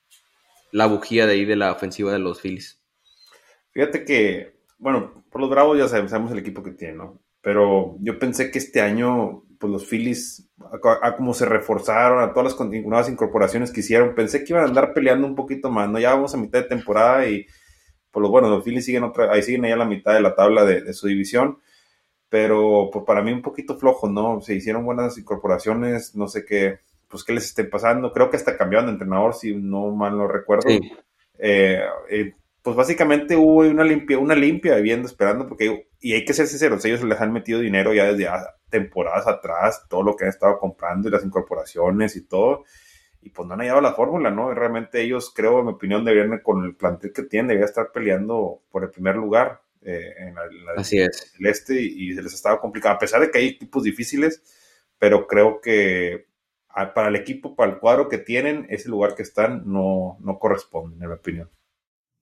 la 0.72 0.88
bujía 0.88 1.28
de 1.28 1.34
ahí 1.34 1.46
de 1.46 1.56
la 1.56 1.72
ofensiva 1.72 2.12
de 2.12 2.18
los 2.18 2.42
Phillies. 2.42 2.84
Fíjate 3.72 4.06
que, 4.06 4.63
bueno, 4.84 5.24
por 5.32 5.42
los 5.42 5.50
Bravos 5.50 5.78
ya 5.78 5.88
sabemos, 5.88 6.32
el 6.32 6.40
equipo 6.40 6.62
que 6.62 6.72
tiene, 6.72 6.96
¿no? 6.96 7.20
Pero 7.42 7.96
yo 8.00 8.20
pensé 8.20 8.52
que 8.52 8.60
este 8.60 8.82
año, 8.82 9.44
pues 9.60 9.72
los 9.72 9.86
Phillies, 9.88 10.50
a, 11.02 11.16
como 11.16 11.34
se 11.34 11.46
reforzaron, 11.46 12.22
a 12.22 12.34
todas 12.34 12.58
las 12.60 12.70
nuevas 12.70 13.10
incorporaciones 13.10 13.72
que 13.72 13.80
hicieron, 13.80 14.14
pensé 14.16 14.44
que 14.44 14.54
iban 14.54 14.64
a 14.64 14.68
andar 14.68 14.94
peleando 14.94 15.26
un 15.26 15.36
poquito 15.36 15.72
más, 15.72 15.90
¿no? 15.90 16.00
Ya 16.00 16.14
vamos 16.14 16.34
a 16.34 16.38
mitad 16.38 16.62
de 16.62 16.70
temporada 16.70 17.28
y, 17.28 17.48
por 18.12 18.22
lo 18.22 18.30
bueno, 18.30 18.50
los 18.50 18.64
Phillies 18.64 18.86
siguen 18.86 19.04
otra, 19.04 19.32
ahí 19.32 19.42
siguen 19.42 19.66
ahí 19.66 19.72
a 19.72 19.78
la 19.78 19.86
mitad 19.86 20.14
de 20.14 20.22
la 20.22 20.36
tabla 20.36 20.64
de, 20.64 20.82
de 20.82 20.94
su 20.94 21.08
división 21.08 21.58
pero 22.34 22.90
pues 22.92 23.06
para 23.06 23.22
mí 23.22 23.32
un 23.32 23.44
poquito 23.44 23.78
flojo, 23.78 24.10
¿no? 24.10 24.42
Se 24.42 24.56
hicieron 24.56 24.84
buenas 24.84 25.20
incorporaciones, 25.20 26.16
no 26.16 26.28
sé 26.28 26.44
qué, 26.44 26.80
pues 27.08 27.24
qué 27.24 27.32
les 27.32 27.46
esté 27.46 27.64
pasando. 27.64 28.12
Creo 28.12 28.32
que 28.32 28.38
hasta 28.38 28.58
cambiaron 28.58 28.88
de 28.88 28.94
entrenador, 28.94 29.36
si 29.36 29.56
no 29.56 29.92
mal 29.92 30.18
lo 30.18 30.28
recuerdo. 30.28 30.68
Eh, 31.38 31.84
eh, 32.10 32.34
pues 32.64 32.78
básicamente 32.78 33.36
hubo 33.36 33.60
una 33.60 33.84
limpia, 33.84 34.18
una 34.18 34.36
limpia 34.36 34.76
viviendo, 34.78 35.08
esperando, 35.08 35.48
porque, 35.48 35.90
y 36.00 36.14
hay 36.14 36.24
que 36.24 36.34
ser 36.34 36.48
sinceros, 36.48 36.84
ellos 36.86 37.04
les 37.04 37.20
han 37.20 37.34
metido 37.34 37.60
dinero 37.60 37.94
ya 37.94 38.06
desde 38.06 38.30
temporadas 38.70 39.28
atrás, 39.28 39.86
todo 39.90 40.02
lo 40.02 40.16
que 40.16 40.24
han 40.24 40.30
estado 40.30 40.58
comprando 40.58 41.10
y 41.10 41.12
las 41.12 41.26
incorporaciones 41.26 42.16
y 42.16 42.26
todo, 42.26 42.64
y 43.22 43.32
pues 43.32 43.48
no 43.48 43.54
han 43.54 43.60
hallado 43.60 43.82
la 43.82 43.94
fórmula, 43.94 44.32
¿no? 44.32 44.54
realmente 44.54 45.02
ellos, 45.02 45.34
creo, 45.36 45.60
en 45.60 45.66
mi 45.66 45.72
opinión, 45.74 46.06
deberían, 46.06 46.40
con 46.40 46.64
el 46.64 46.76
plantel 46.76 47.12
que 47.12 47.24
tienen, 47.24 47.50
deberían 47.50 47.68
estar 47.68 47.92
peleando 47.92 48.62
por 48.72 48.84
el 48.84 48.90
primer 48.90 49.18
lugar. 49.18 49.62
Eh, 49.86 50.14
en 50.18 50.34
la, 50.34 50.44
Así 50.78 50.98
es. 50.98 51.34
el 51.38 51.48
este 51.48 51.82
y, 51.82 52.16
se 52.16 52.24
les 52.24 52.32
ha 52.32 52.36
estado 52.36 52.62
complicado, 52.62 52.96
a 52.96 53.00
pesar 53.00 53.20
de 53.20 53.30
que 53.30 53.40
hay 53.40 53.48
equipos 53.48 53.84
difíciles, 53.84 54.42
pero 54.98 55.28
creo 55.28 55.60
que 55.60 56.28
para 56.96 57.10
el 57.10 57.18
equipo, 57.18 57.58
para 57.58 57.74
el 57.74 57.80
cuadro 57.80 58.08
que 58.08 58.18
tienen, 58.18 58.66
ese 58.70 58.88
lugar 58.88 59.16
que 59.16 59.24
están 59.24 59.64
no, 59.66 60.18
no 60.22 60.40
corresponde, 60.40 61.04
en 61.04 61.10
mi 61.10 61.16
opinión. 61.16 61.50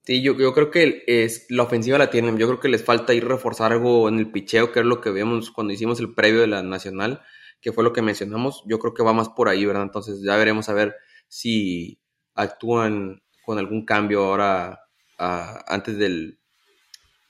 Sí, 0.03 0.21
yo, 0.21 0.35
yo 0.37 0.53
creo 0.53 0.71
que 0.71 1.03
es, 1.07 1.45
la 1.49 1.63
ofensiva 1.63 1.97
la 1.97 2.09
tienen. 2.09 2.37
Yo 2.37 2.47
creo 2.47 2.59
que 2.59 2.69
les 2.69 2.83
falta 2.83 3.13
ir 3.13 3.27
reforzar 3.27 3.71
algo 3.71 4.09
en 4.09 4.17
el 4.19 4.31
picheo, 4.31 4.71
que 4.71 4.79
es 4.79 4.85
lo 4.85 4.99
que 4.99 5.11
vemos 5.11 5.51
cuando 5.51 5.73
hicimos 5.73 5.99
el 5.99 6.13
previo 6.13 6.41
de 6.41 6.47
la 6.47 6.63
Nacional, 6.63 7.21
que 7.61 7.71
fue 7.71 7.83
lo 7.83 7.93
que 7.93 8.01
mencionamos. 8.01 8.63
Yo 8.65 8.79
creo 8.79 8.93
que 8.93 9.03
va 9.03 9.13
más 9.13 9.29
por 9.29 9.47
ahí, 9.47 9.65
¿verdad? 9.65 9.83
Entonces 9.83 10.21
ya 10.23 10.35
veremos 10.37 10.69
a 10.69 10.73
ver 10.73 10.95
si 11.27 12.01
actúan 12.33 13.21
con 13.45 13.59
algún 13.59 13.85
cambio 13.85 14.23
ahora 14.25 14.79
antes 15.17 15.97
del, 15.97 16.39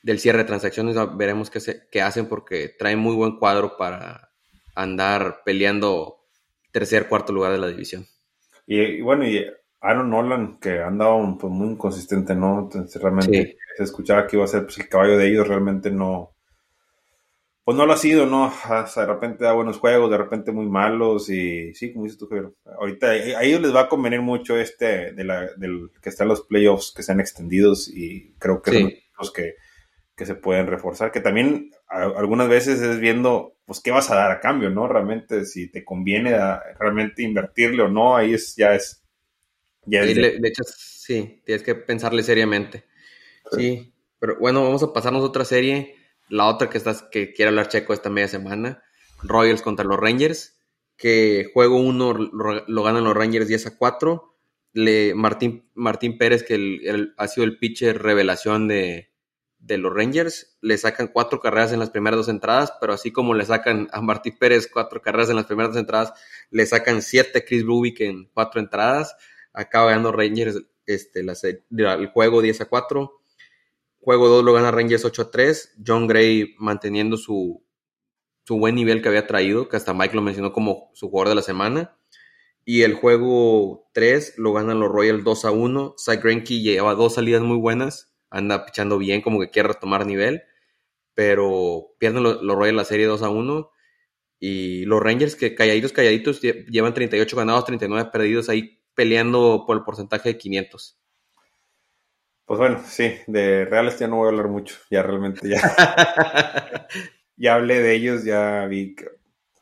del 0.03 0.19
cierre 0.19 0.39
de 0.39 0.45
transacciones, 0.45 0.95
veremos 1.17 1.49
qué, 1.49 1.59
se, 1.59 1.87
qué 1.91 2.01
hacen 2.01 2.27
porque 2.27 2.69
traen 2.69 2.99
muy 2.99 3.15
buen 3.15 3.37
cuadro 3.37 3.77
para 3.77 4.31
andar 4.75 5.41
peleando 5.43 6.25
tercer, 6.71 7.07
cuarto 7.07 7.33
lugar 7.33 7.51
de 7.51 7.57
la 7.57 7.67
división. 7.67 8.07
Y, 8.65 9.01
bueno, 9.01 9.27
y 9.27 9.45
Aaron 9.81 10.09
Nolan, 10.09 10.59
que 10.59 10.79
ha 10.79 10.87
andado 10.87 11.37
pues, 11.39 11.51
muy 11.51 11.69
inconsistente, 11.69 12.35
¿no? 12.35 12.59
Entonces, 12.59 13.01
realmente 13.01 13.57
se 13.75 13.83
escuchaba 13.83 14.27
que 14.27 14.37
iba 14.37 14.45
a 14.45 14.47
ser 14.47 14.63
pues, 14.63 14.77
el 14.79 14.87
caballo 14.87 15.17
de 15.17 15.27
ellos, 15.27 15.47
realmente 15.47 15.91
no. 15.91 16.31
Pues 17.63 17.77
no 17.77 17.85
lo 17.85 17.93
ha 17.93 17.97
sido, 17.97 18.25
¿no? 18.25 18.51
de 18.95 19.05
repente 19.05 19.43
da 19.43 19.53
buenos 19.53 19.77
juegos, 19.77 20.09
de 20.09 20.17
repente 20.17 20.51
muy 20.51 20.67
malos, 20.67 21.29
y 21.29 21.73
sí, 21.75 21.93
como 21.93 22.05
dices 22.05 22.19
tú, 22.19 22.27
Javier. 22.27 22.51
Ahorita 22.79 23.07
a 23.07 23.43
ellos 23.43 23.61
les 23.61 23.73
va 23.73 23.81
a 23.81 23.89
convenir 23.89 24.21
mucho 24.21 24.57
este 24.57 25.13
de 25.13 25.23
la, 25.23 25.47
del 25.57 25.91
que 26.01 26.09
están 26.09 26.27
los 26.27 26.41
playoffs 26.41 26.91
que 26.95 27.03
sean 27.03 27.19
extendidos, 27.19 27.87
y 27.87 28.33
creo 28.39 28.61
que 28.61 28.71
son 28.71 28.91
los 29.19 29.31
que 29.31 29.55
que 30.21 30.27
se 30.27 30.35
pueden 30.35 30.67
reforzar, 30.67 31.11
que 31.11 31.19
también 31.19 31.71
algunas 31.87 32.47
veces 32.47 32.79
es 32.79 32.99
viendo, 32.99 33.55
pues, 33.65 33.79
qué 33.79 33.89
vas 33.89 34.11
a 34.11 34.15
dar 34.15 34.29
a 34.29 34.39
cambio, 34.39 34.69
¿no? 34.69 34.87
Realmente, 34.87 35.45
si 35.45 35.71
te 35.71 35.83
conviene 35.83 36.37
realmente 36.77 37.23
invertirle 37.23 37.81
o 37.81 37.87
no, 37.87 38.15
ahí 38.15 38.35
es, 38.35 38.55
ya 38.55 38.75
es... 38.75 39.00
Ya 39.85 40.01
de... 40.03 40.39
hecho, 40.43 40.63
sí, 40.65 41.41
tienes 41.45 41.63
que 41.63 41.75
pensarle 41.75 42.23
seriamente. 42.23 42.85
Sí. 43.51 43.93
pero 44.19 44.37
bueno, 44.39 44.63
vamos 44.63 44.83
a 44.83 44.93
pasarnos 44.93 45.23
a 45.23 45.25
otra 45.25 45.45
serie, 45.45 45.95
la 46.29 46.45
otra 46.45 46.69
que, 46.69 46.77
estás, 46.77 47.03
que 47.03 47.33
quiere 47.33 47.49
hablar 47.49 47.67
Checo 47.67 47.93
esta 47.93 48.09
media 48.09 48.27
semana, 48.27 48.83
Royals 49.23 49.61
contra 49.61 49.85
los 49.85 49.99
Rangers, 49.99 50.59
que 50.95 51.49
juego 51.53 51.77
uno 51.77 52.13
lo, 52.13 52.83
ganan 52.83 53.03
los 53.03 53.15
Rangers 53.15 53.47
10 53.47 53.67
a 53.67 53.77
4, 53.77 54.37
le, 54.73 55.15
Martín, 55.15 55.69
Martín 55.73 56.17
Pérez, 56.17 56.43
que 56.43 57.11
ha 57.17 57.27
sido 57.27 57.43
el 57.43 57.57
pitcher 57.57 58.01
revelación 58.01 58.67
de, 58.67 59.11
de 59.61 59.77
los 59.77 59.93
Rangers 59.93 60.57
le 60.61 60.77
sacan 60.77 61.07
cuatro 61.07 61.39
carreras 61.39 61.71
en 61.71 61.79
las 61.79 61.91
primeras 61.91 62.17
dos 62.17 62.29
entradas, 62.29 62.73
pero 62.81 62.93
así 62.93 63.11
como 63.11 63.33
le 63.33 63.45
sacan 63.45 63.87
a 63.91 64.01
Martí 64.01 64.31
Pérez 64.31 64.67
cuatro 64.71 65.01
carreras 65.01 65.29
en 65.29 65.35
las 65.35 65.45
primeras 65.45 65.73
dos 65.73 65.79
entradas, 65.79 66.13
le 66.49 66.65
sacan 66.65 67.01
siete 67.01 67.39
a 67.39 67.45
Chris 67.45 67.63
Rubik 67.63 68.01
en 68.01 68.25
cuatro 68.33 68.59
entradas. 68.59 69.15
Acaba 69.53 69.87
ganando 69.87 70.11
Rangers 70.11 70.61
este, 70.85 71.21
el 71.21 72.07
juego 72.07 72.41
10 72.41 72.61
a 72.61 72.65
4. 72.65 73.21
Juego 73.99 74.27
2 74.27 74.43
lo 74.43 74.53
gana 74.53 74.71
Rangers 74.71 75.05
8 75.05 75.21
a 75.21 75.31
3. 75.31 75.77
John 75.85 76.07
Gray 76.07 76.55
manteniendo 76.57 77.17
su, 77.17 77.63
su 78.45 78.57
buen 78.57 78.75
nivel 78.75 79.01
que 79.01 79.09
había 79.09 79.27
traído, 79.27 79.69
que 79.69 79.77
hasta 79.77 79.93
Mike 79.93 80.15
lo 80.15 80.21
mencionó 80.21 80.53
como 80.53 80.91
su 80.93 81.09
jugador 81.09 81.29
de 81.29 81.35
la 81.35 81.41
semana. 81.41 81.97
Y 82.65 82.83
el 82.83 82.93
juego 82.93 83.89
3 83.93 84.35
lo 84.37 84.53
ganan 84.53 84.79
los 84.79 84.89
Royals 84.91 85.23
2 85.23 85.45
a 85.45 85.51
1. 85.51 85.95
Zach 85.97 86.23
Greinke 86.23 86.61
lleva 86.61 86.95
dos 86.95 87.15
salidas 87.15 87.41
muy 87.41 87.57
buenas 87.57 88.11
anda 88.31 88.65
pichando 88.65 88.97
bien, 88.97 89.21
como 89.21 89.39
que 89.39 89.51
quiere 89.51 89.67
retomar 89.69 90.07
nivel, 90.07 90.43
pero 91.13 91.93
pierden 91.99 92.23
los, 92.23 92.41
Royals 92.41 92.75
la 92.75 92.85
serie 92.85 93.05
2 93.05 93.21
a 93.21 93.29
1 93.29 93.71
y 94.39 94.85
los 94.85 95.01
Rangers 95.01 95.35
que 95.35 95.53
calladitos, 95.53 95.91
calladitos 95.91 96.41
llevan 96.41 96.93
38 96.95 97.37
ganados, 97.37 97.65
39 97.65 98.09
perdidos 98.11 98.49
ahí 98.49 98.80
peleando 99.01 99.63
por 99.65 99.77
el 99.77 99.83
porcentaje 99.83 100.29
de 100.29 100.37
500. 100.37 100.95
Pues 102.45 102.59
bueno, 102.59 102.83
sí, 102.85 103.15
de 103.25 103.65
Reales 103.65 103.97
ya 103.97 104.07
no 104.07 104.17
voy 104.17 104.27
a 104.27 104.29
hablar 104.29 104.47
mucho, 104.47 104.75
ya 104.91 105.01
realmente 105.01 105.49
ya. 105.49 105.57
ya 107.35 107.55
hablé 107.55 107.79
de 107.79 107.95
ellos, 107.95 108.23
ya 108.23 108.67
vi 108.67 108.95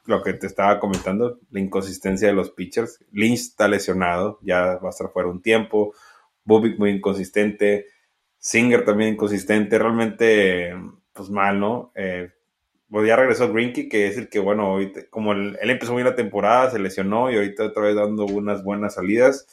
lo 0.03 0.21
que 0.23 0.33
te 0.33 0.45
estaba 0.45 0.77
comentando, 0.77 1.39
la 1.51 1.61
inconsistencia 1.61 2.27
de 2.27 2.33
los 2.33 2.51
pitchers. 2.51 2.99
Lynch 3.13 3.39
está 3.39 3.69
lesionado, 3.69 4.39
ya 4.41 4.75
va 4.75 4.87
a 4.87 4.89
estar 4.89 5.09
fuera 5.09 5.29
un 5.29 5.41
tiempo. 5.41 5.93
Bubik 6.43 6.77
muy 6.77 6.89
inconsistente. 6.89 7.85
Singer 8.39 8.83
también 8.83 9.13
inconsistente, 9.13 9.79
realmente, 9.79 10.75
pues 11.13 11.29
mal, 11.29 11.61
¿no? 11.61 11.93
Eh, 11.95 12.29
pues 12.89 13.07
ya 13.07 13.15
regresó 13.15 13.51
Greenkey, 13.51 13.87
que 13.87 14.07
es 14.07 14.17
el 14.17 14.29
que, 14.29 14.39
bueno, 14.39 14.77
como 15.09 15.33
él, 15.33 15.57
empezó 15.61 15.93
muy 15.93 16.03
la 16.03 16.15
temporada, 16.15 16.71
se 16.71 16.79
lesionó 16.79 17.31
y 17.31 17.35
ahorita 17.35 17.65
otra 17.65 17.83
vez 17.83 17.95
dando 17.95 18.25
unas 18.25 18.63
buenas 18.63 18.95
salidas. 18.95 19.47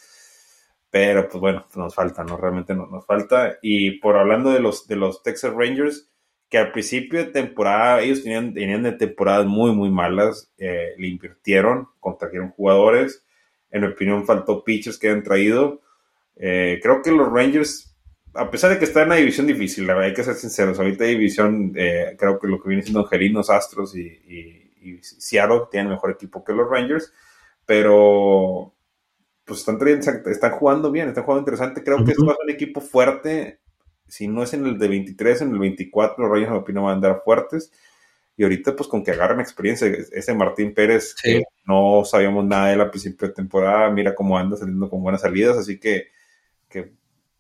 Pero, 0.91 1.29
pues 1.29 1.41
bueno, 1.41 1.67
nos 1.75 1.95
falta, 1.95 2.25
¿no? 2.25 2.37
Realmente 2.37 2.75
nos, 2.75 2.91
nos 2.91 3.05
falta. 3.05 3.59
Y 3.61 3.99
por 4.01 4.17
hablando 4.17 4.51
de 4.51 4.61
los, 4.61 4.87
de 4.87 4.97
los 4.97 5.23
Texas 5.23 5.53
Rangers, 5.53 6.09
que 6.49 6.59
al 6.59 6.73
principio 6.73 7.19
de 7.19 7.33
temporada, 7.33 8.01
ellos 8.03 8.23
tenían, 8.23 8.55
tenían 8.55 8.83
de 8.83 8.93
temporadas 8.93 9.47
muy, 9.47 9.73
muy 9.73 9.91
malas, 9.91 10.53
eh, 10.59 10.95
le 10.97 11.09
invirtieron, 11.09 11.89
contrajeron 12.01 12.51
jugadores. 12.51 13.25
En 13.71 13.83
mi 13.83 13.89
opinión, 13.89 14.25
faltó 14.25 14.63
pitchers 14.63 14.99
que 14.99 15.11
han 15.11 15.23
traído. 15.23 15.83
Eh, 16.37 16.79
creo 16.83 17.03
que 17.03 17.11
los 17.11 17.31
Rangers 17.31 17.96
a 18.37 18.51
pesar 18.51 18.71
de 18.71 18.79
que 18.79 18.85
está 18.85 19.03
en 19.03 19.07
una 19.09 19.17
división 19.17 19.47
difícil, 19.47 19.87
la 19.87 19.95
verdad, 19.95 20.11
hay 20.11 20.15
que 20.15 20.25
ser 20.25 20.35
sinceros. 20.35 20.79
Ahorita 20.79 21.05
división, 21.05 21.73
eh, 21.77 22.17
creo 22.19 22.39
que 22.39 22.47
lo 22.47 22.61
que 22.61 22.69
viene 22.69 22.83
siendo 22.83 23.01
Angelinos, 23.01 23.51
Astros 23.51 23.97
y, 23.97 24.07
y, 24.07 24.63
Seattle 25.03 25.63
tienen 25.69 25.91
mejor 25.91 26.13
equipo 26.13 26.45
que 26.45 26.53
los 26.53 26.71
Rangers, 26.71 27.13
pero 27.65 28.73
pues 29.45 29.61
están, 29.61 29.79
están 30.27 30.53
jugando 30.53 30.93
bien, 30.93 31.09
están 31.09 31.25
jugando 31.25 31.41
interesante. 31.41 31.83
Creo 31.83 32.05
que 32.05 32.13
es 32.13 32.19
un 32.19 32.33
equipo 32.49 32.81
fuerte 32.81 33.59
si 34.09 34.29
no 34.29 34.43
es 34.43 34.55
en 34.55 34.67
el 34.67 34.79
de 34.79 34.89
23, 34.89 35.43
en 35.43 35.53
el 35.53 35.59
24 35.59 36.23
los 36.23 36.31
Rangers 36.31 36.69
me 36.69 36.81
van 36.81 36.91
a 36.91 36.93
andar 36.93 37.23
fuertes. 37.25 37.73
Y 38.37 38.43
ahorita, 38.43 38.77
pues 38.77 38.89
con 38.89 39.03
que 39.03 39.13
agarren 39.13 39.41
experiencia, 39.41 39.89
ese 39.89 40.35
Martín 40.35 40.75
Pérez, 40.75 41.15
que 41.21 41.43
no 41.67 42.05
sabíamos 42.05 42.45
nada 42.45 42.69
de 42.69 42.75
él 42.75 42.81
a 42.83 42.91
principio 42.91 43.29
de 43.29 43.35
temporada, 43.35 43.91
mira 43.91 44.15
cómo 44.15 44.37
anda 44.37 44.57
saliendo 44.57 44.91
con 44.91 45.03
buenas 45.03 45.23
salidas, 45.23 45.57
así 45.57 45.81
que, 45.81 46.09
que 46.69 46.93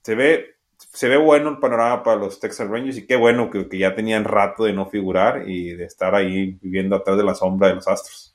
se 0.03 0.15
ve 0.15 0.56
se 0.79 1.09
ve 1.09 1.17
bueno 1.17 1.51
el 1.51 1.59
panorama 1.59 2.03
para 2.03 2.21
los 2.21 2.41
Texas 2.41 2.69
Rangers 2.69 2.99
y 2.99 3.07
qué 3.07 3.17
bueno 3.17 3.51
que, 3.51 3.69
que, 3.69 3.79
ya 3.79 3.95
tenían 3.95 4.25
rato 4.25 4.65
de 4.65 4.73
no 4.73 4.87
figurar 4.87 5.49
y 5.49 5.75
de 5.75 5.85
estar 5.85 6.15
ahí 6.15 6.59
viviendo 6.61 6.97
atrás 6.97 7.17
de 7.17 7.25
la 7.25 7.35
sombra 7.35 7.69
de 7.69 7.75
los 7.75 7.89
Astros. 7.89 8.35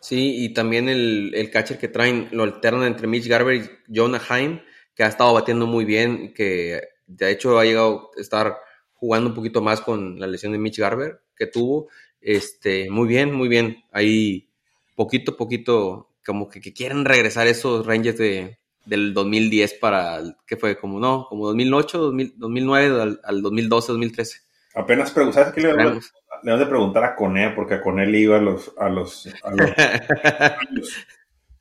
Sí, 0.00 0.44
y 0.44 0.54
también 0.54 0.88
el, 0.88 1.32
el 1.34 1.50
catcher 1.50 1.78
que 1.78 1.88
traen 1.88 2.28
lo 2.32 2.44
alternan 2.44 2.84
entre 2.84 3.06
Mitch 3.06 3.26
Garber 3.26 3.54
y 3.56 3.70
Jonah 3.94 4.22
Heim, 4.30 4.60
que 4.94 5.02
ha 5.02 5.08
estado 5.08 5.34
batiendo 5.34 5.66
muy 5.66 5.84
bien, 5.84 6.32
que 6.32 6.80
de 7.06 7.30
hecho 7.30 7.58
ha 7.58 7.64
llegado 7.64 8.10
a 8.16 8.20
estar 8.20 8.56
jugando 8.92 9.30
un 9.30 9.34
poquito 9.34 9.60
más 9.62 9.80
con 9.80 10.18
la 10.18 10.26
lesión 10.26 10.52
de 10.52 10.58
Mitch 10.58 10.78
Garber 10.78 11.20
que 11.36 11.46
tuvo. 11.46 11.88
Este, 12.20 12.90
muy 12.90 13.08
bien, 13.08 13.32
muy 13.32 13.48
bien. 13.48 13.84
Ahí 13.92 14.50
poquito 14.94 15.32
a 15.32 15.36
poquito, 15.36 16.10
como 16.24 16.48
que, 16.48 16.60
que 16.60 16.72
quieren 16.72 17.04
regresar 17.04 17.46
esos 17.46 17.86
Rangers 17.86 18.18
de, 18.18 18.58
del 18.88 19.14
2010 19.14 19.74
para, 19.74 20.20
¿qué 20.46 20.56
fue? 20.56 20.78
Como 20.78 20.98
no, 20.98 21.26
como 21.28 21.46
2008, 21.46 22.12
2009 22.36 23.02
al, 23.02 23.20
al 23.22 23.42
2012, 23.42 23.92
2013. 23.92 24.38
Apenas 24.74 25.10
¿sabes 25.10 25.52
qué 25.52 25.60
le 25.60 25.68
debemos 25.68 26.12
de 26.42 26.66
preguntar 26.66 27.04
a 27.04 27.16
Cone? 27.16 27.50
Porque 27.50 27.74
a 27.74 27.80
Cone 27.82 28.06
le 28.06 28.18
iba 28.18 28.36
a 28.36 28.40
los, 28.40 28.72
a 28.78 28.88
los, 28.88 29.28
a 29.42 29.50
los 29.50 29.70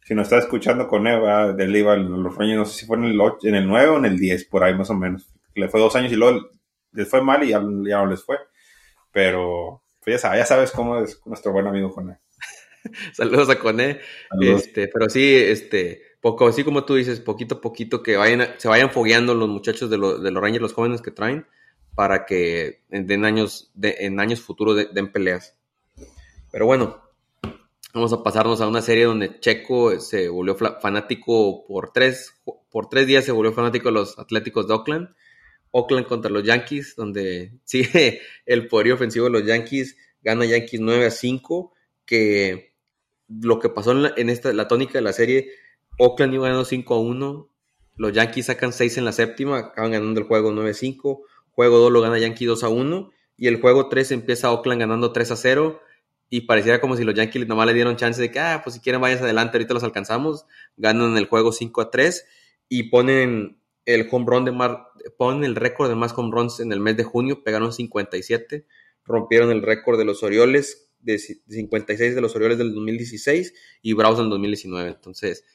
si 0.03 0.15
nos 0.15 0.25
está 0.25 0.37
escuchando 0.37 0.87
Cone, 0.87 1.19
va, 1.19 1.55
iba 1.59 1.93
a 1.93 1.97
los 1.97 2.35
Rangers, 2.35 2.59
no 2.59 2.65
sé 2.65 2.79
si 2.79 2.85
fue 2.85 2.97
en 2.97 3.05
el, 3.05 3.19
8, 3.19 3.47
en 3.47 3.55
el 3.55 3.67
9 3.67 3.87
o 3.89 3.97
en 3.97 4.05
el 4.05 4.19
10, 4.19 4.45
por 4.45 4.63
ahí 4.63 4.75
más 4.75 4.89
o 4.89 4.93
menos. 4.93 5.27
Le 5.55 5.67
fue 5.67 5.79
dos 5.79 5.95
años 5.95 6.11
y 6.11 6.15
luego 6.15 6.49
les 6.93 7.09
fue 7.09 7.21
mal 7.21 7.43
y 7.43 7.49
ya, 7.49 7.59
ya 7.59 7.97
no 7.97 8.05
les 8.05 8.23
fue. 8.23 8.37
Pero 9.11 9.83
pues 10.03 10.15
ya, 10.15 10.19
sabes, 10.19 10.39
ya 10.39 10.45
sabes 10.45 10.71
cómo 10.71 10.99
es 10.99 11.19
nuestro 11.25 11.51
buen 11.51 11.67
amigo 11.67 11.91
Cone. 11.91 12.19
Saludos 13.13 13.49
a 13.49 13.59
Cone. 13.59 13.99
Este, 14.39 14.87
pero 14.87 15.09
sí, 15.09 15.35
este, 15.35 16.01
así 16.47 16.63
como 16.63 16.83
tú 16.85 16.95
dices, 16.95 17.19
poquito 17.19 17.55
a 17.55 17.61
poquito 17.61 18.03
que 18.03 18.17
vayan, 18.17 18.47
se 18.57 18.67
vayan 18.67 18.91
fogueando 18.91 19.33
los 19.35 19.49
muchachos 19.49 19.89
de, 19.89 19.97
de 19.97 20.31
los 20.31 20.41
Rangers, 20.41 20.61
los 20.61 20.73
jóvenes 20.73 21.01
que 21.01 21.11
traen, 21.11 21.45
para 21.95 22.25
que 22.25 22.83
en 22.89 23.25
años, 23.25 23.71
en 23.81 24.19
años 24.19 24.41
futuros 24.41 24.93
den 24.93 25.11
peleas. 25.11 25.55
Pero 26.51 26.65
bueno, 26.65 27.01
vamos 27.93 28.13
a 28.13 28.23
pasarnos 28.23 28.61
a 28.61 28.67
una 28.67 28.81
serie 28.81 29.05
donde 29.05 29.39
Checo 29.39 29.99
se 29.99 30.29
volvió 30.29 30.55
fanático 30.55 31.65
por 31.65 31.91
tres, 31.91 32.33
por 32.69 32.89
tres 32.89 33.07
días, 33.07 33.25
se 33.25 33.31
volvió 33.31 33.53
fanático 33.53 33.89
de 33.89 33.93
los 33.93 34.19
Atléticos 34.19 34.67
de 34.67 34.73
Oakland. 34.73 35.09
Oakland 35.71 36.07
contra 36.07 36.31
los 36.31 36.43
Yankees, 36.43 36.95
donde 36.95 37.53
sigue 37.63 38.21
el 38.45 38.67
poder 38.67 38.93
ofensivo 38.93 39.25
de 39.25 39.31
los 39.31 39.45
Yankees, 39.45 39.97
gana 40.21 40.45
Yankees 40.45 40.79
9 40.79 41.05
a 41.05 41.11
5, 41.11 41.73
que 42.05 42.73
lo 43.27 43.59
que 43.59 43.69
pasó 43.69 43.91
en, 43.91 44.11
en 44.15 44.29
esta, 44.29 44.53
la 44.53 44.67
tónica 44.67 44.93
de 44.93 45.01
la 45.01 45.13
serie 45.13 45.51
Oakland 45.97 46.33
iba 46.33 46.43
ganando 46.43 46.65
5 46.65 46.93
a 46.93 46.99
1. 46.99 47.49
Los 47.95 48.13
Yankees 48.13 48.45
sacan 48.47 48.73
6 48.73 48.99
en 48.99 49.05
la 49.05 49.11
séptima, 49.11 49.57
acaban 49.57 49.91
ganando 49.91 50.19
el 50.19 50.27
juego 50.27 50.51
9 50.51 50.69
a 50.69 50.73
5. 50.73 51.23
Juego 51.51 51.77
2 51.79 51.91
lo 51.91 52.01
gana 52.01 52.19
Yankees 52.19 52.47
2 52.47 52.63
a 52.63 52.69
1. 52.69 53.11
Y 53.37 53.47
el 53.47 53.59
juego 53.59 53.89
3 53.89 54.11
empieza 54.11 54.51
Oakland 54.51 54.79
ganando 54.79 55.11
3 55.11 55.31
a 55.31 55.35
0. 55.35 55.81
Y 56.29 56.41
pareciera 56.41 56.81
como 56.81 56.97
si 56.97 57.03
los 57.03 57.15
Yankees 57.15 57.47
nomás 57.47 57.67
le 57.67 57.73
dieron 57.73 57.95
chance 57.95 58.21
de 58.21 58.31
que, 58.31 58.39
ah, 58.39 58.61
pues 58.63 58.75
si 58.75 58.81
quieren 58.81 59.01
vayas 59.01 59.21
adelante, 59.21 59.57
ahorita 59.57 59.73
los 59.73 59.83
alcanzamos. 59.83 60.45
Ganan 60.75 61.17
el 61.17 61.25
juego 61.25 61.51
5 61.51 61.81
a 61.81 61.91
3 61.91 62.25
y 62.69 62.83
ponen 62.89 63.61
el 63.85 64.07
home 64.11 64.25
run 64.27 64.45
de 64.45 64.51
mar, 64.51 64.89
ponen 65.17 65.45
el 65.45 65.55
récord 65.55 65.87
de 65.87 65.95
más 65.95 66.13
home 66.15 66.29
runs 66.31 66.59
en 66.59 66.73
el 66.73 66.81
mes 66.81 66.97
de 66.97 67.05
junio, 67.05 67.43
pegaron 67.43 67.71
57, 67.71 68.67
rompieron 69.05 69.49
el 69.49 69.61
récord 69.61 69.97
de 69.97 70.03
los 70.03 70.23
Orioles, 70.23 70.91
de 70.99 71.17
56 71.17 72.13
de 72.15 72.21
los 72.21 72.35
Orioles 72.35 72.57
del 72.57 72.73
2016 72.73 73.53
y 73.81 73.93
Bravos 73.93 74.19
del 74.19 74.29
2019. 74.29 74.89
Entonces, 74.89 75.45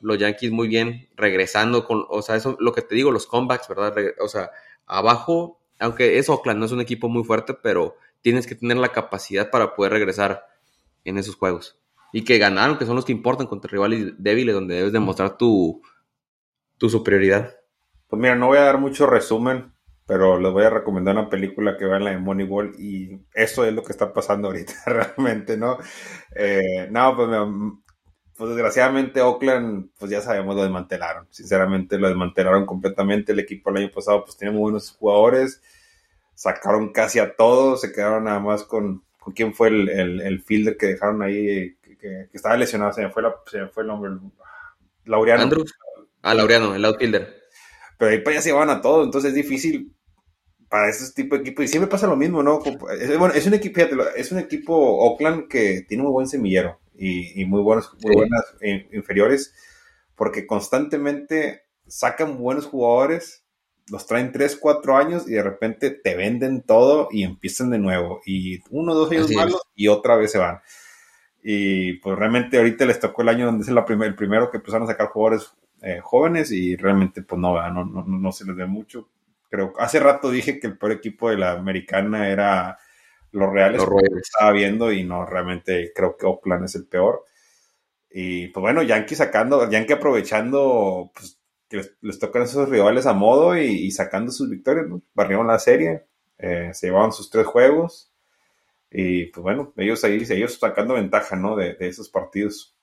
los 0.00 0.18
Yankees 0.18 0.50
muy 0.50 0.68
bien 0.68 1.08
regresando 1.16 1.84
con, 1.84 2.04
o 2.08 2.22
sea, 2.22 2.36
eso 2.36 2.56
lo 2.60 2.72
que 2.72 2.82
te 2.82 2.94
digo, 2.94 3.10
los 3.10 3.26
comebacks, 3.26 3.68
¿verdad? 3.68 3.94
O 4.20 4.28
sea, 4.28 4.50
abajo, 4.86 5.60
aunque 5.78 6.18
es 6.18 6.28
Oakland, 6.28 6.60
no 6.60 6.66
es 6.66 6.72
un 6.72 6.80
equipo 6.80 7.08
muy 7.08 7.24
fuerte, 7.24 7.54
pero 7.54 7.96
tienes 8.22 8.46
que 8.46 8.54
tener 8.54 8.76
la 8.76 8.90
capacidad 8.90 9.50
para 9.50 9.74
poder 9.74 9.92
regresar 9.92 10.46
en 11.04 11.18
esos 11.18 11.36
juegos. 11.36 11.78
Y 12.12 12.24
que 12.24 12.38
ganaron, 12.38 12.78
que 12.78 12.86
son 12.86 12.96
los 12.96 13.04
que 13.04 13.12
importan 13.12 13.46
contra 13.46 13.70
rivales 13.70 14.14
débiles, 14.18 14.54
donde 14.54 14.76
debes 14.76 14.92
demostrar 14.92 15.36
tu, 15.36 15.82
tu 16.78 16.88
superioridad. 16.88 17.54
Pues 18.08 18.20
mira, 18.20 18.36
no 18.36 18.46
voy 18.46 18.58
a 18.58 18.62
dar 18.62 18.78
mucho 18.78 19.06
resumen, 19.06 19.72
pero 20.06 20.38
les 20.38 20.52
voy 20.52 20.64
a 20.64 20.70
recomendar 20.70 21.16
una 21.16 21.28
película 21.28 21.76
que 21.76 21.84
vean 21.84 22.04
la 22.04 22.10
de 22.10 22.18
Moneyball 22.18 22.74
y 22.78 23.20
eso 23.34 23.64
es 23.64 23.74
lo 23.74 23.82
que 23.82 23.92
está 23.92 24.12
pasando 24.12 24.48
ahorita 24.48 24.74
realmente, 24.86 25.56
¿no? 25.56 25.78
Eh, 26.34 26.88
no, 26.90 27.16
pues 27.16 27.28
pues 28.36 28.50
desgraciadamente 28.50 29.22
Oakland, 29.22 29.88
pues 29.98 30.10
ya 30.10 30.20
sabemos, 30.20 30.54
lo 30.54 30.62
desmantelaron. 30.62 31.26
Sinceramente 31.30 31.98
lo 31.98 32.08
desmantelaron 32.08 32.66
completamente. 32.66 33.32
El 33.32 33.40
equipo 33.40 33.70
el 33.70 33.78
año 33.78 33.90
pasado 33.90 34.24
pues 34.24 34.36
tenía 34.36 34.52
muy 34.52 34.60
buenos 34.60 34.90
jugadores. 34.90 35.62
Sacaron 36.34 36.92
casi 36.92 37.18
a 37.18 37.34
todos. 37.34 37.80
Se 37.80 37.92
quedaron 37.92 38.24
nada 38.24 38.38
más 38.40 38.64
con, 38.64 39.02
con 39.18 39.32
quién 39.32 39.54
fue 39.54 39.68
el, 39.68 40.20
el, 40.20 40.42
fielder 40.42 40.76
que 40.76 40.86
dejaron 40.86 41.22
ahí, 41.22 41.76
que, 41.98 42.28
estaba 42.32 42.56
lesionado. 42.58 42.92
Se 42.92 43.02
me 43.02 43.10
fue, 43.10 43.22
la, 43.22 43.34
se 43.46 43.66
fue 43.68 43.84
el 43.84 43.88
nombre. 43.88 44.10
Laureano. 45.04 45.42
Andrews. 45.42 45.74
Ah, 46.20 46.34
Laureano, 46.34 46.74
el 46.74 46.84
outfielder. 46.84 47.42
Pero 47.96 48.10
ahí 48.10 48.18
para 48.18 48.32
allá 48.36 48.42
se 48.42 48.52
van 48.52 48.68
a 48.68 48.82
todos. 48.82 49.06
Entonces 49.06 49.30
es 49.30 49.34
difícil 49.34 49.94
para 50.68 50.90
ese 50.90 51.10
tipo 51.14 51.36
de 51.36 51.40
equipos. 51.40 51.64
Y 51.64 51.68
siempre 51.68 51.90
pasa 51.90 52.06
lo 52.06 52.16
mismo, 52.16 52.42
¿no? 52.42 52.60
Bueno, 52.60 53.34
es 53.34 53.46
un 53.46 53.54
equipo, 53.54 53.80
es 54.14 54.30
un 54.30 54.38
equipo 54.40 54.74
Oakland 54.74 55.48
que 55.48 55.86
tiene 55.88 56.04
un 56.04 56.12
buen 56.12 56.28
semillero 56.28 56.80
y, 56.98 57.44
muy, 57.44 57.62
buenos, 57.62 57.92
muy 58.02 58.14
buenas 58.14 58.44
inferiores, 58.92 59.54
porque 60.14 60.46
constantemente 60.46 61.62
sacan 61.86 62.38
buenos 62.38 62.66
jugadores, 62.66 63.44
los 63.90 64.06
traen 64.06 64.32
3, 64.32 64.56
4 64.56 64.96
años 64.96 65.28
y 65.28 65.32
de 65.32 65.42
repente 65.42 65.90
te 65.90 66.16
venden 66.16 66.62
todo 66.62 67.08
y 67.10 67.22
empiezan 67.22 67.70
de 67.70 67.78
nuevo. 67.78 68.20
Y 68.26 68.60
uno, 68.70 68.94
dos 68.94 69.10
años 69.12 69.30
malos 69.30 69.62
y 69.74 69.88
otra 69.88 70.16
vez 70.16 70.32
se 70.32 70.38
van. 70.38 70.60
Y 71.42 71.94
pues 71.94 72.18
realmente 72.18 72.58
ahorita 72.58 72.84
les 72.86 72.98
tocó 72.98 73.22
el 73.22 73.28
año 73.28 73.46
donde 73.46 73.62
es 73.62 73.70
la 73.70 73.84
el 73.88 74.16
primero 74.16 74.50
que 74.50 74.56
empezaron 74.56 74.88
a 74.88 74.90
sacar 74.90 75.08
jugadores 75.08 75.52
eh, 75.82 76.00
jóvenes 76.02 76.50
y 76.50 76.74
realmente 76.74 77.22
pues 77.22 77.40
no, 77.40 77.54
no, 77.70 77.84
no, 77.84 78.04
no 78.04 78.32
se 78.32 78.44
les 78.44 78.56
ve 78.56 78.66
mucho. 78.66 79.08
Creo, 79.48 79.72
hace 79.78 80.00
rato 80.00 80.30
dije 80.30 80.58
que 80.58 80.66
el 80.66 80.76
peor 80.76 80.92
equipo 80.92 81.30
de 81.30 81.36
la 81.36 81.52
americana 81.52 82.28
era 82.28 82.78
los 83.36 83.52
reales 83.52 83.82
los 83.82 84.02
estaba 84.20 84.50
viendo 84.52 84.90
y 84.90 85.04
no, 85.04 85.26
realmente 85.26 85.92
creo 85.94 86.16
que 86.16 86.26
Oakland 86.26 86.64
es 86.64 86.74
el 86.74 86.86
peor. 86.86 87.24
Y 88.10 88.48
pues 88.48 88.62
bueno, 88.62 88.82
Yankee 88.82 89.14
sacando, 89.14 89.68
Yankee 89.68 89.92
aprovechando 89.92 91.10
pues, 91.14 91.38
que 91.68 91.82
les, 92.00 92.18
tocan 92.18 92.42
esos 92.42 92.68
rivales 92.68 93.04
a 93.06 93.12
modo 93.12 93.56
y, 93.58 93.90
sacando 93.90 94.32
sus 94.32 94.48
victorias, 94.48 94.86
¿no? 94.88 95.02
Barrieron 95.14 95.46
la 95.46 95.58
serie, 95.58 96.06
eh, 96.38 96.70
se 96.72 96.86
llevaban 96.86 97.12
sus 97.12 97.28
tres 97.28 97.46
juegos 97.46 98.10
y 98.90 99.26
pues 99.26 99.42
bueno, 99.42 99.74
ellos 99.76 100.02
ahí, 100.04 100.24
ellos 100.30 100.58
sacando 100.58 100.94
ventaja, 100.94 101.36
¿no? 101.36 101.56
De, 101.56 101.74
de 101.74 101.88
esos 101.88 102.08
partidos. 102.08 102.75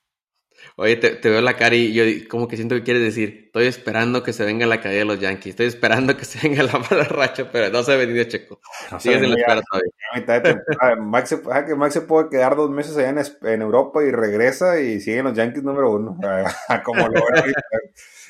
Oye, 0.75 0.95
te, 0.95 1.29
veo 1.29 1.41
la 1.41 1.55
cara 1.55 1.75
y 1.75 1.93
yo 1.93 2.03
como 2.27 2.47
que 2.47 2.55
siento 2.55 2.73
que 2.75 2.83
quieres 2.83 3.03
decir, 3.03 3.43
estoy 3.45 3.67
esperando 3.67 4.23
que 4.23 4.33
se 4.33 4.43
venga 4.43 4.65
la 4.65 4.81
caída 4.81 4.99
de 4.99 5.05
los 5.05 5.19
Yankees, 5.19 5.51
estoy 5.51 5.67
esperando 5.67 6.17
que 6.17 6.25
se 6.25 6.47
venga 6.47 6.63
la 6.63 6.79
mala 6.79 7.03
racha, 7.03 7.49
pero 7.51 7.69
no 7.69 7.83
se 7.83 7.93
ha 7.93 7.97
venido 7.97 8.23
Checo. 8.23 8.59
No 8.91 8.99
Sigues 8.99 9.21
en 9.21 9.29
la 9.31 9.35
espera 9.35 9.61
todavía. 9.61 10.95
Max, 11.01 11.29
se, 11.29 11.41
que 11.67 11.75
Max 11.75 11.93
se 11.93 12.01
puede 12.01 12.29
quedar 12.29 12.55
dos 12.55 12.71
meses 12.71 12.97
allá 12.97 13.09
en, 13.43 13.61
Europa 13.61 14.03
y 14.03 14.11
regresa 14.11 14.79
y 14.79 14.99
siguen 14.99 15.25
los 15.25 15.35
Yankees 15.35 15.63
número 15.63 15.91
uno, 15.91 16.17
como 16.83 17.07
lo 17.07 17.13
ve. 17.13 17.53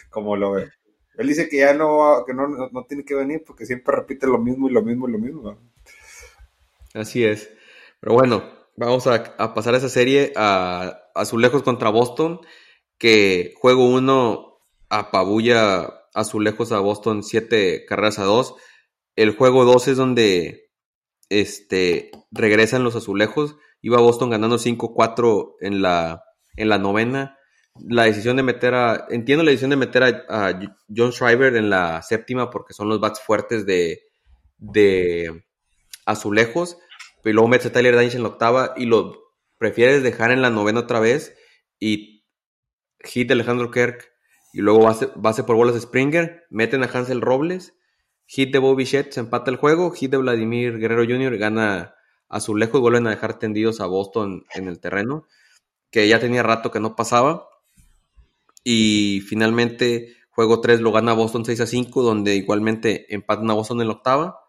como 0.09 0.35
lo 0.35 0.51
ve. 0.51 0.69
Él 1.17 1.27
dice 1.27 1.47
que 1.47 1.59
ya 1.59 1.73
no, 1.73 2.23
que 2.25 2.33
no, 2.33 2.47
no, 2.47 2.83
tiene 2.85 3.05
que 3.05 3.15
venir 3.15 3.43
porque 3.45 3.65
siempre 3.65 3.95
repite 3.95 4.27
lo 4.27 4.39
mismo 4.39 4.67
y 4.67 4.73
lo 4.73 4.81
mismo 4.81 5.07
y 5.07 5.11
lo 5.11 5.19
mismo. 5.19 5.57
Así 6.93 7.23
es. 7.23 7.49
Pero 7.99 8.15
bueno, 8.15 8.43
vamos 8.75 9.07
a, 9.07 9.35
a 9.37 9.53
pasar 9.53 9.75
esa 9.75 9.89
serie 9.89 10.33
a 10.35 11.02
Azulejos 11.13 11.63
contra 11.63 11.89
Boston, 11.89 12.41
que 12.97 13.53
juego 13.57 13.87
uno 13.87 14.59
apabulla 14.89 16.03
Azulejos 16.13 16.71
a 16.71 16.79
Boston 16.79 17.23
siete 17.23 17.85
carreras 17.85 18.19
a 18.19 18.23
dos. 18.23 18.55
El 19.15 19.35
juego 19.35 19.65
2 19.65 19.89
es 19.89 19.97
donde 19.97 20.71
este, 21.29 22.11
regresan 22.31 22.83
los 22.83 22.95
Azulejos. 22.95 23.57
Iba 23.81 23.99
Boston 23.99 24.29
ganando 24.29 24.57
5-4 24.57 25.55
en 25.61 25.81
la, 25.81 26.23
en 26.55 26.69
la 26.69 26.77
novena. 26.77 27.37
La 27.75 28.03
decisión 28.03 28.37
de 28.37 28.43
meter 28.43 28.75
a. 28.75 29.07
Entiendo 29.09 29.43
la 29.43 29.51
decisión 29.51 29.71
de 29.71 29.77
meter 29.77 30.03
a, 30.03 30.59
John 30.95 31.11
Schreiber 31.11 31.55
en 31.55 31.69
la 31.69 32.01
séptima 32.01 32.49
porque 32.49 32.73
son 32.73 32.89
los 32.89 32.99
bats 32.99 33.21
fuertes 33.21 33.65
de, 33.65 34.03
de 34.57 35.43
Azulejos. 36.05 36.77
Pero 37.23 37.35
luego 37.35 37.47
metes 37.47 37.67
a 37.67 37.71
Tyler 37.71 37.95
Danis 37.95 38.15
en 38.15 38.23
la 38.23 38.29
octava 38.29 38.73
y 38.77 38.85
lo 38.85 39.22
prefieres 39.63 40.03
dejar 40.03 40.31
en 40.31 40.41
la 40.41 40.49
novena 40.49 40.81
otra 40.81 40.99
vez 40.99 41.33
y 41.79 42.25
hit 42.99 43.29
de 43.29 43.35
Alejandro 43.35 43.71
Kirk 43.71 44.11
y 44.51 44.59
luego 44.59 44.81
base, 44.81 45.09
base 45.15 45.45
por 45.45 45.55
bolas 45.55 45.73
de 45.73 45.79
Springer, 45.79 46.43
meten 46.49 46.83
a 46.83 46.87
Hansel 46.87 47.21
Robles 47.21 47.73
hit 48.25 48.51
de 48.51 48.59
Bobby 48.59 48.85
Shett 48.85 49.11
se 49.11 49.19
empata 49.19 49.51
el 49.51 49.57
juego, 49.57 49.91
hit 49.91 50.11
de 50.11 50.17
Vladimir 50.17 50.79
Guerrero 50.79 51.03
Jr. 51.05 51.37
gana 51.37 51.95
a 52.29 52.39
su 52.39 52.55
lejos 52.55 52.79
y 52.79 52.81
vuelven 52.81 53.07
a 53.07 53.11
dejar 53.11 53.37
tendidos 53.37 53.79
a 53.79 53.85
Boston 53.85 54.45
en 54.53 54.67
el 54.67 54.79
terreno, 54.79 55.27
que 55.91 56.07
ya 56.07 56.19
tenía 56.19 56.41
rato 56.41 56.71
que 56.71 56.79
no 56.79 56.95
pasaba. 56.95 57.47
Y 58.63 59.21
finalmente, 59.27 60.15
juego 60.31 60.61
3 60.61 60.81
lo 60.81 60.91
gana 60.91 61.13
Boston 61.13 61.45
6 61.45 61.61
a 61.61 61.67
5, 61.67 62.01
donde 62.01 62.35
igualmente 62.35 63.13
empatan 63.13 63.51
a 63.51 63.53
Boston 63.53 63.81
en 63.81 63.87
la 63.87 63.93
octava. 63.93 64.39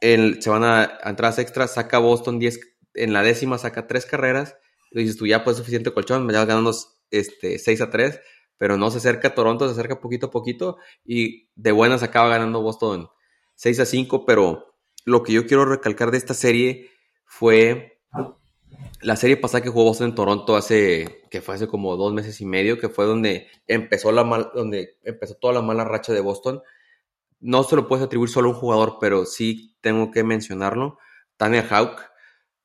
se 0.00 0.50
van 0.50 0.62
a, 0.62 0.82
a 1.02 1.10
entradas 1.10 1.40
extras, 1.40 1.74
saca 1.74 1.98
Boston 1.98 2.38
10, 2.38 2.69
en 2.94 3.12
la 3.12 3.22
décima 3.22 3.58
saca 3.58 3.86
3 3.86 4.06
carreras. 4.06 4.56
Y 4.90 5.00
dices 5.00 5.16
tú, 5.16 5.26
ya 5.26 5.44
pues 5.44 5.56
suficiente 5.56 5.92
colchón, 5.92 6.26
me 6.26 6.32
vas 6.32 6.46
ganando 6.46 6.74
este, 7.10 7.58
6 7.58 7.80
a 7.80 7.90
3 7.90 8.20
pero 8.60 8.76
no 8.76 8.90
se 8.90 8.98
acerca 8.98 9.28
a 9.28 9.34
Toronto, 9.34 9.64
se 9.64 9.72
acerca 9.72 10.02
poquito 10.02 10.26
a 10.26 10.30
poquito 10.30 10.76
y 11.02 11.48
de 11.54 11.72
buenas 11.72 12.02
acaba 12.02 12.28
ganando 12.28 12.60
Boston 12.60 13.08
6 13.54 13.80
a 13.80 13.86
5, 13.86 14.26
pero 14.26 14.76
lo 15.06 15.22
que 15.22 15.32
yo 15.32 15.46
quiero 15.46 15.64
recalcar 15.64 16.10
de 16.10 16.18
esta 16.18 16.34
serie 16.34 16.90
fue 17.24 18.02
la 19.00 19.16
serie 19.16 19.38
pasada 19.38 19.62
que 19.62 19.70
jugó 19.70 19.84
Boston 19.84 20.10
en 20.10 20.14
Toronto 20.14 20.56
hace, 20.56 21.22
que 21.30 21.40
fue 21.40 21.54
hace 21.54 21.68
como 21.68 21.96
dos 21.96 22.12
meses 22.12 22.38
y 22.42 22.44
medio, 22.44 22.78
que 22.78 22.90
fue 22.90 23.06
donde 23.06 23.46
empezó, 23.66 24.12
la 24.12 24.24
mal, 24.24 24.50
donde 24.54 24.98
empezó 25.04 25.36
toda 25.36 25.54
la 25.54 25.62
mala 25.62 25.84
racha 25.84 26.12
de 26.12 26.20
Boston. 26.20 26.60
No 27.38 27.62
se 27.62 27.76
lo 27.76 27.88
puedes 27.88 28.04
atribuir 28.04 28.28
solo 28.28 28.50
a 28.50 28.52
un 28.52 28.58
jugador, 28.58 28.98
pero 29.00 29.24
sí 29.24 29.74
tengo 29.80 30.10
que 30.10 30.22
mencionarlo, 30.22 30.98
Tanner 31.38 31.66
Houck, 31.66 32.09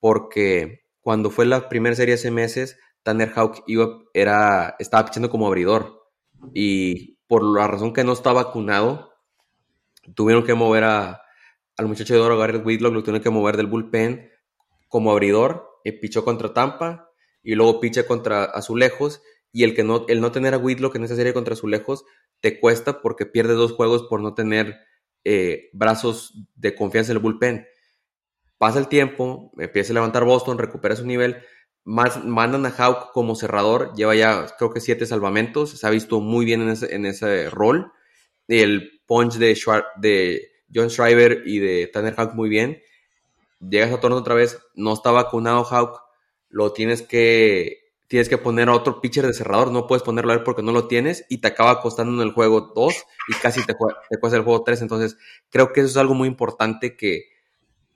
porque 0.06 0.86
cuando 1.02 1.32
fue 1.32 1.48
la 1.48 1.68
primera 1.68 1.96
serie 1.96 2.14
hace 2.14 2.30
meses, 2.30 2.78
Tanner 3.02 3.32
Houck 3.32 3.64
iba, 3.66 4.04
era, 4.14 4.76
estaba 4.78 5.04
pichando 5.04 5.32
como 5.32 5.48
abridor. 5.48 6.04
Y 6.54 7.16
por 7.26 7.44
la 7.44 7.66
razón 7.66 7.92
que 7.92 8.04
no 8.04 8.14
está 8.14 8.32
vacunado, 8.32 9.16
tuvieron 10.14 10.44
que 10.44 10.54
mover 10.54 10.84
a, 10.84 11.24
al 11.76 11.88
muchacho 11.88 12.14
de 12.14 12.20
oro, 12.20 12.38
Garrett 12.38 12.64
Whitlock, 12.64 12.94
lo 12.94 13.02
tuvieron 13.02 13.24
que 13.24 13.32
mover 13.32 13.58
del 13.58 13.66
bullpen 13.66 14.30
como 14.88 15.10
abridor. 15.10 15.68
Y 15.84 15.94
pichó 15.94 16.24
contra 16.24 16.54
Tampa 16.54 17.10
y 17.42 17.56
luego 17.56 17.80
picha 17.80 18.06
contra 18.06 18.44
Azulejos. 18.44 19.24
Y 19.52 19.64
el, 19.64 19.74
que 19.74 19.84
no, 19.84 20.06
el 20.08 20.22
no 20.22 20.32
tener 20.32 20.54
a 20.54 20.60
Whitlock 20.60 20.98
en 20.98 21.06
esa 21.06 21.16
serie 21.16 21.34
contra 21.34 21.56
Azulejos 21.56 22.06
te 22.42 22.60
cuesta 22.60 23.02
porque 23.02 23.26
pierdes 23.26 23.58
dos 23.58 23.72
juegos 23.72 24.04
por 24.04 24.22
no 24.22 24.36
tener 24.36 24.78
eh, 25.24 25.72
brazos 25.74 26.36
de 26.54 26.76
confianza 26.76 27.12
en 27.12 27.18
el 27.18 27.24
bullpen. 27.24 27.66
Pasa 28.58 28.80
el 28.80 28.88
tiempo, 28.88 29.52
empieza 29.58 29.92
a 29.92 29.96
levantar 29.96 30.24
Boston, 30.24 30.58
recupera 30.58 30.96
su 30.96 31.06
nivel 31.06 31.38
mandan 31.86 32.66
a 32.66 32.70
Hawk 32.70 33.12
como 33.14 33.36
cerrador, 33.36 33.94
lleva 33.96 34.16
ya 34.16 34.48
creo 34.58 34.74
que 34.74 34.82
siete 34.82 35.06
salvamentos, 35.06 35.70
se 35.70 35.88
ha 35.88 35.92
visto 35.92 36.20
muy 36.20 36.44
bien 36.44 36.62
en 36.62 36.70
ese, 36.70 36.94
en 36.96 37.06
ese 37.06 37.50
rol. 37.50 37.92
El 38.48 39.02
punch 39.06 39.36
de, 39.36 39.58
de 39.98 40.52
John 40.74 40.90
Schreiber 40.90 41.44
y 41.46 41.60
de 41.60 41.88
Tanner 41.88 42.16
Hawk 42.18 42.34
muy 42.34 42.50
bien. 42.50 42.82
Llegas 43.60 43.92
a 43.92 44.00
Toronto 44.00 44.22
otra 44.22 44.36
vez, 44.36 44.60
no 44.74 44.94
está 44.94 45.12
vacunado 45.12 45.64
Hawk, 45.64 46.02
lo 46.50 46.74
tienes 46.74 47.04
que, 47.04 47.92
tienes 48.08 48.30
que 48.30 48.38
poner 48.38 48.70
a 48.70 48.74
otro 48.74 49.00
pitcher 49.00 49.26
de 49.28 49.34
cerrador, 49.34 49.72
no 49.72 49.88
puedes 49.88 50.04
ponerlo 50.04 50.32
a 50.32 50.36
él 50.36 50.44
porque 50.44 50.64
no 50.64 50.72
lo 50.72 50.88
tienes 50.88 51.26
y 51.30 51.38
te 51.40 51.48
acaba 51.48 51.82
costando 51.82 52.22
en 52.22 52.28
el 52.28 52.34
juego 52.34 52.74
2 52.76 52.94
y 53.30 53.34
casi 53.42 53.64
te, 53.66 53.74
te 53.74 54.20
cuesta 54.20 54.38
el 54.38 54.44
juego 54.44 54.64
3. 54.64 54.82
Entonces, 54.82 55.18
creo 55.50 55.72
que 55.72 55.82
eso 55.82 55.90
es 55.90 55.98
algo 55.98 56.16
muy 56.16 56.28
importante 56.28 56.98
que 56.98 57.35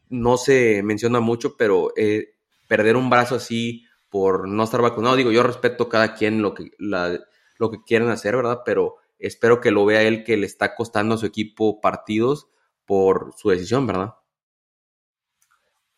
no 0.10 0.38
se 0.38 0.84
menciona 0.84 1.20
mucho, 1.20 1.56
pero 1.58 1.94
eh, 1.96 2.36
perder 2.68 2.96
un 2.96 3.10
brazo 3.10 3.36
así 3.36 3.86
por 4.10 4.48
no 4.48 4.64
estar 4.64 4.82
vacunado. 4.82 5.16
Digo, 5.16 5.32
yo 5.32 5.44
respeto 5.44 5.90
cada 5.90 6.16
quien 6.16 6.42
lo 6.42 6.54
que, 6.54 6.72
lo 6.78 7.72
que 7.72 7.84
quieren 7.86 8.10
hacer, 8.10 8.36
¿verdad? 8.36 8.62
Pero 8.66 8.96
espero 9.20 9.62
que 9.62 9.72
lo 9.72 9.86
vea 9.86 10.02
él 10.02 10.24
que 10.24 10.38
le 10.38 10.46
está 10.46 10.76
costando 10.76 11.16
a 11.16 11.18
su 11.18 11.26
equipo 11.26 11.80
partidos 11.82 12.48
por 12.86 13.34
su 13.38 13.50
decisión, 13.50 13.86
¿verdad? 13.86 14.16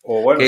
O 0.03 0.21
bueno, 0.23 0.43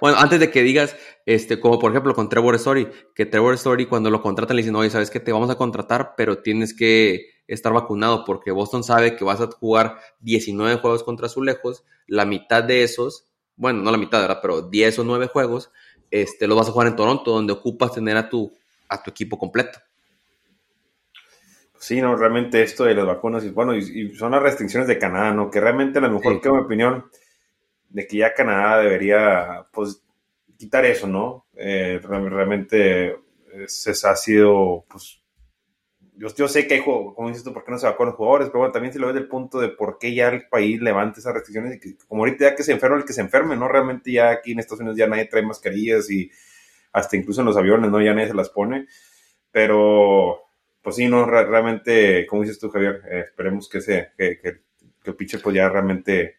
bueno, 0.00 0.16
antes 0.18 0.40
de 0.40 0.50
que 0.50 0.62
digas, 0.62 0.96
este, 1.26 1.60
como 1.60 1.78
por 1.78 1.90
ejemplo 1.90 2.14
con 2.14 2.28
Trevor 2.28 2.54
Story, 2.54 2.88
que 3.14 3.26
Trevor 3.26 3.54
Story 3.54 3.86
cuando 3.86 4.10
lo 4.10 4.22
contratan 4.22 4.56
le 4.56 4.62
dicen, 4.62 4.76
oye, 4.76 4.88
sabes 4.88 5.10
que 5.10 5.20
te 5.20 5.32
vamos 5.32 5.50
a 5.50 5.56
contratar, 5.56 6.14
pero 6.16 6.38
tienes 6.38 6.74
que 6.74 7.26
estar 7.46 7.72
vacunado 7.72 8.24
porque 8.24 8.50
Boston 8.50 8.82
sabe 8.82 9.14
que 9.14 9.24
vas 9.24 9.40
a 9.42 9.48
jugar 9.48 9.98
19 10.20 10.76
juegos 10.76 11.02
contra 11.02 11.26
Azulejos, 11.26 11.84
la 12.06 12.24
mitad 12.24 12.64
de 12.64 12.82
esos 12.82 13.32
bueno, 13.56 13.82
no 13.82 13.90
la 13.90 13.98
mitad, 13.98 14.20
¿verdad? 14.20 14.40
Pero 14.42 14.62
10 14.62 14.98
o 14.98 15.04
9 15.04 15.28
juegos, 15.28 15.70
este, 16.10 16.46
lo 16.46 16.56
vas 16.56 16.68
a 16.68 16.72
jugar 16.72 16.88
en 16.88 16.96
Toronto, 16.96 17.30
donde 17.30 17.52
ocupas 17.52 17.92
tener 17.92 18.16
a 18.16 18.28
tu, 18.28 18.52
a 18.88 19.02
tu 19.02 19.10
equipo 19.10 19.38
completo. 19.38 19.78
Sí, 21.78 22.00
no, 22.00 22.14
realmente 22.16 22.62
esto 22.62 22.84
de 22.84 22.94
las 22.94 23.06
vacunas, 23.06 23.44
y 23.44 23.50
bueno, 23.50 23.74
y, 23.74 24.14
son 24.14 24.32
las 24.32 24.42
restricciones 24.42 24.88
de 24.88 24.98
Canadá, 24.98 25.32
¿no? 25.32 25.50
Que 25.50 25.60
realmente 25.60 25.98
a 25.98 26.02
lo 26.02 26.10
mejor, 26.10 26.40
que 26.40 26.50
mi 26.50 26.58
opinión, 26.58 27.06
de 27.92 28.06
que 28.06 28.18
ya 28.18 28.34
Canadá 28.34 28.78
debería, 28.78 29.66
pues, 29.72 30.02
quitar 30.56 30.84
eso, 30.84 31.06
¿no? 31.06 31.46
Eh, 31.54 32.00
realmente 32.02 33.16
se 33.66 33.90
ha 33.90 34.16
sido, 34.16 34.84
pues, 34.88 35.22
yo, 36.14 36.46
sé 36.46 36.68
que 36.68 36.74
hay 36.74 36.80
juegos, 36.80 37.14
como 37.16 37.28
dices 37.28 37.42
tú, 37.42 37.52
¿por 37.52 37.64
qué 37.64 37.72
no 37.72 37.78
se 37.78 37.86
vacunan 37.86 38.10
los 38.10 38.16
jugadores? 38.16 38.48
Pero 38.48 38.60
bueno, 38.60 38.72
también 38.72 38.92
se 38.92 38.98
lo 38.98 39.08
ve 39.08 39.12
del 39.12 39.28
punto 39.28 39.58
de 39.58 39.70
por 39.70 39.98
qué 39.98 40.14
ya 40.14 40.28
el 40.28 40.46
país 40.48 40.80
levanta 40.80 41.18
esas 41.18 41.34
restricciones 41.34 41.74
y 41.76 41.80
que 41.80 41.96
como 42.06 42.22
ahorita 42.22 42.50
ya 42.50 42.54
que 42.54 42.62
se 42.62 42.72
enferma 42.72 42.96
el 42.98 43.04
que 43.04 43.12
se 43.12 43.22
enferme, 43.22 43.56
¿no? 43.56 43.66
Realmente 43.66 44.12
ya 44.12 44.30
aquí 44.30 44.52
en 44.52 44.60
Estados 44.60 44.80
Unidos 44.80 44.98
ya 44.98 45.08
nadie 45.08 45.24
trae 45.24 45.42
mascarillas 45.42 46.10
y 46.10 46.30
hasta 46.92 47.16
incluso 47.16 47.40
en 47.40 47.46
los 47.46 47.56
aviones, 47.56 47.90
¿no? 47.90 48.00
Ya 48.00 48.14
nadie 48.14 48.28
se 48.28 48.34
las 48.34 48.50
pone. 48.50 48.86
Pero, 49.50 50.42
pues 50.82 50.96
sí, 50.96 51.08
¿no? 51.08 51.24
Realmente, 51.26 52.26
como 52.26 52.42
dices 52.42 52.58
tú, 52.58 52.70
Javier, 52.70 53.02
eh, 53.10 53.20
esperemos 53.26 53.68
que, 53.68 53.80
se, 53.80 54.12
que, 54.16 54.38
que, 54.38 54.60
el 55.04 55.16
pitcher 55.16 55.42
pues 55.42 55.56
ya 55.56 55.68
realmente, 55.68 56.36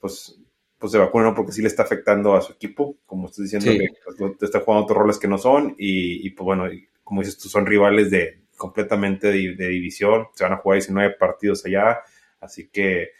pues, 0.00 0.40
pues 0.82 0.90
se 0.90 0.98
vacune, 0.98 1.26
¿no? 1.26 1.34
Porque 1.34 1.52
sí 1.52 1.62
le 1.62 1.68
está 1.68 1.84
afectando 1.84 2.34
a 2.34 2.42
su 2.42 2.54
equipo, 2.54 2.96
como 3.06 3.28
estás 3.28 3.44
diciendo, 3.44 3.70
que 3.70 3.88
pues, 4.18 4.42
está 4.42 4.58
jugando 4.58 4.82
otros 4.82 4.98
roles 4.98 5.16
que 5.16 5.28
no 5.28 5.38
son 5.38 5.76
y, 5.78 6.26
y 6.26 6.30
pues 6.30 6.44
bueno, 6.44 6.64
como 7.04 7.20
dices 7.20 7.38
tú, 7.38 7.48
son 7.48 7.66
rivales 7.66 8.10
de, 8.10 8.42
completamente 8.56 9.28
de, 9.28 9.68
división, 9.68 10.26
se 10.34 10.42
van 10.42 10.54
a 10.54 10.56
jugar 10.56 10.78
19 10.78 11.14
partidos 11.14 11.64
allá, 11.66 12.00
así 12.40 12.68
que 12.68 13.10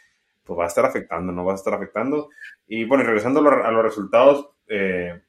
pues 0.43 0.59
va 0.59 0.65
a 0.65 0.67
estar 0.67 0.83
afectando, 0.85 1.31
¿no? 1.31 1.45
Va 1.45 1.53
a 1.53 1.55
estar 1.55 1.73
afectando. 1.73 2.29
Y 2.67 2.83
bueno, 2.83 3.05
regresando 3.05 3.39
a, 3.39 3.71
los 3.71 3.83
resultados, 3.83 4.49
eh, 4.67 5.21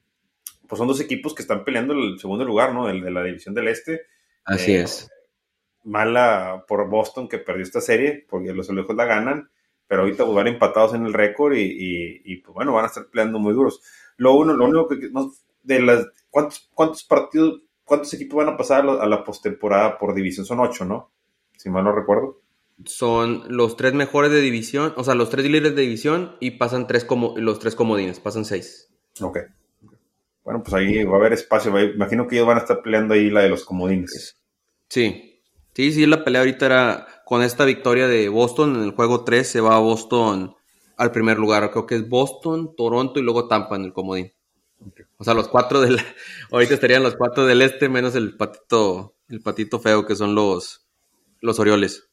pues 0.67 0.77
son 0.77 0.89
dos 0.89 0.99
equipos 0.99 1.33
que 1.33 1.41
están 1.41 1.63
peleando 1.63 1.93
el 1.93 2.19
segundo 2.19 2.43
lugar, 2.43 2.73
¿no? 2.73 2.85
De, 2.85 2.99
de 2.99 3.11
la 3.11 3.23
división 3.23 3.55
del 3.55 3.69
Este. 3.69 4.07
Así 4.43 4.73
eh, 4.73 4.81
es. 4.81 5.09
Mala 5.85 6.65
por 6.67 6.89
Boston 6.89 7.29
que 7.29 7.37
perdió 7.37 7.63
esta 7.63 7.79
serie, 7.79 8.25
porque 8.27 8.53
los 8.53 8.69
lejos 8.71 8.93
la 8.93 9.05
ganan, 9.05 9.49
pero 9.87 10.01
ahorita 10.01 10.23
pues, 10.23 10.35
van 10.35 10.47
empatados 10.47 10.93
en 10.93 11.05
el 11.05 11.13
récord 11.13 11.53
y, 11.55 12.21
y, 12.23 12.37
pues 12.37 12.53
bueno, 12.53 12.73
van 12.73 12.85
a 12.85 12.87
estar 12.87 13.07
peleando 13.07 13.39
muy 13.39 13.53
duros. 13.53 13.81
Lo, 14.17 14.33
uno, 14.33 14.53
lo 14.53 14.65
único 14.65 14.87
que, 14.87 15.09
de 15.63 15.81
las, 15.81 16.07
¿cuántos, 16.29 16.69
¿cuántos 16.73 17.03
partidos 17.03 17.61
¿Cuántos 17.85 18.11
equipos 18.15 18.43
van 18.43 18.53
a 18.53 18.57
pasar 18.57 18.83
a 18.89 19.05
la, 19.05 19.23
postemporada 19.23 19.99
por 19.99 20.15
división? 20.15 20.45
Son 20.45 20.59
ocho, 20.59 20.85
¿no? 20.85 21.11
Si 21.55 21.69
mal 21.69 21.83
no 21.83 21.91
recuerdo. 21.91 22.41
Son 22.83 23.43
los 23.47 23.77
tres 23.77 23.93
mejores 23.93 24.31
de 24.31 24.41
división, 24.41 24.93
o 24.97 25.03
sea, 25.03 25.13
los 25.13 25.29
tres 25.29 25.45
líderes 25.45 25.75
de 25.75 25.83
división 25.83 26.35
y 26.41 26.51
pasan 26.51 26.87
tres 26.87 27.05
como 27.05 27.35
los 27.37 27.59
tres 27.59 27.75
comodines, 27.75 28.19
pasan 28.19 28.43
seis. 28.43 28.89
Ok. 29.21 29.37
Bueno, 30.43 30.63
pues 30.63 30.73
ahí 30.73 31.03
va 31.03 31.13
a 31.13 31.19
haber 31.19 31.33
espacio. 31.33 31.79
Imagino 31.79 32.27
que 32.27 32.35
ellos 32.35 32.47
van 32.47 32.57
a 32.57 32.61
estar 32.61 32.81
peleando 32.81 33.13
ahí 33.13 33.29
la 33.29 33.41
de 33.41 33.49
los 33.49 33.63
comodines. 33.63 34.35
Sí. 34.89 35.24
Sí, 35.75 35.91
sí, 35.91 36.05
la 36.05 36.23
pelea 36.23 36.41
ahorita 36.41 36.65
era 36.65 37.07
con 37.25 37.43
esta 37.43 37.65
victoria 37.65 38.07
de 38.07 38.29
Boston 38.29 38.77
en 38.77 38.83
el 38.83 38.91
juego 38.91 39.25
3 39.25 39.45
se 39.45 39.59
va 39.59 39.75
a 39.75 39.79
Boston 39.79 40.55
al 40.95 41.11
primer 41.11 41.37
lugar. 41.37 41.69
Creo 41.71 41.85
que 41.85 41.95
es 41.95 42.07
Boston, 42.07 42.75
Toronto 42.77 43.19
y 43.19 43.23
luego 43.23 43.49
Tampa 43.49 43.75
en 43.75 43.83
el 43.83 43.93
comodín. 43.93 44.31
O 45.17 45.23
sea, 45.25 45.33
los 45.33 45.49
cuatro 45.49 45.81
del. 45.81 45.99
Ahorita 46.51 46.75
estarían 46.75 47.03
los 47.03 47.15
cuatro 47.15 47.45
del 47.45 47.61
este, 47.61 47.89
menos 47.89 48.15
el 48.15 48.37
patito, 48.37 49.15
el 49.27 49.41
patito 49.41 49.79
feo, 49.79 50.05
que 50.05 50.15
son 50.15 50.33
los, 50.33 50.87
los 51.41 51.59
Orioles. 51.59 52.07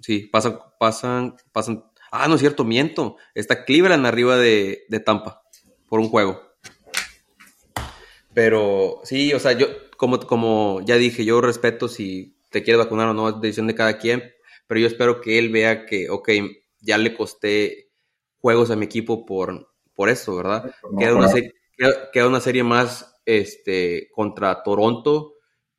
Sí, 0.00 0.28
pasan, 0.30 0.58
pasan, 0.78 1.36
pasan. 1.52 1.84
Ah, 2.10 2.28
no 2.28 2.34
es 2.34 2.40
cierto, 2.40 2.64
miento. 2.64 3.16
Está 3.34 3.64
Cleveland 3.64 4.04
arriba 4.04 4.36
de, 4.36 4.84
de 4.88 5.00
Tampa 5.00 5.42
por 5.88 6.00
un 6.00 6.10
juego. 6.10 6.42
Pero 8.34 9.00
sí, 9.04 9.32
o 9.32 9.40
sea, 9.40 9.52
yo, 9.52 9.68
como, 10.02 10.18
como 10.18 10.80
ya 10.84 10.96
dije, 10.96 11.24
yo 11.24 11.40
respeto 11.40 11.86
si 11.86 12.36
te 12.50 12.64
quieres 12.64 12.82
vacunar 12.82 13.10
o 13.10 13.14
no, 13.14 13.28
es 13.28 13.40
decisión 13.40 13.68
de 13.68 13.76
cada 13.76 13.98
quien. 13.98 14.32
Pero 14.66 14.80
yo 14.80 14.88
espero 14.88 15.20
que 15.20 15.38
él 15.38 15.50
vea 15.50 15.86
que, 15.86 16.10
ok, 16.10 16.28
ya 16.80 16.98
le 16.98 17.14
costé 17.14 17.92
juegos 18.40 18.72
a 18.72 18.76
mi 18.76 18.86
equipo 18.86 19.24
por, 19.24 19.72
por 19.94 20.08
eso, 20.08 20.34
¿verdad? 20.34 20.74
queda, 20.98 21.14
una 21.14 21.28
serie, 21.28 21.54
queda, 22.12 22.26
una 22.26 22.40
serie, 22.40 22.64
más 22.64 23.14
este, 23.26 24.10
contra 24.10 24.64
Toronto, 24.64 25.34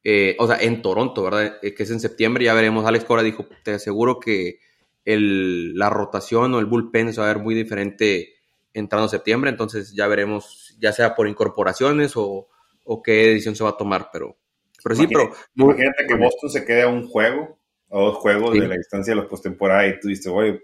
eh, 0.05 0.38
o 0.39 0.47
sea, 0.47 0.55
en 0.61 0.82
Toronto, 0.82 1.21
¿verdad? 1.24 1.57
Eh, 1.61 1.74
que 1.74 1.84
es 1.84 1.91
en 1.91 1.99
septiembre, 1.99 2.45
ya 2.45 2.53
veremos. 2.53 2.86
Alex 2.86 3.03
Cora 3.03 3.24
dijo, 3.24 3.45
te 3.65 3.74
aseguro 3.74 4.21
que 4.21 4.59
el, 5.03 5.76
la 5.76 5.89
rotación 5.89 6.53
o 6.53 6.59
el 6.59 6.65
bullpen 6.65 7.11
se 7.11 7.19
va 7.19 7.30
a 7.30 7.34
ver 7.34 7.43
muy 7.43 7.55
diferente 7.55 8.36
entrando 8.74 9.09
septiembre, 9.09 9.49
entonces 9.49 9.93
ya 9.93 10.07
veremos, 10.07 10.78
ya 10.80 10.93
sea 10.93 11.13
por 11.13 11.28
incorporaciones 11.28 12.13
o, 12.15 12.47
o 12.84 13.02
qué 13.02 13.28
decisión 13.28 13.56
se 13.56 13.64
va 13.64 13.72
a 13.72 13.78
tomar, 13.78 14.10
pero, 14.12 14.38
pero 14.84 14.96
sí, 14.96 15.08
pero... 15.08 15.32
Imagínate 15.56 16.06
que 16.08 16.16
Boston 16.16 16.50
se 16.50 16.66
quede 16.66 16.84
a 16.84 16.88
un 16.88 17.08
juego 17.08 17.60
a 17.94 18.00
dos 18.00 18.18
juegos 18.18 18.54
de 18.54 18.68
la 18.68 18.76
distancia 18.76 19.12
de 19.12 19.22
los 19.22 19.30
postemporada 19.30 19.88
y 19.88 20.00
tú 20.00 20.08
dices, 20.08 20.28
oye, 20.28 20.64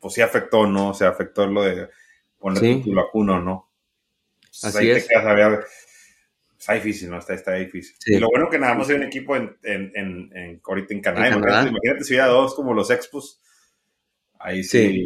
pues 0.00 0.14
sí 0.14 0.22
afectó, 0.22 0.66
¿no? 0.66 0.94
Se 0.94 1.04
afectó 1.04 1.46
lo 1.46 1.62
de 1.62 1.88
poner 2.38 2.82
tu 2.82 2.94
vacuno, 2.94 3.38
¿no? 3.38 3.70
Pues 4.40 4.64
Así 4.64 4.90
es. 4.90 5.06
está 6.58 6.72
difícil, 6.72 7.10
¿no? 7.10 7.18
Está, 7.18 7.34
está 7.34 7.52
difícil. 7.54 7.94
Y 8.06 8.18
lo 8.18 8.28
bueno 8.30 8.48
que 8.48 8.58
nada 8.58 8.74
más 8.74 8.88
hay 8.88 8.96
un 8.96 9.02
equipo 9.02 9.36
en, 9.36 9.56
en, 9.62 9.92
en, 9.94 10.36
en 10.36 10.60
ahorita 10.64 10.94
en 10.94 11.00
Canadá. 11.00 11.28
Imagínate, 11.36 12.04
si 12.04 12.14
hubiera 12.14 12.28
dos 12.28 12.54
como 12.54 12.72
los 12.72 12.90
Expos. 12.90 13.40
Ahí 14.38 14.64
sí, 14.64 15.04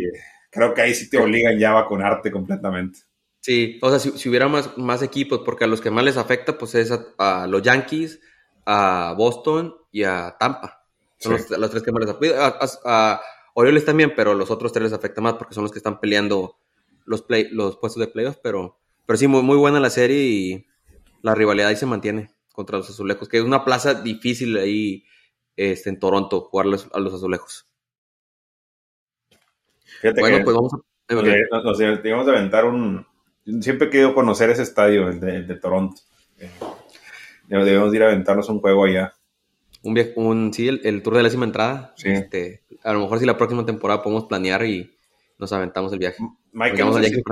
Creo 0.50 0.72
que 0.72 0.82
ahí 0.82 0.94
sí 0.94 1.10
te 1.10 1.18
obligan 1.18 1.58
ya 1.58 1.70
a 1.70 1.82
vacunarte 1.82 2.30
completamente. 2.30 3.00
Sí, 3.46 3.78
o 3.80 3.90
sea, 3.90 4.00
si, 4.00 4.28
hubiera 4.28 4.48
más, 4.48 4.76
más 4.76 5.02
equipos, 5.02 5.42
porque 5.44 5.62
a 5.62 5.66
los 5.68 5.80
que 5.80 5.92
más 5.92 6.02
les 6.02 6.16
afecta, 6.16 6.58
pues 6.58 6.74
es 6.74 6.92
a, 7.16 7.46
los 7.46 7.62
Yankees, 7.62 8.20
a 8.64 9.14
Boston 9.16 9.72
y 9.92 10.02
a 10.02 10.36
Tampa. 10.36 10.84
Son 11.16 11.34
los, 11.34 11.70
tres 11.70 11.84
que 11.84 11.92
más 11.92 12.00
les 12.00 12.10
afecta. 12.10 12.58
A, 12.84 13.20
Orioles 13.54 13.84
también, 13.84 14.14
pero 14.16 14.34
los 14.34 14.50
otros 14.50 14.72
tres 14.72 14.82
les 14.82 14.92
afecta 14.92 15.20
más 15.20 15.34
porque 15.34 15.54
son 15.54 15.62
los 15.62 15.70
que 15.70 15.78
están 15.78 16.00
peleando 16.00 16.58
los, 17.04 17.22
play, 17.22 17.48
los 17.52 17.76
puestos 17.76 18.00
de 18.00 18.08
playoffs. 18.08 18.40
Pero, 18.42 18.80
pero 19.06 19.16
sí, 19.16 19.28
muy, 19.28 19.42
muy 19.42 19.56
buena 19.56 19.78
la 19.78 19.90
serie 19.90 20.24
y 20.24 20.66
la 21.22 21.36
rivalidad 21.36 21.68
ahí 21.68 21.76
se 21.76 21.86
mantiene 21.86 22.34
contra 22.52 22.78
los 22.78 22.90
azulejos, 22.90 23.28
que 23.28 23.36
es 23.36 23.44
una 23.44 23.64
plaza 23.64 23.94
difícil 23.94 24.56
ahí 24.56 25.04
este, 25.54 25.90
en 25.90 26.00
Toronto, 26.00 26.40
jugarles 26.50 26.88
a 26.92 26.98
los 26.98 27.14
azulejos. 27.14 27.70
bueno, 30.02 30.42
pues 30.42 30.56
vamos 30.56 30.74
a... 30.74 30.78
Nos, 31.08 31.78
nos, 31.78 32.28
aventar 32.28 32.64
un, 32.64 33.06
Siempre 33.60 33.86
he 33.86 33.90
querido 33.90 34.14
conocer 34.14 34.50
ese 34.50 34.62
estadio, 34.62 35.08
el 35.08 35.20
de, 35.20 35.54
Toronto. 35.56 36.00
Eh, 36.38 36.50
debemos 37.48 37.94
ir 37.94 38.02
a 38.02 38.06
aventarnos 38.06 38.48
un 38.48 38.60
juego 38.60 38.84
allá. 38.84 39.14
Un, 39.82 39.96
un 40.16 40.52
sí, 40.52 40.68
el, 40.68 41.02
tour 41.02 41.14
de 41.14 41.22
la 41.22 41.28
décima 41.28 41.44
entrada. 41.44 41.94
Este, 42.02 42.62
a 42.82 42.92
lo 42.92 43.00
mejor 43.00 43.20
si 43.20 43.26
la 43.26 43.36
próxima 43.36 43.64
temporada 43.64 44.02
podemos 44.02 44.24
planear 44.24 44.64
y 44.64 44.92
nos 45.38 45.52
aventamos 45.52 45.92
el 45.92 46.00
viaje. 46.00 46.18
Mike, 46.52 46.84
no 46.84 46.92
sé, 46.94 47.04
si, 47.04 47.22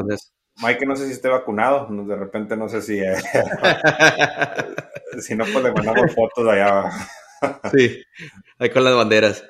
Mike 0.62 0.86
no 0.86 0.94
sé 0.94 1.06
si 1.06 1.12
esté 1.12 1.28
vacunado. 1.28 1.88
De 2.04 2.14
repente 2.14 2.56
no 2.56 2.68
sé 2.68 2.80
si... 2.80 3.00
Eh, 3.00 3.16
si 5.20 5.34
no, 5.34 5.44
pues 5.44 5.64
le 5.64 5.72
mandamos 5.72 6.14
fotos 6.14 6.46
allá. 6.46 6.92
sí, 7.72 8.00
ahí 8.58 8.70
con 8.70 8.84
las 8.84 8.94
banderas. 8.94 9.44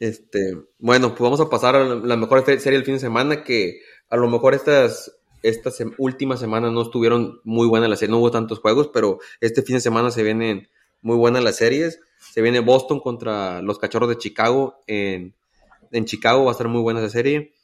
Este, 0.00 0.56
bueno, 0.78 1.10
pues 1.10 1.20
vamos 1.20 1.40
a 1.40 1.50
pasar 1.50 1.76
a 1.76 1.84
la 1.84 2.16
mejor 2.16 2.42
serie 2.44 2.78
del 2.78 2.84
fin 2.84 2.94
de 2.94 3.00
semana 3.00 3.44
que 3.44 3.80
a 4.08 4.16
lo 4.16 4.30
mejor 4.30 4.54
estas 4.54 5.12
esta 5.48 5.70
última 5.98 6.36
semana 6.36 6.70
no 6.70 6.82
estuvieron 6.82 7.40
muy 7.44 7.68
buenas 7.68 7.88
las 7.88 8.00
series, 8.00 8.10
no 8.10 8.18
hubo 8.18 8.30
tantos 8.30 8.58
juegos, 8.58 8.90
pero 8.92 9.18
este 9.40 9.62
fin 9.62 9.76
de 9.76 9.80
semana 9.80 10.10
se 10.10 10.22
vienen 10.22 10.68
muy 11.02 11.16
buenas 11.16 11.44
las 11.44 11.56
series. 11.56 12.00
Se 12.32 12.42
viene 12.42 12.60
Boston 12.60 13.00
contra 13.00 13.62
los 13.62 13.78
Cachorros 13.78 14.08
de 14.08 14.18
Chicago 14.18 14.82
en, 14.86 15.34
Chicago, 16.04 16.44
va 16.44 16.50
a 16.50 16.52
estar 16.52 16.68
muy 16.68 16.82
buena 16.82 17.00
esa 17.00 17.10
serie. 17.10 17.54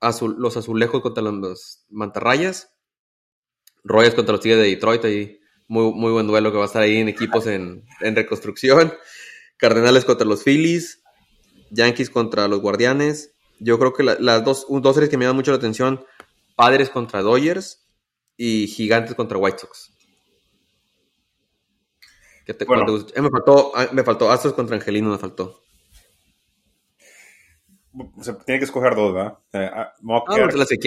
los 0.00 0.56
Azulejos 0.56 1.00
contra 1.00 1.22
los 1.22 1.86
Mantarrayas. 1.90 2.72
Royals 3.84 4.14
contra 4.14 4.32
los 4.32 4.40
Tigres 4.40 4.60
de 4.60 4.68
Detroit, 4.68 5.04
ahí 5.04 5.38
muy, 5.68 5.92
muy 5.92 6.10
buen 6.10 6.26
duelo 6.26 6.50
que 6.50 6.58
va 6.58 6.64
a 6.64 6.66
estar 6.66 6.82
ahí 6.82 6.96
en 6.96 7.08
equipos 7.08 7.46
en, 7.46 7.84
reconstrucción. 8.00 8.92
Cardenales 9.56 10.04
contra 10.04 10.26
los 10.26 10.42
Phillies. 10.42 11.02
Yankees 11.70 12.10
contra 12.10 12.48
los 12.48 12.60
Guardianes. 12.60 13.32
Yo 13.60 13.78
creo 13.78 13.92
que 13.92 14.02
las 14.02 14.44
dos, 14.44 14.66
dos 14.68 14.94
series 14.94 15.10
que 15.10 15.18
me 15.18 15.24
dan 15.24 15.36
mucho 15.36 15.50
la 15.50 15.58
atención 15.58 16.04
Padres 16.58 16.90
contra 16.90 17.22
Dodgers 17.22 17.88
y 18.36 18.66
Gigantes 18.66 19.14
contra 19.14 19.38
White 19.38 19.58
Sox. 19.58 19.92
Eh, 22.48 23.20
me, 23.20 23.30
faltó, 23.30 23.70
ah, 23.76 23.86
me 23.92 24.02
faltó 24.02 24.28
Astros 24.28 24.54
contra 24.54 24.74
Angelino, 24.74 25.08
me 25.08 25.18
faltó. 25.18 25.62
tiene 28.44 28.58
que 28.58 28.64
escoger 28.64 28.96
dos, 28.96 29.14
¿verdad? 29.14 29.38
Eh, 29.52 29.70
ah, 29.72 29.92
ah 30.02 30.24
pues 30.26 30.56
las 30.56 30.68
que 30.68 30.78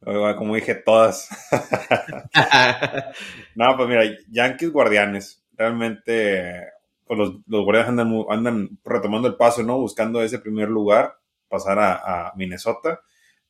Como 0.38 0.54
dije, 0.54 0.76
todas. 0.76 1.28
no, 3.54 3.76
pues 3.76 3.86
mira, 3.86 4.04
Yankees 4.30 4.72
Guardianes. 4.72 5.44
Realmente, 5.58 6.68
pues 7.04 7.18
los, 7.18 7.34
los 7.46 7.64
Guardianes 7.64 7.90
andan, 7.90 8.24
andan 8.30 8.78
retomando 8.82 9.28
el 9.28 9.36
paso, 9.36 9.62
¿no? 9.62 9.78
Buscando 9.78 10.22
ese 10.22 10.38
primer 10.38 10.70
lugar, 10.70 11.18
pasar 11.50 11.78
a 11.78 12.32
Minnesota. 12.34 13.02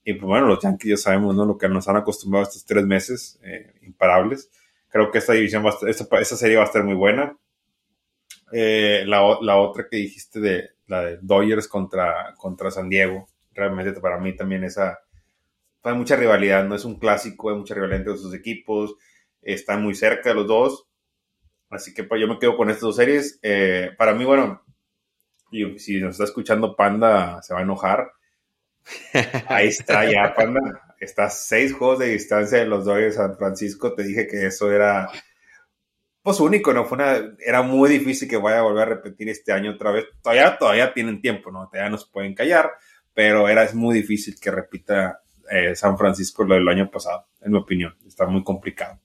Y 0.04 0.14
pues 0.14 0.26
bueno, 0.26 0.46
los 0.46 0.62
Yankees 0.62 0.90
ya 0.90 0.96
sabemos, 0.96 1.34
¿no? 1.34 1.44
Lo 1.44 1.58
que 1.58 1.68
nos 1.68 1.88
han 1.88 1.96
acostumbrado 1.96 2.44
estos 2.44 2.64
tres 2.64 2.84
meses 2.86 3.38
eh, 3.42 3.74
imparables. 3.82 4.50
Creo 4.88 5.10
que 5.10 5.18
esta 5.18 5.34
división, 5.34 5.64
va 5.64 5.70
a 5.70 5.90
esta, 5.90 6.36
serie 6.36 6.56
va 6.56 6.62
a 6.62 6.66
estar 6.66 6.84
muy 6.84 6.94
buena. 6.94 7.36
Eh, 8.52 9.04
la, 9.06 9.38
la, 9.40 9.56
otra 9.56 9.86
que 9.88 9.96
dijiste 9.96 10.40
de 10.40 10.70
la 10.86 11.02
de 11.02 11.18
Dodgers 11.22 11.68
contra, 11.68 12.34
contra 12.36 12.70
San 12.70 12.88
Diego, 12.88 13.28
realmente 13.52 13.92
para 14.00 14.18
mí 14.18 14.34
también 14.34 14.64
esa, 14.64 14.98
hay 15.82 15.94
mucha 15.94 16.16
rivalidad, 16.16 16.64
no 16.64 16.74
es 16.74 16.84
un 16.84 16.98
clásico, 16.98 17.50
hay 17.50 17.56
mucha 17.56 17.74
rivalidad 17.74 18.00
entre 18.00 18.16
sus 18.16 18.34
equipos, 18.34 18.96
están 19.40 19.82
muy 19.82 19.94
cerca 19.94 20.34
los 20.34 20.46
dos, 20.46 20.88
así 21.70 21.94
que 21.94 22.04
pues, 22.04 22.20
yo 22.20 22.26
me 22.26 22.38
quedo 22.38 22.56
con 22.56 22.68
estas 22.68 22.82
dos 22.82 22.96
series. 22.96 23.38
Eh, 23.42 23.90
para 23.96 24.14
mí, 24.14 24.24
bueno, 24.24 24.62
si 25.76 26.00
nos 26.00 26.12
está 26.12 26.24
escuchando 26.24 26.76
Panda, 26.76 27.40
se 27.42 27.54
va 27.54 27.60
a 27.60 27.62
enojar, 27.62 28.12
Ahí 29.48 29.68
está 29.68 30.10
ya, 30.10 30.34
Panda. 30.34 30.60
Está 31.00 31.30
seis 31.30 31.72
juegos 31.72 32.00
de 32.00 32.08
distancia 32.08 32.58
de 32.58 32.66
los 32.66 32.84
Dodgers 32.84 33.16
San 33.16 33.36
Francisco. 33.36 33.94
Te 33.94 34.02
dije 34.02 34.26
que 34.26 34.46
eso 34.46 34.70
era 34.70 35.10
pues 36.22 36.38
único, 36.40 36.72
¿no? 36.72 36.84
Fue 36.84 36.96
una, 36.96 37.34
era 37.44 37.62
muy 37.62 37.88
difícil 37.88 38.28
que 38.28 38.36
vaya 38.36 38.58
a 38.58 38.62
volver 38.62 38.82
a 38.82 38.90
repetir 38.96 39.28
este 39.28 39.52
año 39.52 39.72
otra 39.72 39.90
vez. 39.90 40.06
Todavía, 40.22 40.58
todavía 40.58 40.92
tienen 40.92 41.20
tiempo, 41.20 41.50
¿no? 41.50 41.68
Todavía 41.68 41.90
nos 41.90 42.04
pueden 42.04 42.34
callar, 42.34 42.72
pero 43.14 43.48
era 43.48 43.64
es 43.64 43.74
muy 43.74 43.94
difícil 43.94 44.38
que 44.38 44.50
repita 44.50 45.22
eh, 45.50 45.74
San 45.74 45.96
Francisco 45.96 46.44
lo 46.44 46.54
del 46.54 46.68
año 46.68 46.90
pasado, 46.90 47.26
en 47.40 47.52
mi 47.52 47.58
opinión. 47.58 47.96
Está 48.06 48.26
muy 48.26 48.44
complicado. 48.44 48.98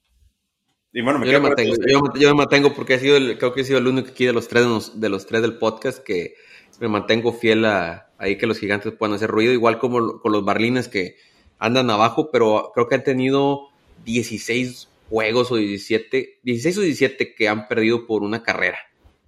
Y 0.91 1.01
bueno, 1.01 1.19
me 1.19 1.29
yo, 1.29 1.41
me 1.41 1.49
mantengo, 1.49 1.75
yo, 2.15 2.29
me 2.29 2.35
mantengo 2.35 2.73
porque 2.73 2.95
he 2.95 2.99
sido 2.99 3.17
creo 3.37 3.53
que 3.53 3.61
he 3.61 3.65
sido 3.65 3.79
el 3.79 3.87
único 3.87 4.09
aquí 4.09 4.25
de 4.25 4.31
los 4.31 4.47
tres 4.47 4.91
de 4.95 5.09
los 5.09 5.25
tres 5.25 5.41
del 5.41 5.57
podcast 5.57 5.99
que 5.99 6.35
me 6.79 6.87
mantengo 6.87 7.33
fiel 7.33 7.65
a 7.65 8.09
ahí 8.17 8.37
que 8.37 8.47
los 8.47 8.59
gigantes 8.59 8.93
puedan 8.93 9.15
hacer 9.15 9.29
ruido, 9.29 9.53
igual 9.53 9.79
como 9.79 10.19
con 10.19 10.31
los 10.31 10.43
Marlines 10.43 10.87
que 10.87 11.17
andan 11.59 11.89
abajo, 11.89 12.29
pero 12.31 12.71
creo 12.73 12.87
que 12.87 12.95
han 12.95 13.03
tenido 13.03 13.69
16 14.05 14.89
juegos 15.09 15.51
o 15.51 15.55
17, 15.55 16.39
16 16.43 16.77
o 16.77 16.81
17 16.81 17.35
que 17.35 17.47
han 17.47 17.67
perdido 17.67 18.07
por 18.07 18.23
una 18.23 18.43
carrera 18.43 18.79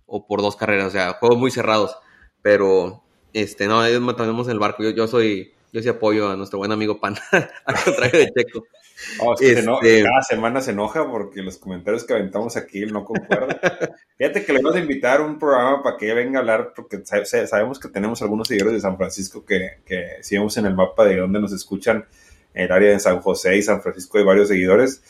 o 0.06 0.26
por 0.26 0.42
dos 0.42 0.56
carreras, 0.56 0.88
o 0.88 0.92
sea, 0.92 1.14
juegos 1.14 1.38
muy 1.38 1.52
cerrados, 1.52 1.98
pero 2.42 3.04
este, 3.34 3.68
no, 3.68 3.86
ellos 3.86 4.02
mantenemos 4.02 4.48
el 4.48 4.60
barco, 4.60 4.84
yo, 4.84 4.92
yo 4.92 5.08
soy, 5.08 5.54
yo 5.74 5.82
sí 5.82 5.90
apoyo 5.90 6.30
a 6.30 6.38
nuestro 6.38 6.60
buen 6.60 6.72
amigo 6.72 7.00
Pan, 7.00 7.16
al 7.66 7.84
contrario 7.84 8.20
de 8.20 8.32
Checo. 8.32 8.66
Oh, 9.20 9.36
este, 9.40 9.64
cada 9.64 10.22
semana 10.24 10.62
se 10.62 10.72
enoja 10.72 11.10
porque 11.10 11.42
los 11.42 11.58
comentarios 11.58 12.04
que 12.04 12.14
aventamos 12.14 12.58
aquí 12.58 12.86
no 12.86 13.06
concuerdan. 13.06 13.60
Fíjate 14.18 14.44
que 14.44 14.54
le 14.54 14.62
vamos 14.62 14.76
a 14.76 14.80
invitar 14.80 15.22
un 15.22 15.38
programa 15.38 15.84
para 15.84 15.98
que 15.98 16.14
venga 16.14 16.40
a 16.40 16.42
hablar, 16.42 16.74
porque 16.76 17.02
sabemos 17.06 17.80
que 17.80 17.90
tenemos 17.90 18.22
algunos 18.22 18.48
seguidores 18.48 18.74
de 18.74 18.82
San 18.82 18.98
Francisco 18.98 19.46
que, 19.46 19.82
que 19.86 20.18
si 20.22 20.36
vemos 20.36 20.58
en 20.58 20.66
el 20.66 20.76
mapa 20.76 21.06
de 21.06 21.18
donde 21.18 21.40
nos 21.40 21.54
escuchan, 21.54 22.06
el 22.54 22.72
área 22.72 22.92
de 22.92 23.00
San 23.00 23.20
José 23.22 23.58
y 23.58 23.62
San 23.62 23.82
Francisco 23.82 24.18
hay 24.18 24.24
varios 24.24 24.48
seguidores. 24.48 25.04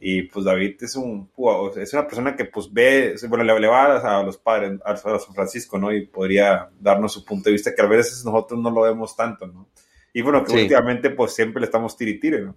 Y 0.00 0.22
pues 0.22 0.44
David 0.44 0.76
es 0.82 0.96
un 0.96 1.30
es 1.76 1.92
una 1.92 2.06
persona 2.06 2.36
que 2.36 2.44
pues 2.44 2.70
ve, 2.70 3.14
bueno, 3.28 3.44
le, 3.44 3.66
va 3.66 4.18
a 4.18 4.22
los 4.22 4.36
padres, 4.36 4.78
a, 4.84 4.96
San 4.96 5.34
Francisco, 5.34 5.78
¿no? 5.78 5.92
Y 5.92 6.06
podría 6.06 6.68
darnos 6.78 7.12
su 7.12 7.24
punto 7.24 7.48
de 7.48 7.52
vista 7.52 7.74
que 7.74 7.80
a 7.80 7.86
veces 7.86 8.24
nosotros 8.24 8.60
no 8.60 8.70
lo 8.70 8.82
vemos 8.82 9.16
tanto, 9.16 9.46
¿no? 9.46 9.66
Y 10.12 10.20
bueno, 10.22 10.44
que 10.44 10.52
últimamente 10.52 11.10
pues 11.10 11.34
siempre 11.34 11.60
le 11.60 11.66
estamos 11.66 11.96
tiritire, 11.96 12.42
¿no? 12.42 12.56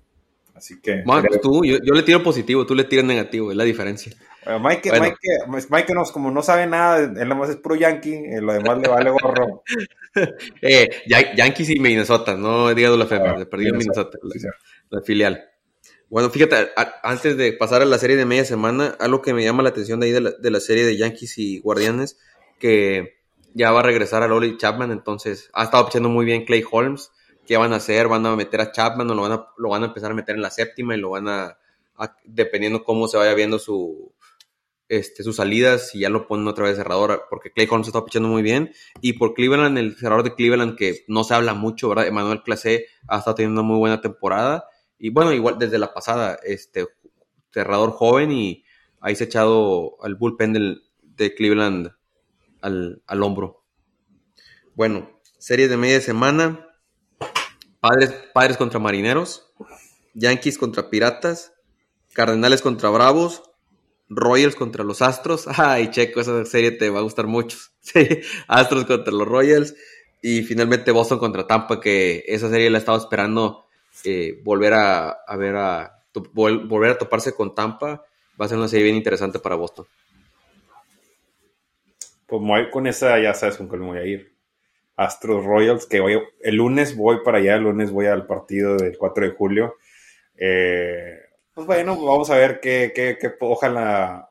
Así 0.58 0.82
que. 0.82 1.04
Bueno, 1.06 1.24
pues 1.28 1.40
tú, 1.40 1.64
yo, 1.64 1.78
le 1.78 2.02
tiro 2.02 2.24
positivo, 2.24 2.66
tú 2.66 2.74
le 2.74 2.84
tiras 2.86 3.06
negativo, 3.06 3.52
es 3.52 3.58
la 3.58 3.64
diferencia. 3.64 4.12
Mike, 4.60 4.92
Mike, 5.00 5.68
Mike 5.70 5.94
nos, 5.94 6.12
como 6.12 6.32
no 6.32 6.42
sabe 6.42 6.66
nada, 6.66 7.00
él 7.04 7.14
nada 7.14 7.36
más 7.36 7.50
es 7.50 7.58
puro 7.58 7.76
Yankee, 7.76 8.16
eh, 8.16 8.42
lo 8.42 8.54
demás 8.54 8.80
le 8.80 8.88
vale 8.88 9.12
gorro. 9.12 9.64
eh, 10.62 10.90
Yankees 11.06 11.70
y 11.70 11.80
Minnesota, 11.80 12.36
no 12.36 12.74
digas 12.74 12.98
la 12.98 13.06
fe, 13.06 13.16
ah, 13.16 13.46
perdí 13.50 13.68
en 13.68 13.78
Minnesota, 13.78 14.18
la, 14.90 15.02
filial. 15.02 15.48
Bueno, 16.10 16.30
fíjate, 16.30 16.70
antes 17.04 17.38
de 17.38 17.54
pasar 17.54 17.82
a 17.82 17.86
la 17.86 18.00
serie 18.00 18.16
de 18.16 18.26
media 18.26 18.46
semana, 18.46 18.96
algo 19.00 19.22
que 19.22 19.34
me 19.34 19.44
llama 19.44 19.62
la 19.62 19.70
atención 19.70 20.00
de 20.00 20.08
ahí 20.08 20.12
de 20.14 20.22
la, 20.22 20.32
de 20.32 20.50
la 20.50 20.60
serie 20.60 20.86
de 20.86 20.98
Yankees 20.98 21.38
y 21.38 21.60
Guardianes, 21.60 22.18
que 22.58 23.18
ya 23.54 23.72
va 23.72 23.82
a 23.82 23.84
regresar 23.84 24.24
a 24.24 24.28
Loli 24.28 24.58
Chapman, 24.58 24.92
entonces 24.92 25.52
ha 25.54 25.66
estado 25.66 25.86
pichando 25.86 26.10
muy 26.10 26.26
bien 26.26 26.46
Clay 26.46 26.64
Holmes 26.72 27.12
qué 27.48 27.58
van 27.58 27.74
a 27.74 27.78
hacer, 27.78 28.08
van 28.08 28.26
a 28.26 28.36
meter 28.36 28.62
a 28.62 28.72
Chapman 28.72 29.10
o 29.10 29.16
lo 29.16 29.22
van 29.24 29.32
a, 29.32 29.48
lo 29.58 29.70
van 29.70 29.84
a 29.84 29.88
empezar 29.88 30.12
a 30.12 30.14
meter 30.14 30.36
en 30.36 30.42
la 30.42 30.52
séptima 30.52 30.96
y 30.96 31.00
lo 31.00 31.12
van 31.12 31.28
a, 31.28 31.58
dependiendo 32.26 32.84
cómo 32.84 33.08
se 33.08 33.18
vaya 33.18 33.34
viendo 33.34 33.58
su, 33.58 34.14
este, 34.90 35.24
sus 35.24 35.38
salidas, 35.38 35.96
y 35.96 36.00
ya 36.00 36.10
lo 36.10 36.28
ponen 36.28 36.48
otra 36.48 36.66
vez 36.66 36.78
cerrador, 36.78 37.26
porque 37.30 37.52
Clay 37.52 37.68
Holmes 37.70 37.88
está 37.88 38.06
pichando 38.06 38.30
muy 38.30 38.44
bien, 38.44 38.72
y 39.02 39.14
por 39.14 39.34
Cleveland, 39.34 39.78
el 39.78 39.98
cerrador 39.98 40.24
de 40.24 40.36
Cleveland, 40.36 40.78
que 40.78 41.04
no 41.08 41.24
se 41.24 41.34
habla 41.34 41.54
mucho, 41.54 41.90
¿verdad? 41.90 42.08
Emanuel 42.08 42.44
Clase 42.44 42.86
ha 43.08 43.18
estado 43.18 43.36
teniendo 43.36 43.62
una 43.62 43.68
muy 43.68 43.80
buena 43.80 44.02
temporada, 44.02 44.66
y 45.00 45.10
bueno, 45.10 45.34
igual 45.34 45.58
desde 45.58 45.80
la 45.80 45.94
pasada, 45.94 46.40
este, 46.44 46.88
cerrador 47.52 47.92
joven, 47.92 48.32
y 48.32 48.64
ahí 49.00 49.16
se 49.16 49.24
ha 49.24 49.28
echado 49.28 49.98
al 50.04 50.16
bullpen 50.16 50.54
del, 50.54 50.84
de 51.02 51.34
Cleveland 51.34 51.92
al, 52.62 53.02
al 53.08 53.24
hombro. 53.24 53.64
Bueno, 54.76 55.20
series 55.40 55.70
de 55.70 55.78
media 55.78 56.02
semana. 56.02 56.67
Padres, 57.80 58.58
contra 58.58 58.80
marineros. 58.80 59.52
Yankees 60.14 60.58
contra 60.58 60.90
piratas. 60.90 61.54
Cardenales 62.14 62.62
contra 62.62 62.90
bravos. 62.90 63.44
Royals 64.10 64.56
contra 64.56 64.84
los 64.84 65.02
Astros. 65.02 65.48
Ay, 65.58 65.92
Checo, 65.92 66.22
esa 66.22 66.46
serie 66.46 66.72
te 66.72 66.90
va 66.90 67.00
a 67.00 67.04
gustar 67.04 67.28
mucho. 67.28 67.58
Astros 68.48 68.86
contra 68.86 69.14
los 69.14 69.28
Royals. 69.28 69.76
Y 70.22 70.42
finalmente 70.44 70.92
Boston 70.92 71.20
contra 71.20 71.46
Tampa, 71.46 71.80
que 71.80 72.24
esa 72.28 72.50
serie 72.50 72.70
la 72.70 72.80
estaba 72.80 72.98
esperando 72.98 73.66
eh, 74.04 74.42
volver 74.44 74.74
a, 74.74 75.18
ver 75.38 75.56
a 75.56 76.04
volver 76.34 76.92
a 76.92 76.98
toparse 76.98 77.34
con 77.34 77.54
Tampa. 77.54 78.04
Va 78.40 78.46
a 78.46 78.50
ser 78.50 78.58
una 78.58 78.68
serie 78.68 78.86
bien 78.86 78.96
interesante 78.96 79.40
para 79.40 79.56
Boston. 79.56 79.86
Pues 82.26 82.42
con 82.72 82.88
esa, 82.88 83.20
ya 83.20 83.34
sabes 83.34 83.58
con 83.58 83.68
cuál 83.68 83.82
me 83.82 83.88
voy 83.88 83.98
a 84.00 84.06
ir. 84.06 84.37
Astros 84.98 85.46
Royals, 85.46 85.86
que 85.86 86.00
voy, 86.02 86.22
el 86.42 86.56
lunes 86.56 86.96
voy 86.98 87.20
para 87.24 87.38
allá, 87.38 87.56
el 87.56 87.64
lunes 87.64 87.92
voy 87.92 88.08
al 88.08 88.26
partido 88.28 88.76
del 88.78 88.98
4 88.98 89.26
de 89.26 89.32
julio. 89.32 89.76
Eh, 90.36 91.20
pues 91.54 91.66
bueno, 91.68 91.96
vamos 91.96 92.30
a 92.30 92.38
ver 92.38 92.60
qué, 92.60 92.92
qué, 92.94 93.18
qué- 93.20 93.34
ojalá. 93.40 94.30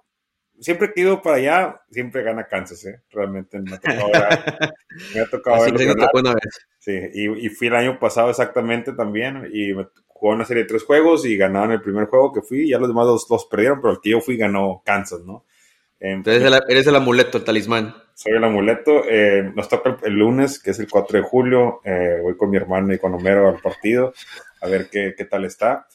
Siempre 0.59 0.93
que 0.93 1.01
he 1.01 1.05
ido 1.05 1.21
para 1.21 1.37
allá, 1.37 1.83
siempre 1.91 2.23
gana 2.23 2.47
Kansas, 2.49 2.85
¿eh? 2.87 3.03
Realmente 3.11 3.59
me 3.61 3.77
ha 3.77 3.79
tocado, 3.81 4.09
ver- 4.11 4.75
me 5.15 5.21
ha 5.21 5.27
tocado 5.27 5.57
Así 5.57 5.73
tocó 5.97 6.19
una 6.21 6.35
vez. 6.35 6.67
Sí, 6.79 6.99
y, 7.15 7.47
y 7.47 7.49
fui 7.51 7.67
el 7.69 7.75
año 7.77 7.99
pasado 7.99 8.31
exactamente 8.31 8.93
también, 8.93 9.51
y 9.53 9.75
me 9.75 9.87
jugó 10.07 10.33
una 10.35 10.45
serie 10.47 10.63
de 10.63 10.69
tres 10.69 10.85
juegos 10.85 11.27
y 11.27 11.37
ganaron 11.37 11.73
el 11.73 11.83
primer 11.83 12.07
juego 12.07 12.33
que 12.33 12.41
fui, 12.43 12.69
ya 12.71 12.79
los 12.79 12.89
demás 12.89 13.07
los, 13.07 13.27
los 13.29 13.45
perdieron, 13.47 13.81
pero 13.83 13.93
el 13.95 14.01
que 14.01 14.11
yo 14.11 14.21
fui 14.21 14.37
ganó 14.37 14.83
Kansas, 14.85 15.21
¿no? 15.25 15.45
Entonces 15.99 16.43
eres 16.69 16.87
el, 16.87 16.97
amuleto, 16.97 17.39
el 17.39 17.45
talismán. 17.45 17.95
soy 18.15 18.33
el 18.33 18.45
amuleto. 18.45 19.05
eh, 19.09 19.51
nos 19.55 19.69
toca 19.69 19.97
el, 20.03 20.13
lunes, 20.15 20.59
que 20.63 20.71
es 20.71 20.79
el 20.79 20.89
4 20.91 21.19
de 21.19 21.25
julio. 21.25 21.81
eh, 21.85 22.19
voy 22.23 22.37
con 22.37 22.51
mi 22.51 22.57
hermano 22.57 22.93
y 22.93 22.99
con 22.99 23.15
Homero 23.15 23.49
al 23.49 23.61
partido 23.61 24.13
a 24.61 24.69
ver 24.69 24.89
qué, 24.91 25.15
qué 25.17 25.25
tal 25.25 25.45
está. 25.45 25.87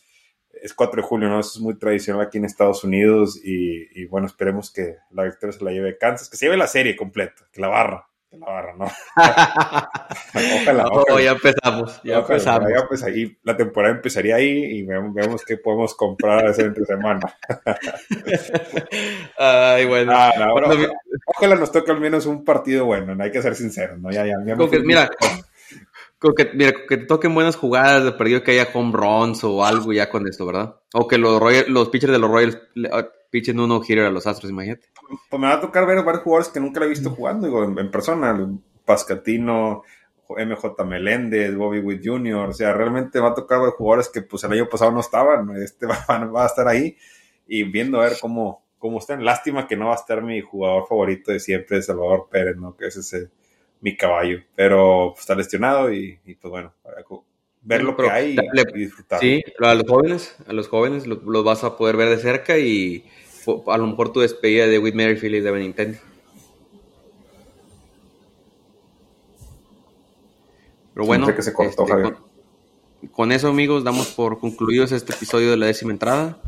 Es 0.53 0.73
4 0.73 1.01
de 1.01 1.07
julio, 1.07 1.29
¿no? 1.29 1.39
Eso 1.39 1.51
es 1.55 1.59
muy 1.59 1.77
tradicional 1.77 2.21
aquí 2.21 2.37
en 2.37 2.45
Estados 2.45 2.83
Unidos 2.83 3.39
y, 3.43 3.87
y 3.99 4.05
bueno, 4.05 4.27
esperemos 4.27 4.71
que 4.71 4.97
la 5.11 5.23
victoria 5.23 5.57
se 5.57 5.63
la 5.63 5.71
lleve 5.71 5.97
Kansas, 5.97 6.29
que 6.29 6.37
se 6.37 6.45
lleve 6.45 6.57
la 6.57 6.67
serie 6.67 6.95
completa, 6.95 7.47
que 7.51 7.61
la 7.61 7.67
barra, 7.67 8.07
que 8.31 8.37
la 8.37 8.45
barra, 8.45 8.73
¿no? 8.77 8.85
Ojalá, 10.61 10.85
ojalá. 10.89 11.21
ya 11.21 11.31
empezamos, 11.31 12.01
ya 12.03 12.19
Ojalá, 12.19 12.35
empezamos. 12.37 12.69
ya, 12.73 12.87
pues 12.87 13.03
ahí 13.03 13.37
la 13.43 13.57
temporada 13.57 13.93
empezaría 13.93 14.35
ahí 14.37 14.47
y 14.77 14.83
vemos, 14.83 15.13
vemos 15.13 15.43
qué 15.45 15.57
podemos 15.57 15.93
comprar 15.95 16.45
ese 16.47 16.61
entre 16.63 16.85
semana. 16.85 17.19
Ay, 19.37 19.85
bueno. 19.85 20.13
Ah, 20.15 20.31
no, 20.37 20.53
Bueno, 20.53 20.67
ojalá, 20.69 20.89
ojalá 21.25 21.55
nos 21.55 21.71
toque 21.71 21.91
al 21.91 21.99
menos 21.99 22.25
un 22.25 22.43
partido 22.45 22.85
bueno, 22.85 23.15
no 23.15 23.23
hay 23.23 23.31
que 23.31 23.41
ser 23.41 23.55
sinceros, 23.55 23.99
¿no? 23.99 24.11
Ya, 24.11 24.25
ya, 24.25 24.33
que- 24.69 24.79
mira, 24.79 25.09
con 26.19 26.33
que, 26.35 26.51
mira, 26.53 26.71
que 26.87 26.97
te 26.97 27.05
toquen 27.05 27.33
buenas 27.33 27.55
jugadas, 27.55 28.03
de 28.03 28.11
perdido 28.13 28.43
que 28.43 28.51
haya 28.51 28.69
home 28.73 28.91
runs 28.93 29.43
o 29.43 29.65
algo 29.65 29.91
ya 29.91 30.09
con 30.09 30.27
esto, 30.27 30.45
¿verdad? 30.45 30.75
O 30.93 31.07
que 31.07 31.17
los, 31.17 31.39
Royals- 31.41 31.67
los 31.67 31.89
pitchers 31.89 32.13
de 32.13 32.19
los 32.19 32.29
Royals 32.29 32.57
le- 33.31 33.39
ah, 33.39 33.55
pitchen 33.55 33.59
uno 33.59 33.81
hitter 33.81 34.05
a 34.05 34.11
los 34.11 34.27
Astros, 34.27 34.51
imagínate. 34.51 34.89
Pues 35.29 35.39
me 35.41 35.47
va 35.47 35.55
a 35.55 35.61
tocar 35.61 35.85
ver 35.85 36.03
varios 36.03 36.23
jugadores 36.23 36.49
que 36.49 36.59
nunca 36.59 36.79
lo 36.79 36.85
he 36.85 36.89
visto 36.89 37.09
jugando, 37.09 37.47
digo, 37.47 37.63
en, 37.63 37.77
en 37.77 37.91
persona, 37.91 38.35
Pascatino, 38.85 39.83
MJ 40.37 40.85
Meléndez, 40.85 41.55
Bobby 41.55 41.79
Witt 41.79 42.01
Jr., 42.05 42.49
o 42.49 42.53
sea, 42.53 42.73
realmente 42.73 43.19
va 43.19 43.29
a 43.29 43.33
tocar 43.33 43.59
ver 43.61 43.71
jugadores 43.71 44.09
que 44.09 44.21
pues 44.21 44.43
el 44.43 44.53
año 44.53 44.69
pasado 44.69 44.91
no 44.91 44.99
estaban, 44.99 45.49
este 45.63 45.85
va, 45.85 46.05
va 46.07 46.43
a 46.43 46.47
estar 46.47 46.67
ahí 46.67 46.97
y 47.47 47.63
viendo 47.63 47.99
a 47.99 48.05
ver 48.05 48.17
cómo, 48.21 48.63
cómo 48.77 48.99
están. 48.99 49.23
Lástima 49.25 49.67
que 49.67 49.75
no 49.75 49.87
va 49.87 49.93
a 49.93 49.97
estar 49.97 50.21
mi 50.21 50.41
jugador 50.41 50.87
favorito 50.87 51.31
de 51.31 51.39
siempre, 51.39 51.81
Salvador 51.81 52.27
Pérez, 52.29 52.57
¿no? 52.57 52.75
Que 52.75 52.87
es 52.87 52.97
ese 52.97 53.29
mi 53.81 53.97
caballo, 53.97 54.39
pero 54.55 55.09
pues, 55.11 55.21
está 55.21 55.35
lesionado 55.35 55.91
y, 55.91 56.19
y, 56.25 56.35
pues 56.35 56.51
bueno, 56.51 56.73
para 56.83 56.97
ver 57.63 57.83
lo 57.83 57.95
que 57.95 58.03
Pero 58.03 58.13
hay 58.13 58.35
y, 58.35 58.77
y 58.77 58.79
disfrutar. 58.79 59.19
Sí, 59.19 59.43
a 59.59 59.73
los 59.73 59.87
jóvenes, 59.87 60.35
a 60.47 60.53
los 60.53 60.67
jóvenes 60.67 61.07
los, 61.07 61.23
los 61.23 61.43
vas 61.43 61.63
a 61.63 61.77
poder 61.77 61.97
ver 61.97 62.09
de 62.09 62.17
cerca 62.17 62.57
y 62.59 63.05
a 63.67 63.77
lo 63.77 63.87
mejor 63.87 64.11
tu 64.13 64.19
despedida 64.21 64.67
de 64.67 64.79
Whit 64.79 64.95
Merrifield 64.95 65.35
y 65.35 65.39
de 65.41 65.51
Benintendi. 65.51 65.97
Pero 70.93 71.05
bueno, 71.05 71.33
que 71.33 71.41
se 71.41 71.53
cortó, 71.53 71.83
este, 71.83 72.01
con, 72.01 72.17
con 73.11 73.31
eso 73.31 73.47
amigos 73.47 73.83
damos 73.83 74.07
por 74.07 74.39
concluidos 74.39 74.91
este 74.91 75.13
episodio 75.13 75.51
de 75.51 75.57
la 75.57 75.65
décima 75.67 75.91
entrada. 75.91 76.39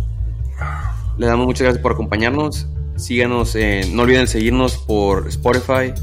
Les 1.18 1.30
damos 1.30 1.46
muchas 1.46 1.64
gracias 1.64 1.82
por 1.82 1.94
acompañarnos. 1.94 2.68
Síganos, 2.98 3.56
en- 3.56 3.96
no 3.96 4.04
olviden 4.04 4.28
seguirnos 4.28 4.78
por 4.78 5.28
Spotify, 5.30 5.94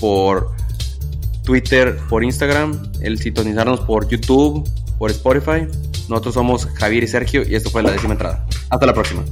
por 0.00 0.52
Twitter, 1.44 1.98
por 2.08 2.22
Instagram, 2.24 2.90
el 3.02 3.18
sintonizarnos 3.18 3.80
por 3.80 4.08
YouTube, 4.08 4.68
por 4.98 5.10
Spotify. 5.10 5.66
Nosotros 6.08 6.34
somos 6.34 6.66
Javier 6.66 7.02
y 7.04 7.08
Sergio 7.08 7.42
y 7.46 7.54
esto 7.54 7.68
fue 7.70 7.82
la 7.82 7.90
décima 7.90 8.12
entrada. 8.12 8.46
Hasta 8.70 8.86
la 8.86 8.94
próxima. 8.94 9.24